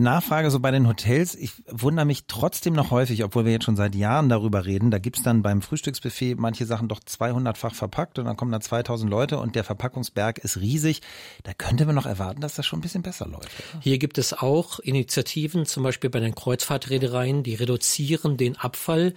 Nachfrage 0.00 0.50
so 0.50 0.60
bei 0.60 0.70
den 0.70 0.88
Hotels. 0.88 1.34
Ich 1.34 1.52
wundere 1.68 2.06
mich 2.06 2.24
trotzdem 2.26 2.72
noch 2.72 2.90
häufig, 2.90 3.24
obwohl 3.24 3.44
wir 3.44 3.52
jetzt 3.52 3.64
schon 3.64 3.76
seit 3.76 3.94
Jahren 3.94 4.28
darüber 4.28 4.64
reden. 4.64 4.90
Da 4.90 4.98
gibt's 4.98 5.22
dann 5.22 5.42
beim 5.42 5.60
Frühstücksbuffet 5.60 6.36
manche 6.36 6.64
Sachen 6.64 6.88
doch 6.88 7.00
200-fach 7.00 7.74
verpackt 7.74 8.18
und 8.18 8.24
dann 8.24 8.36
kommen 8.36 8.52
da 8.52 8.60
2000 8.60 9.10
Leute 9.10 9.38
und 9.38 9.54
der 9.54 9.64
Verpackungsberg 9.64 10.38
ist 10.38 10.58
riesig. 10.60 11.02
Da 11.42 11.52
könnte 11.52 11.84
man 11.84 11.94
noch 11.94 12.06
erwarten, 12.06 12.40
dass 12.40 12.54
das 12.54 12.64
schon 12.64 12.78
ein 12.78 12.82
bisschen 12.82 13.02
besser 13.02 13.26
läuft. 13.26 13.50
Hier 13.80 13.98
gibt 13.98 14.18
es 14.18 14.32
auch 14.32 14.78
Initiativen, 14.78 15.66
zum 15.66 15.82
Beispiel 15.82 16.10
bei 16.10 16.20
den 16.20 16.34
Kreuzfahrtreedereien, 16.34 17.42
die 17.42 17.54
reduzieren 17.54 18.36
den 18.36 18.56
Abfall 18.56 19.14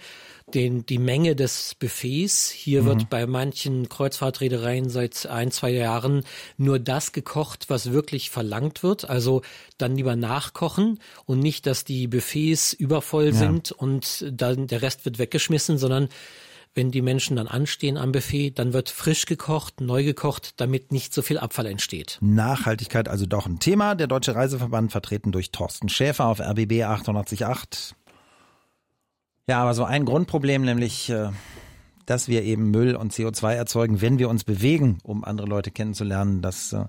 den, 0.54 0.86
die 0.86 0.98
Menge 0.98 1.34
des 1.34 1.74
Buffets. 1.74 2.50
Hier 2.50 2.82
mhm. 2.82 2.86
wird 2.86 3.10
bei 3.10 3.26
manchen 3.26 3.88
Kreuzfahrtreedereien 3.88 4.88
seit 4.88 5.26
ein, 5.26 5.50
zwei 5.50 5.70
Jahren 5.70 6.24
nur 6.56 6.78
das 6.78 7.12
gekocht, 7.12 7.68
was 7.68 7.92
wirklich 7.92 8.30
verlangt 8.30 8.82
wird. 8.82 9.08
Also 9.08 9.42
dann 9.78 9.96
lieber 9.96 10.16
nachkochen 10.16 11.00
und 11.24 11.40
nicht, 11.40 11.66
dass 11.66 11.84
die 11.84 12.06
Buffets 12.06 12.72
übervoll 12.72 13.26
ja. 13.26 13.32
sind 13.32 13.72
und 13.72 14.24
dann 14.30 14.66
der 14.66 14.82
Rest 14.82 15.04
wird 15.04 15.18
weggeschmissen, 15.18 15.78
sondern 15.78 16.08
wenn 16.74 16.90
die 16.90 17.02
Menschen 17.02 17.36
dann 17.36 17.48
anstehen 17.48 17.96
am 17.96 18.12
Buffet, 18.12 18.50
dann 18.50 18.74
wird 18.74 18.90
frisch 18.90 19.24
gekocht, 19.24 19.80
neu 19.80 20.04
gekocht, 20.04 20.60
damit 20.60 20.92
nicht 20.92 21.14
so 21.14 21.22
viel 21.22 21.38
Abfall 21.38 21.66
entsteht. 21.66 22.18
Nachhaltigkeit 22.20 23.08
also 23.08 23.24
doch 23.24 23.46
ein 23.46 23.58
Thema. 23.58 23.94
Der 23.94 24.06
Deutsche 24.06 24.34
Reiseverband 24.34 24.92
vertreten 24.92 25.32
durch 25.32 25.50
Thorsten 25.50 25.88
Schäfer 25.88 26.26
auf 26.26 26.38
RBB 26.38 26.82
888. 26.82 27.94
Ja, 29.48 29.62
aber 29.62 29.74
so 29.74 29.84
ein 29.84 30.04
Grundproblem, 30.04 30.62
nämlich, 30.62 31.08
äh, 31.08 31.30
dass 32.04 32.26
wir 32.26 32.42
eben 32.42 32.72
Müll 32.72 32.96
und 32.96 33.12
CO2 33.12 33.54
erzeugen, 33.54 34.00
wenn 34.00 34.18
wir 34.18 34.28
uns 34.28 34.42
bewegen, 34.42 34.98
um 35.04 35.24
andere 35.24 35.46
Leute 35.46 35.70
kennenzulernen, 35.70 36.42
das 36.42 36.72
äh, 36.72 36.86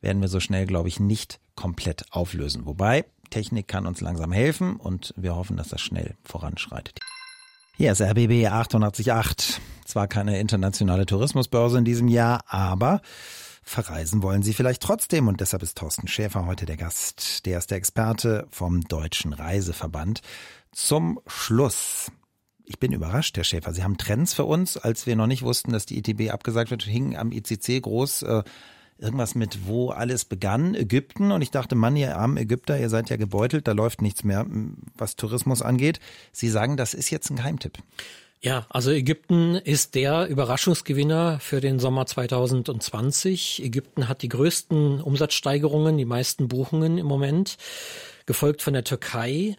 werden 0.00 0.22
wir 0.22 0.28
so 0.28 0.40
schnell, 0.40 0.64
glaube 0.64 0.88
ich, 0.88 1.00
nicht 1.00 1.38
komplett 1.54 2.06
auflösen. 2.10 2.64
Wobei, 2.64 3.04
Technik 3.28 3.68
kann 3.68 3.86
uns 3.86 4.00
langsam 4.00 4.32
helfen 4.32 4.76
und 4.76 5.12
wir 5.18 5.36
hoffen, 5.36 5.58
dass 5.58 5.68
das 5.68 5.82
schnell 5.82 6.14
voranschreitet. 6.24 6.98
Hier 7.76 7.92
ist 7.92 8.00
RBB 8.00 8.46
888. 8.46 9.60
Zwar 9.84 10.08
keine 10.08 10.40
internationale 10.40 11.04
Tourismusbörse 11.04 11.78
in 11.78 11.84
diesem 11.84 12.08
Jahr, 12.08 12.42
aber 12.46 13.02
verreisen 13.62 14.22
wollen 14.22 14.42
Sie 14.42 14.54
vielleicht 14.54 14.82
trotzdem 14.82 15.28
und 15.28 15.40
deshalb 15.40 15.62
ist 15.62 15.76
Thorsten 15.76 16.08
Schäfer 16.08 16.46
heute 16.46 16.64
der 16.64 16.78
Gast. 16.78 17.44
Der 17.44 17.58
ist 17.58 17.70
der 17.70 17.76
Experte 17.76 18.46
vom 18.50 18.80
Deutschen 18.80 19.34
Reiseverband. 19.34 20.22
Zum 20.78 21.18
Schluss. 21.26 22.12
Ich 22.64 22.78
bin 22.78 22.92
überrascht, 22.92 23.36
Herr 23.36 23.42
Schäfer. 23.42 23.74
Sie 23.74 23.82
haben 23.82 23.98
Trends 23.98 24.32
für 24.32 24.44
uns, 24.44 24.76
als 24.76 25.06
wir 25.06 25.16
noch 25.16 25.26
nicht 25.26 25.42
wussten, 25.42 25.72
dass 25.72 25.86
die 25.86 25.98
ITB 25.98 26.30
abgesagt 26.30 26.70
wird, 26.70 26.84
hing 26.84 27.16
am 27.16 27.32
ICC 27.32 27.82
groß 27.82 28.22
äh, 28.22 28.44
irgendwas 28.96 29.34
mit, 29.34 29.66
wo 29.66 29.90
alles 29.90 30.24
begann, 30.24 30.76
Ägypten. 30.76 31.32
Und 31.32 31.42
ich 31.42 31.50
dachte, 31.50 31.74
Mann, 31.74 31.96
ihr 31.96 32.16
armen 32.16 32.36
Ägypter, 32.36 32.78
ihr 32.78 32.90
seid 32.90 33.10
ja 33.10 33.16
gebeutelt, 33.16 33.66
da 33.66 33.72
läuft 33.72 34.02
nichts 34.02 34.22
mehr, 34.22 34.46
was 34.96 35.16
Tourismus 35.16 35.62
angeht. 35.62 35.98
Sie 36.30 36.48
sagen, 36.48 36.76
das 36.76 36.94
ist 36.94 37.10
jetzt 37.10 37.28
ein 37.30 37.36
Geheimtipp. 37.36 37.78
Ja, 38.40 38.64
also 38.70 38.92
Ägypten 38.92 39.56
ist 39.56 39.96
der 39.96 40.28
Überraschungsgewinner 40.28 41.40
für 41.40 41.60
den 41.60 41.80
Sommer 41.80 42.06
2020. 42.06 43.64
Ägypten 43.64 44.06
hat 44.06 44.22
die 44.22 44.28
größten 44.28 45.00
Umsatzsteigerungen, 45.00 45.98
die 45.98 46.04
meisten 46.04 46.46
Buchungen 46.46 46.98
im 46.98 47.06
Moment, 47.06 47.58
gefolgt 48.26 48.62
von 48.62 48.74
der 48.74 48.84
Türkei 48.84 49.56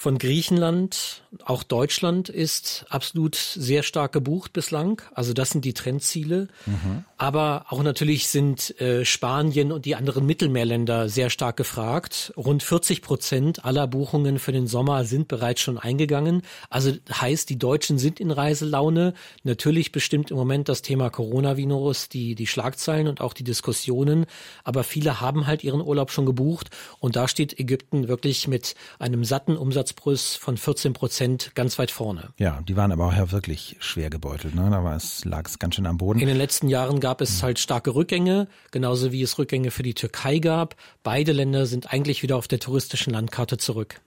von 0.00 0.16
Griechenland, 0.16 1.20
auch 1.44 1.62
Deutschland 1.62 2.30
ist 2.30 2.86
absolut 2.88 3.34
sehr 3.36 3.82
stark 3.82 4.12
gebucht 4.12 4.54
bislang. 4.54 5.02
Also 5.12 5.34
das 5.34 5.50
sind 5.50 5.62
die 5.66 5.74
Trendziele. 5.74 6.48
Mhm. 6.64 7.04
Aber 7.18 7.66
auch 7.68 7.82
natürlich 7.82 8.28
sind 8.28 8.80
äh, 8.80 9.04
Spanien 9.04 9.72
und 9.72 9.84
die 9.84 9.96
anderen 9.96 10.24
Mittelmeerländer 10.24 11.10
sehr 11.10 11.28
stark 11.28 11.58
gefragt. 11.58 12.32
Rund 12.34 12.62
40 12.62 13.02
Prozent 13.02 13.66
aller 13.66 13.86
Buchungen 13.86 14.38
für 14.38 14.52
den 14.52 14.66
Sommer 14.66 15.04
sind 15.04 15.28
bereits 15.28 15.60
schon 15.60 15.76
eingegangen. 15.76 16.40
Also 16.70 16.92
heißt, 17.12 17.50
die 17.50 17.58
Deutschen 17.58 17.98
sind 17.98 18.20
in 18.20 18.30
Reiselaune. 18.30 19.12
Natürlich 19.42 19.92
bestimmt 19.92 20.30
im 20.30 20.38
Moment 20.38 20.70
das 20.70 20.80
Thema 20.80 21.10
Coronavirus 21.10 22.08
die, 22.08 22.34
die 22.34 22.46
Schlagzeilen 22.46 23.06
und 23.06 23.20
auch 23.20 23.34
die 23.34 23.44
Diskussionen. 23.44 24.24
Aber 24.64 24.82
viele 24.82 25.20
haben 25.20 25.46
halt 25.46 25.62
ihren 25.62 25.82
Urlaub 25.82 26.10
schon 26.10 26.24
gebucht. 26.24 26.70
Und 27.00 27.16
da 27.16 27.28
steht 27.28 27.60
Ägypten 27.60 28.08
wirklich 28.08 28.48
mit 28.48 28.74
einem 28.98 29.24
satten 29.24 29.58
Umsatz 29.58 29.89
Umsatzplus 29.90 30.36
von 30.36 30.56
14 30.56 30.92
Prozent 30.92 31.52
ganz 31.54 31.78
weit 31.78 31.90
vorne. 31.90 32.32
Ja, 32.38 32.60
die 32.62 32.76
waren 32.76 32.92
aber 32.92 33.06
auch 33.06 33.12
ja 33.12 33.30
wirklich 33.32 33.76
schwer 33.80 34.10
gebeutelt. 34.10 34.54
Ne? 34.54 34.68
Da 34.70 34.84
war 34.84 34.96
es, 34.96 35.24
lag 35.24 35.46
es 35.46 35.58
ganz 35.58 35.74
schön 35.74 35.86
am 35.86 35.98
Boden. 35.98 36.20
In 36.20 36.28
den 36.28 36.36
letzten 36.36 36.68
Jahren 36.68 37.00
gab 37.00 37.20
es 37.20 37.42
halt 37.42 37.58
starke 37.58 37.94
Rückgänge, 37.94 38.48
genauso 38.70 39.12
wie 39.12 39.22
es 39.22 39.38
Rückgänge 39.38 39.70
für 39.70 39.82
die 39.82 39.94
Türkei 39.94 40.38
gab. 40.38 40.76
Beide 41.02 41.32
Länder 41.32 41.66
sind 41.66 41.92
eigentlich 41.92 42.22
wieder 42.22 42.36
auf 42.36 42.48
der 42.48 42.60
touristischen 42.60 43.12
Landkarte 43.12 43.58
zurück. 43.58 44.00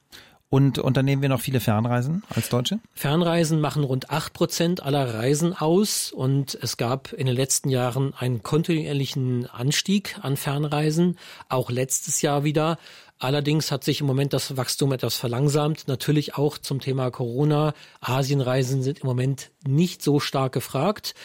Und 0.54 0.78
unternehmen 0.78 1.24
wir 1.24 1.30
noch 1.30 1.42
viele 1.42 1.60
Fernreisen 1.60 2.22
als 2.30 2.50
Deutsche? 2.50 2.78
Fernreisen 2.94 3.60
machen 3.60 3.84
rund 3.84 4.12
acht 4.12 4.34
Prozent 4.34 4.84
aller 4.84 5.16
Reisen 5.16 5.58
aus 5.58 6.12
und 6.12 6.56
es 6.62 6.78
gab 6.78 7.12
in 7.12 7.26
den 7.26 7.36
letzten 7.36 7.70
Jahren 7.70 8.14
einen 8.14 8.44
kontinuierlichen 8.44 9.50
Anstieg 9.50 10.16
an 10.22 10.38
Fernreisen, 10.38 11.18
auch 11.50 11.72
letztes 11.72 12.22
Jahr 12.22 12.44
wieder. 12.44 12.78
Allerdings 13.18 13.72
hat 13.72 13.84
sich 13.84 14.02
im 14.02 14.06
Moment 14.06 14.32
das 14.34 14.56
Wachstum 14.56 14.92
etwas 14.92 15.16
verlangsamt. 15.16 15.88
Natürlich 15.88 16.36
auch 16.36 16.60
zum 16.60 16.82
Thema 16.82 17.10
Corona. 17.10 17.74
Asienreisen 18.00 18.84
sind 18.84 19.00
im 19.00 19.08
Moment 19.08 19.50
nicht 19.66 20.04
so 20.04 20.20
stark 20.20 20.52
gefragt. 20.52 21.16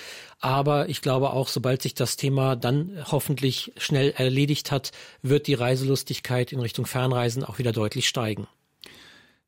Aber 0.40 0.88
ich 0.88 1.02
glaube 1.02 1.34
auch, 1.34 1.48
sobald 1.48 1.82
sich 1.82 1.92
das 1.92 2.16
Thema 2.16 2.56
dann 2.56 3.04
hoffentlich 3.10 3.74
schnell 3.76 4.14
erledigt 4.16 4.72
hat, 4.72 4.92
wird 5.20 5.48
die 5.48 5.54
Reiselustigkeit 5.54 6.50
in 6.50 6.60
Richtung 6.60 6.86
Fernreisen 6.86 7.44
auch 7.44 7.58
wieder 7.58 7.72
deutlich 7.72 8.08
steigen. 8.08 8.46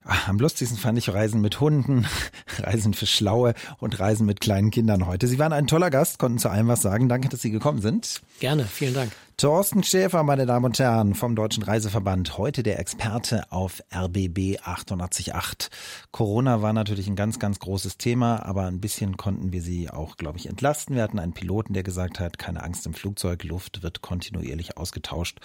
Am 0.05 0.39
lustigsten 0.39 0.79
fand 0.79 0.97
ich 0.97 1.13
Reisen 1.13 1.43
mit 1.43 1.61
Hunden, 1.61 2.07
Reisen 2.59 2.95
für 2.95 3.07
Schlaue 3.07 3.55
und 3.79 4.01
Reisen 4.01 4.25
mit 4.27 4.41
kleinen 4.41 4.71
Kindern 4.71 5.07
heute. 5.07 5.27
Sie 5.27 5.39
waren 5.39 5.53
ein 5.53 5.67
toller 5.67 5.91
Gast, 5.91 6.19
konnten 6.19 6.39
zu 6.39 6.49
allem 6.49 6.69
was 6.69 6.81
sagen. 6.81 7.09
Danke, 7.09 7.29
dass 7.29 7.43
Sie 7.43 7.51
gekommen 7.51 7.83
sind. 7.83 8.23
Gerne, 8.41 8.65
vielen 8.65 8.95
Dank. 8.95 9.13
Thorsten 9.41 9.83
Schäfer, 9.83 10.23
meine 10.23 10.45
Damen 10.45 10.67
und 10.67 10.79
Herren, 10.79 11.15
vom 11.15 11.35
Deutschen 11.35 11.63
Reiseverband. 11.63 12.37
Heute 12.37 12.63
der 12.63 12.79
Experte 12.79 13.51
auf 13.51 13.83
RBB 13.91 14.59
888. 14.63 15.71
Corona 16.11 16.61
war 16.61 16.75
natürlich 16.75 17.09
ein 17.09 17.17
ganz, 17.17 17.39
ganz 17.39 17.59
großes 17.59 17.97
Thema, 17.97 18.45
aber 18.45 18.67
ein 18.67 18.83
bisschen 18.83 19.17
konnten 19.17 19.51
wir 19.51 19.63
Sie 19.63 19.89
auch, 19.89 20.19
glaube 20.19 20.37
ich, 20.37 20.47
entlasten. 20.47 20.95
Wir 20.95 21.03
hatten 21.03 21.19
einen 21.19 21.33
Piloten, 21.33 21.73
der 21.73 21.83
gesagt 21.83 22.21
hat, 22.21 22.37
keine 22.37 22.63
Angst 22.63 22.85
im 22.85 22.93
Flugzeug, 22.93 23.43
Luft 23.45 23.83
wird 23.83 24.03
kontinuierlich 24.03 24.77
ausgetauscht. 24.77 25.39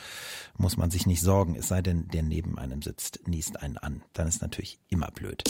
Muss 0.58 0.76
man 0.76 0.92
sich 0.92 1.06
nicht 1.06 1.22
sorgen, 1.22 1.56
es 1.56 1.70
sei 1.70 1.82
denn, 1.82 2.10
der 2.10 2.24
neben 2.24 2.60
einem 2.60 2.82
sitzt, 2.82 3.22
niest 3.28 3.64
einen 3.64 3.78
an. 3.78 4.04
Dann 4.12 4.28
ist 4.28 4.42
natürlich 4.42 4.78
immer 4.90 5.08
blöd. 5.12 5.42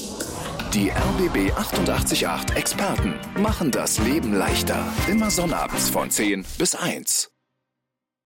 Die 0.71 0.91
RBB 0.91 1.51
888 1.57 2.27
Experten 2.55 3.15
machen 3.41 3.71
das 3.71 3.97
Leben 3.97 4.35
leichter. 4.35 4.85
Immer 5.09 5.31
sonnabends 5.31 5.89
von 5.89 6.11
10 6.11 6.45
bis 6.59 6.75
1. 6.75 7.31